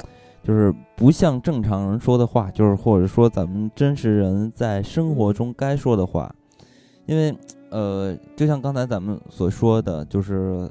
[0.41, 6.33] 就是不像正常人说的话，就是或者说咱们真实人在生活中该说的话。
[7.05, 7.37] 因为
[7.69, 10.69] 呃，就像刚才咱们所说的，就是。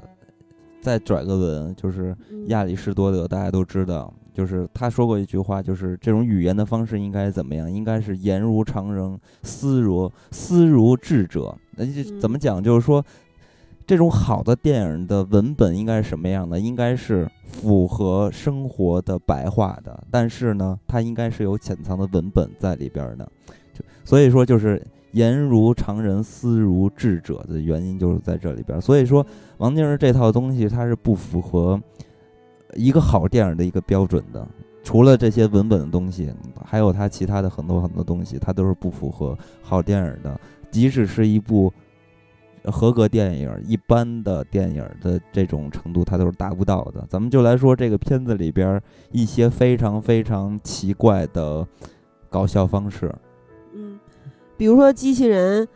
[0.81, 2.15] 再拽个文，就是
[2.45, 7.71] 亚里士多德，大家都知道，就是他说过一句话，就是这种语言的方式应该怎么样？
[7.71, 11.57] 应该是言如常人，思如思如智者。
[11.71, 11.83] 那
[12.21, 12.63] 怎么讲？
[12.63, 13.03] 就是说，
[13.87, 16.59] 这种好的电影的文本应该是什么样的？
[16.59, 23.27] 应该是符合生活的白话的，但是呢，它应该是有潜藏的文本在里边的。
[23.73, 24.79] 就所以说，就是。
[25.15, 28.81] 言如常人，思如智者的原因就是在这里边。
[28.81, 29.25] 所以说，
[29.59, 31.81] 王晶这套东西它是不符合
[32.73, 34.45] 一个好电影的一个标准的。
[34.83, 36.29] 除了这些文本的东西，
[36.65, 40.37] 还有他其他的很多很多东西，它都是不符合好电影的。
[40.69, 41.71] 即使是一部
[42.65, 47.05] 合格电影，一般的电影的这种程度，它都是达不到的。
[47.09, 48.79] 咱们就来说这个片子里边
[49.11, 51.65] 一些非常非常奇怪的
[52.29, 53.15] 搞笑方式。
[54.57, 55.67] 比如说机器人，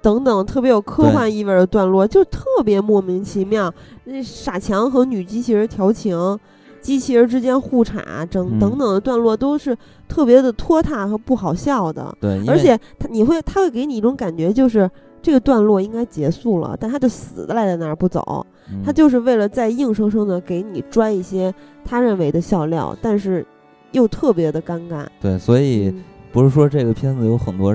[0.00, 3.72] 等等，特别有科幻意味的段落，就特别莫名其妙。
[4.04, 6.38] 那傻强和女机器人调情，
[6.80, 12.16] 机器人之间互插，整等等的段落都是特别的拖沓和不好笑的。
[12.20, 14.88] 对，而且他你会他会给你一种感觉，就是
[15.20, 18.46] 这个段落应该结束了，但他就死赖在那儿不走。
[18.84, 21.52] 他就是为了再硬生生的给你拽一些
[21.84, 23.44] 他认为的笑料，但是
[23.90, 25.04] 又特别的尴尬。
[25.20, 25.92] 对，所以
[26.30, 27.74] 不是说这个片子有很多。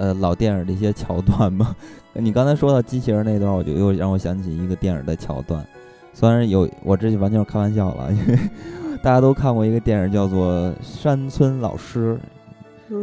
[0.00, 1.76] 呃，老电影的一些桥段嘛，
[2.14, 5.62] 你刚才说到机器人那段，我就又让我想起一个电影的桥段。
[6.14, 8.38] 虽然有，我这完全是开玩笑了，因 为
[9.02, 12.18] 大家都看过一个电影叫做《山村老师》。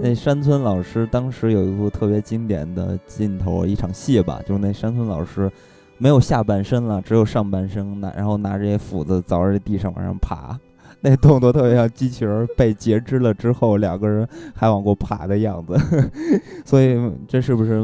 [0.01, 5.51] 那山村老师当时有一部特别经典的镜头，一场戏吧，就是那山村老师
[5.99, 10.59] 没有下半身了，只有上半身，拿然后拿着些斧子凿着地上往上爬。
[11.01, 15.77] 那动作特别像机器人被截肢了之后，两个人还往过爬的样子，
[16.65, 16.97] 所以
[17.27, 17.81] 这是不是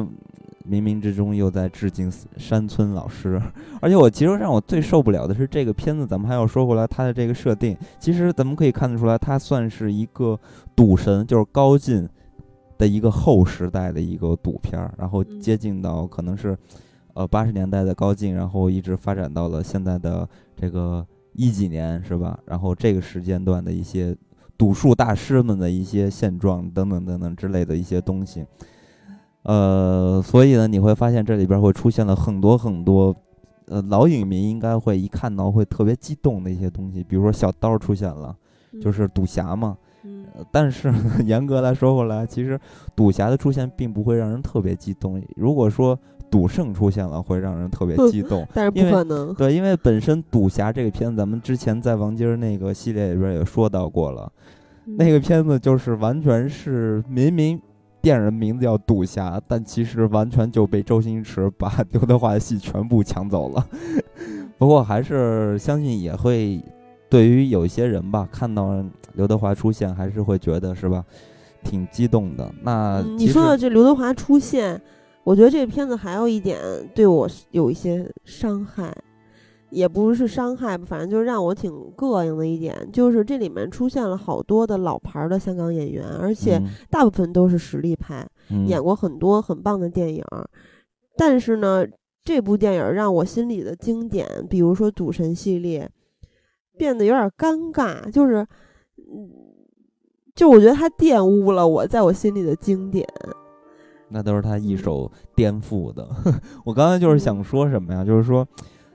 [0.67, 3.39] 冥冥之中又在致敬山村老师？
[3.81, 10.39] 而且我其实让我最受不了的是这个片子，咱们还要说回来它的这个设定，其实咱们可以看得出来，它算是一个
[10.75, 12.07] 赌神，就是高进
[12.77, 16.57] 的一个后时代的一个赌片儿，然后接近到可能是
[17.13, 22.39] 呃八十年代的高进，然后一直发展到了现在的这个一几年，是吧？
[22.45, 24.15] 然后这个时间段的一些
[24.57, 28.45] 赌术大师们的一些现状等等等等之类的一些东西，
[29.43, 33.15] 呃，所以呢，你会发现这里边会出现了很多很多，
[33.65, 38.35] 呃，老影迷应该会一看到会特别激动的一些东西，比如说小刀出现了，
[38.81, 39.77] 就是赌侠嘛。
[40.51, 40.91] 但是
[41.25, 42.59] 严格来说过来，其实
[42.95, 45.21] 赌侠的出现并不会让人特别激动。
[45.35, 45.97] 如果说
[46.33, 48.43] 赌圣出现了，会让人特别激动。
[48.55, 49.31] 但是不可能。
[49.35, 54.31] 对，因为本身赌侠这个片子，咱们之前在王晶那个系列里边也说到过了。
[54.97, 57.61] 那个片子就是完全是明明
[58.01, 63.67] 电影名字叫赌侠，但其实完全就被周星驰把刘德华的戏全部抢走了。
[64.57, 66.59] 不过还是相信也会。
[67.09, 68.83] 对于有些人吧，看到
[69.13, 71.05] 刘德华出现，还是会觉得是吧，
[71.63, 72.51] 挺激动的。
[72.63, 74.81] 那你说的这刘德华出现，
[75.23, 76.59] 我觉得这个片子还有一点
[76.93, 78.95] 对我有一些伤害，
[79.69, 88.27] 也不是伤害吧，反正就是让我挺膈应的一点，就是这里面出现了好多的老牌的香港演员，而且大部分都是实力派，
[88.67, 90.23] 演过很多很棒的电影。
[91.15, 91.85] 但是呢，
[92.23, 95.89] 这部电影让我心里的经典，比如说《赌神》系列。
[96.75, 98.37] 变得有点尴尬，就是，
[98.97, 99.29] 嗯，
[100.33, 103.07] 就我觉得它玷污了我在我心里的经典。
[104.13, 106.07] 那都是他一手颠覆的。
[106.63, 108.05] 我刚才就是想说什么呀？
[108.05, 108.47] 就是说，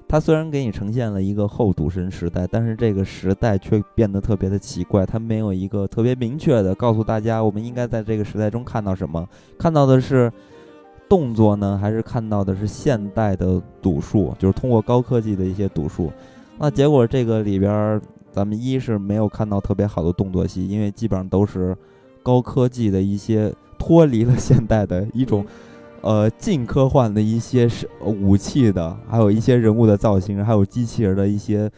[0.06, 5.04] 他虽然给你呈现了一个后赌神时代，但是这个时代却变得特别的奇怪。
[5.04, 9.28] 他没有一个特别明确的告诉大家，我们应该在这个时代中看到什么？
[9.58, 10.32] 看到的是
[11.08, 14.34] 动作呢，还是看到的是现代的赌术？
[14.38, 16.12] 就是通过高科技的一些赌术。
[16.58, 18.00] 那结果这个里边，
[18.30, 21.76] 咱们一是没有看到特别好的动作戏，因为基本上都是
[22.22, 25.44] 高科技的一些脱离了现代的一种，
[26.00, 31.70] 呃，近科幻的一些是武器的，还有一些人物的造型，还有机器人的一些，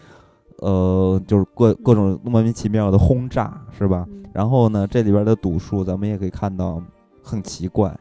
[0.59, 4.07] 呃，就是各各种莫名其妙的轰炸，是吧？
[4.33, 6.83] 然后呢，这里边的赌术咱们也可以看到
[7.23, 7.97] 很奇怪。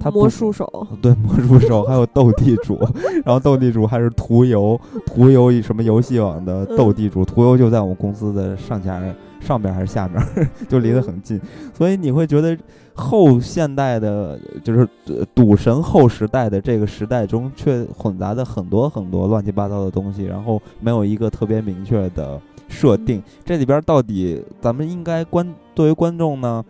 [0.00, 0.66] 他魔术手，
[1.02, 2.78] 对魔术手，还有斗地主，
[3.24, 9.00] 然后斗地主还是途游，途游什么游戏网的斗地主，途游就在我们公司的上下
[9.38, 10.26] 上边还是下边，
[10.66, 11.38] 就离得很近，
[11.76, 12.56] 所以你会觉得
[12.94, 14.88] 后现代的，就是
[15.34, 26.64] 赌神后时代的这个时代中，却混杂的很多很多乱七八糟的东西，然后没有一个特别明确的设定，这里边到底咱们应该观作为观众呢？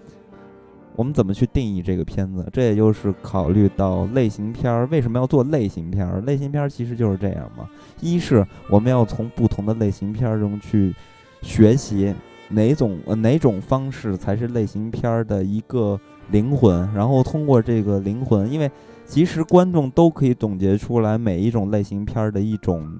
[0.95, 2.47] 我们怎么去定义这个片子？
[2.53, 6.21] 这也就是考虑到类型片儿为什么要做类型片儿？
[6.21, 7.67] 类型片儿其实就是这样嘛。
[8.03, 10.95] 一是我们要从不同的类型片儿中去
[11.41, 12.15] 学习
[12.51, 15.99] 哪种呃哪种方式才是类型片儿的一个
[16.33, 18.69] 灵魂，然后通过这个灵魂，因为
[19.07, 22.99] 其实观众都可以总结出来每一种类型片儿的一种。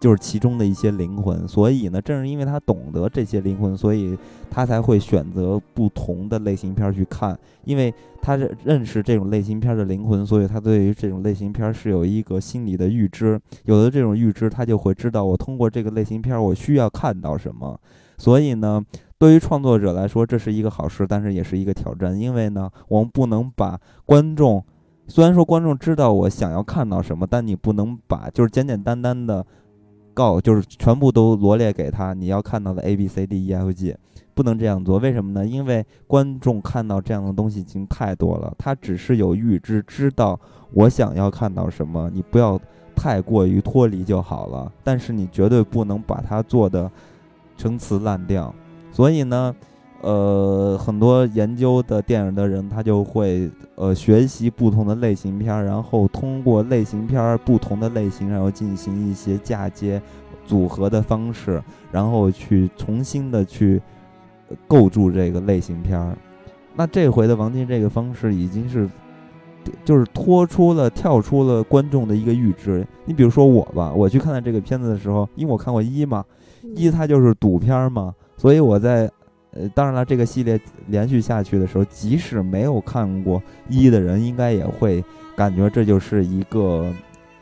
[0.00, 4.18] 就是其中的一些灵魂，所以呢，正是因为他懂得这些灵魂，所以
[4.50, 7.38] 他才会选择不同的类型片去看。
[7.62, 13.40] 因为他认识这种类型片的灵魂，所以他对于这种类型片是有一个心理的预知。
[13.64, 17.78] 有了这种预知，他就会知道我通过这个类型片我需要看到什么。
[18.22, 18.80] 所以呢，
[19.18, 22.16] 对于创作者来说，这是一个好事，但是也是一个挑战。
[22.16, 23.76] 因为呢，我们不能把
[24.06, 24.64] 观众，
[25.08, 29.44] 虽然说观众知道我想要看到什么，但你不能把就是简简单单的。
[30.14, 33.96] 告就是全部都罗列给他，你要看到的 A B C D E F G，
[34.34, 34.98] 不能这样做。
[34.98, 35.46] 为什么呢？
[35.46, 40.38] 因为观众看到这样的东西已经太多了，他只是有预知，知道
[40.74, 42.60] 我想要看到什么，你不要
[42.94, 44.70] 太过于脱离就好了。
[44.84, 46.90] 但是你绝对不能把它做的
[47.56, 48.54] 陈词滥调。
[48.92, 49.54] 所以呢。
[50.04, 60.02] 呃，很多研究的电影的人，他就会呃学习不同的类型片，然后通过类型片不同的类型，然后进行一些嫁接、
[60.44, 61.62] 组合的方式，
[61.92, 63.80] 然后去重新的去
[64.66, 66.16] 构筑这个类型片。
[66.74, 68.90] 那这回的王晶这个方式已经是，
[69.84, 72.86] 就是脱出了、跳出了观众的一个预知。
[73.04, 76.24] 你比如说我吧，我去看待这个片子的时候，因为我看过一嘛，
[76.74, 79.10] 一它就是赌片嘛，所以我在。
[79.54, 85.04] 呃，当然了，这个系列连续下去的时候，即使没有看过一的人，应该也会
[85.36, 86.90] 感觉这就是一个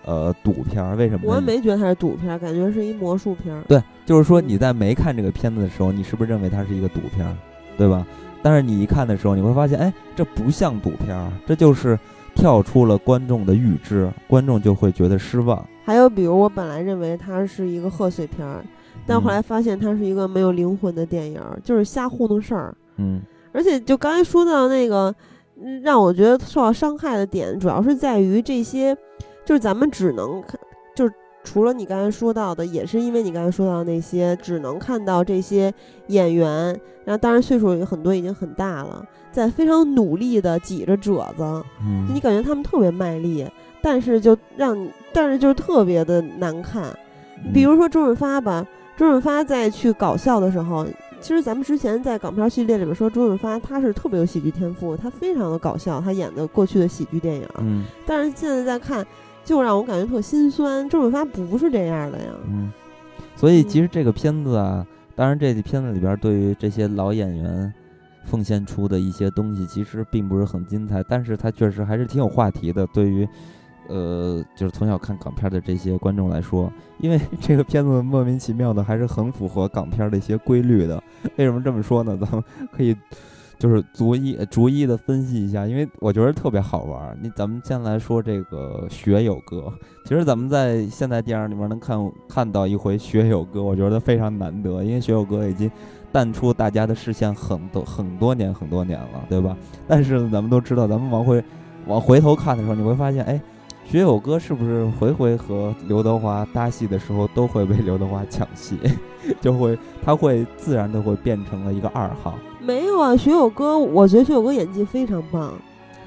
[0.04, 0.96] 呃赌片儿。
[0.96, 1.32] 为什么？
[1.32, 3.62] 我没觉得它是赌片儿，感觉是一魔术片儿。
[3.68, 7.32] 对，就是说你在没看这个片子的时候，你是不是认为它是一个赌片儿，
[7.78, 8.04] 对吧？
[8.42, 11.98] 但是你一看的时候，你会发现，哎，这不像赌片儿，这就是
[12.34, 15.64] 跳出了观众的预知，观众就会觉得失望。
[15.84, 18.64] 还有，比如我本来认为它是一个贺岁片儿。
[19.06, 22.72] 但后来发现它是一个没有灵魂的电影，就是瞎糊弄事儿。
[22.96, 25.12] 嗯，而且就刚才说到那个，
[25.82, 28.96] 让我觉得受到伤害的点，主要是在于这些
[29.44, 30.60] 就是咱们只能看，
[30.94, 31.12] 就是
[31.42, 35.72] 除了你刚才说到的，也是因为你刚才说到那些，只能看到这些
[36.08, 41.42] 演员，然后当然岁数有很多已经很大了，在非常努力的挤着褶子，
[41.82, 43.46] 嗯，你感觉他们特别卖力，
[43.82, 46.84] 但是就让你，但是就是特别的难看。
[47.54, 50.86] 比如说周润发吧，周润发在去搞笑的时候。
[51.22, 57.46] 其实咱们之前在港片系列里面说周润发，他是特别有喜剧天赋，他非常的搞笑，他演的过去的喜剧电影。
[57.58, 59.06] 嗯，但是现在在看，
[59.50, 60.88] 就让我感觉特心酸。
[60.88, 62.26] 周润发不是这样的呀。
[62.46, 62.70] 嗯，
[63.34, 64.86] 所以其实这个片子啊，
[65.16, 67.74] 当然这片子里边对于这些老演员
[68.26, 72.86] 奉献出的一些东西，其实并不是很精彩，但是它确实还是挺有话题的。
[72.94, 73.28] 对于
[73.88, 81.02] 呃，就是从小看港片的这些观众来说，因为 这个片子莫名其妙的还是很符合港片的一些规律的。
[81.34, 82.16] 为什么这么说呢？
[82.16, 82.96] 咱们可以
[83.60, 87.16] 就是逐一逐一的分析一下，因为我觉得特别好玩。
[87.20, 89.70] 你咱们先来说这个学友哥，
[90.06, 95.70] 其实咱们在现代电影里面能看看到一回学友哥，我觉得非常难得，因为学友哥已经
[96.10, 99.54] 淡出大家的视线很多很多年很多年了，对吧？
[99.86, 101.44] 但是咱们都知道，咱们往回
[101.86, 103.38] 往回头看的时候，你会发现，哎。
[103.90, 108.78] 学友哥是不是回回和刘德华搭戏的时候都会被刘德华抢戏，
[109.42, 112.38] 就会他会自然的会变成了一个二号？
[112.60, 115.52] 没有啊，学友哥，我觉得学友哥演技非常棒，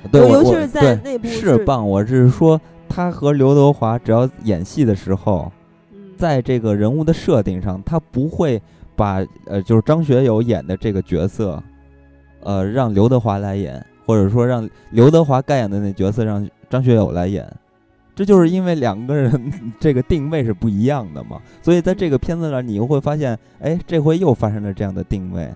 [0.10, 1.86] 对，尤其是在那部是棒。
[1.86, 5.52] 我是说他和刘德华只要演戏的时候，
[6.16, 8.62] 在这个人物的设定上，他不会
[8.96, 11.62] 把呃就是张学友演的这个角色，
[12.44, 17.46] 呃让刘德华来演，或者说让刘德华该演的那角色让张学友来演。
[18.16, 25.52] 这就是因为两个人 这个定位是不一样的嘛，所以在这个片子上，你又会发现，哎，这回又发生了这样的定位，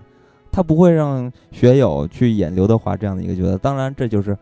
[0.50, 3.56] 他不会让学友去演刘德华这样的一个角色。
[3.58, 4.36] 当然，这就是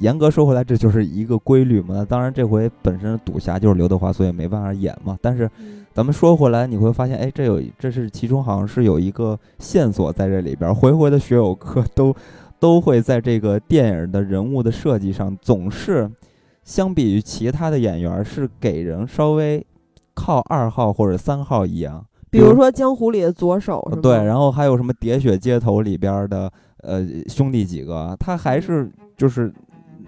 [0.00, 2.04] 严格说回来，这就是一个规律嘛。
[2.06, 5.16] 当然，这回本身赌侠就是刘德华，所以没办法演嘛。
[5.22, 5.50] 但是，
[5.94, 12.14] 咱们说回来，你会发现，哎，这有这是其中好像是有一个线索在这里边，回回的学友课都
[12.60, 16.10] 都会在这个电影的人物的设计上总是。
[16.66, 19.64] 相比于其他的演员，是给人稍微
[20.14, 22.04] 靠二号或者三号一样。
[22.28, 26.50] 比如说《江湖》里的左手，对，然后还有什么《喋血街头》里边的
[26.82, 29.50] 呃兄弟几个，他还是就是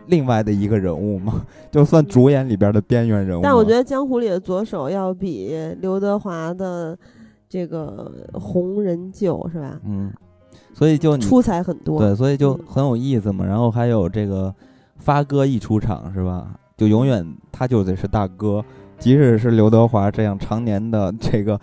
[0.09, 3.43] 另外的一个人物嘛， 就算主演里边的边缘人物。
[3.43, 6.99] 但我觉得《江湖》里的左手要比刘德华的
[7.49, 9.81] 这个红人救是吧？
[9.85, 10.13] 嗯，
[10.75, 12.01] 所以就出彩很多。
[12.01, 13.47] 对，所以就很有意思嘛。
[13.47, 14.53] 然后还有这个。
[15.09, 18.63] 发哥一出场是吧，就永远他就得是大哥，
[18.99, 21.59] 即使是刘德华这样常年的 这个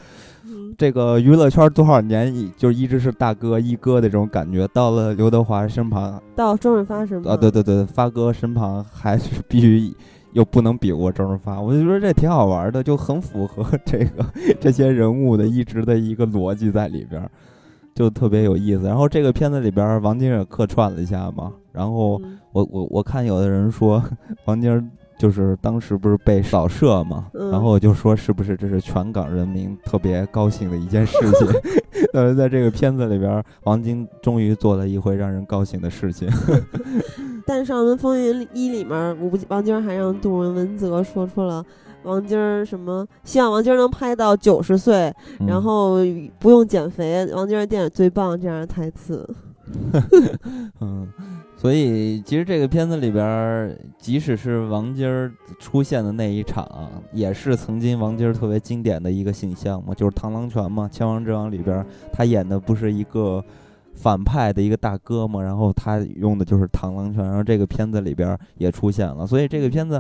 [0.76, 7.34] 这个娱乐圈多少年，就一直是大哥一哥的这种感觉，到了刘德华身旁，到周润发身旁。
[7.34, 9.94] 啊，对对对，发哥身旁还是必须
[10.34, 14.26] 又不能比过周润发，我就觉得这挺好玩的，就很符合这个
[14.60, 17.30] 这些人物的一直的一个逻辑在里边，
[17.96, 18.84] 就特别有意思。
[18.84, 21.52] 然后这个片子里边，王晶也客串了一下嘛。
[21.72, 24.04] 然后我我我看有的人说
[24.46, 31.48] 王晶就是当时不是被扫射嘛，然后我就说是不是这是全港人民特别高兴的一件事情？
[32.14, 36.30] 呃，在这个片子里边，王晶终于做了一回让人高兴的事情。
[37.48, 41.64] 但《上文风云一》里面，吴王晶还让杜文泽说出了
[42.06, 45.14] 王晶什么希望王晶能拍到九十岁，
[45.48, 45.98] 然后
[46.40, 49.28] 不用减肥，王晶电影最棒这样的台词。
[50.80, 51.08] 嗯。
[51.58, 63.44] 所以，其实这个片子里边，即使是王晶儿出现的那一场，也是曾经王晶儿特别经典的一个形象嘛，就是螳螂拳嘛，《千王之王》里边他演的不是一个
[63.96, 69.26] 反派的一个大哥嘛，然后他用的就是螳螂拳，然后这个片子里边也出现了。
[69.26, 70.00] 所以这个片子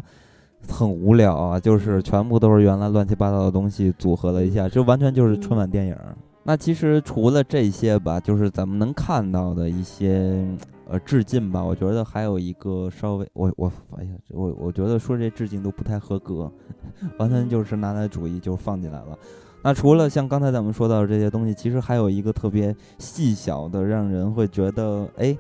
[0.69, 5.97] 很无聊啊，就是全部都是原来乱七八糟的东西组合了一下，就完全就是春晚电影。
[6.43, 10.45] 那其实除了这些吧，就是咱们能看到的一些。
[10.87, 16.51] 呃，致敬吧，我觉得还有一个稍微，我我哎呀，我我觉得说这致敬都不太合格，
[17.17, 19.17] 完全就是拿来主义就放进来了。
[19.63, 25.35] 那除了像刚才咱们说到的这些东西，其实还有一个特别细小的，让人会觉得哎，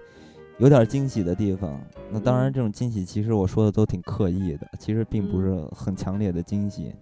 [0.57, 1.79] 有点惊喜的地方。
[2.11, 6.93] 那当然，这种惊喜其实我说的都挺刻意的，其实并不是很强烈的惊喜。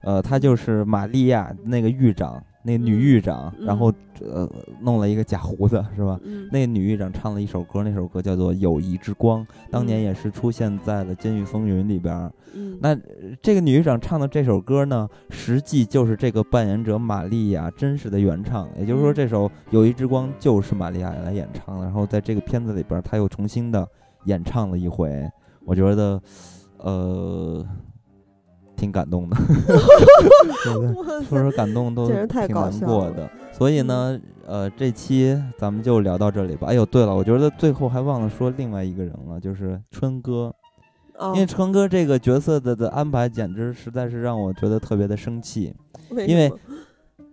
[0.00, 2.42] 呃，他就是玛利亚那个狱长。
[2.66, 3.92] 那女狱长，然后
[4.22, 4.50] 呃
[4.80, 6.18] 弄了一个假胡子，是吧？
[6.50, 12.32] 那女狱长唱了一首歌，那首歌叫做《友谊之光》，当年也是出现在了《监狱风云》里边。
[12.80, 12.98] 那
[13.42, 21.84] 这个女狱长唱的这首歌呢，实际就是这个扮演者玛利亚真实的原唱，也就是说，这首《友谊之光》就是玛利亚来演唱的。
[21.84, 23.86] 然后在这个片子里边，她又重新的
[24.24, 25.30] 演唱了一回。
[25.66, 26.22] 我觉得，
[26.78, 27.66] 呃。
[28.84, 29.36] 挺感动的。
[31.26, 33.30] 说说感动都挺难过的。
[33.50, 36.66] 所以呢，呃，这期咱们就聊到这里吧。
[36.68, 40.54] 哎呦，对了，我觉得最后还忘了说另外一个人了，就是春哥。
[41.32, 45.74] 因为春哥这个角色的的安排，简直实在是让我觉得特别的生气。
[46.26, 46.52] 因为，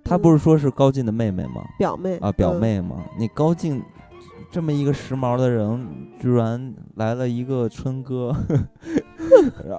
[0.03, 1.63] 他不是说是高进的妹妹吗？
[1.77, 3.03] 表妹啊，表妹吗？
[3.19, 3.83] 你高进。
[4.51, 5.87] 这么一个时髦的人，
[6.19, 8.35] 居然来了一个春哥，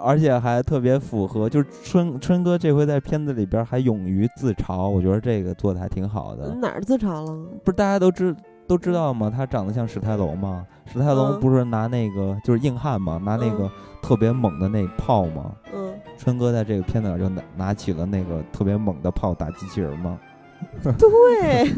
[0.03, 6.55] 而且还特别符合，就是春春哥这回在片子里边还勇于自嘲，我觉得这个做的还挺好的。
[6.55, 7.33] 哪儿自嘲了？
[7.65, 8.35] 不是大家都知
[8.67, 9.31] 都知道吗？
[9.35, 10.67] 他长得像史泰龙吗？
[10.87, 13.71] 史泰龙不是拿那个就是硬汉嘛，拿那个
[14.03, 15.53] 特别猛的那炮吗？
[15.75, 15.93] 嗯。
[16.19, 20.19] 春哥在这个片子里就拿拿起了那个特别猛的炮打机器人吗？
[20.99, 21.73] 对，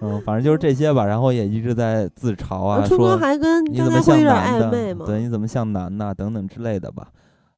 [0.00, 1.04] 嗯，反正就是这些吧。
[1.04, 4.94] 然后也一直在自嘲啊，说还跟你怎么像男的？
[5.04, 6.14] 对，你怎么像男的？
[6.14, 7.08] 等等之类的吧。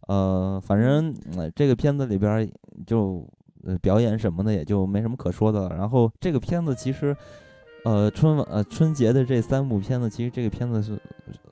[0.09, 1.15] 呃，反正
[1.55, 2.51] 这个片子里边
[2.87, 3.24] 就
[3.81, 5.77] 表演什么的也就没什么可说的了。
[5.77, 7.15] 然后这个片子其实，
[7.85, 10.99] 呃，春晚呃春节的这三部片子，其实这个片子是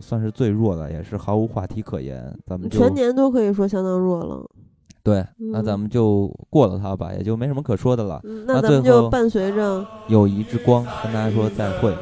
[0.01, 2.35] 算是最弱的，也是毫无话题可言。
[2.47, 4.45] 咱们全年都可以说相当弱了。
[5.09, 8.21] 对，那咱们就过了他吧，也就没什么可说的了。
[8.47, 11.95] 那最后，就伴随着友谊之光，跟大家说再会。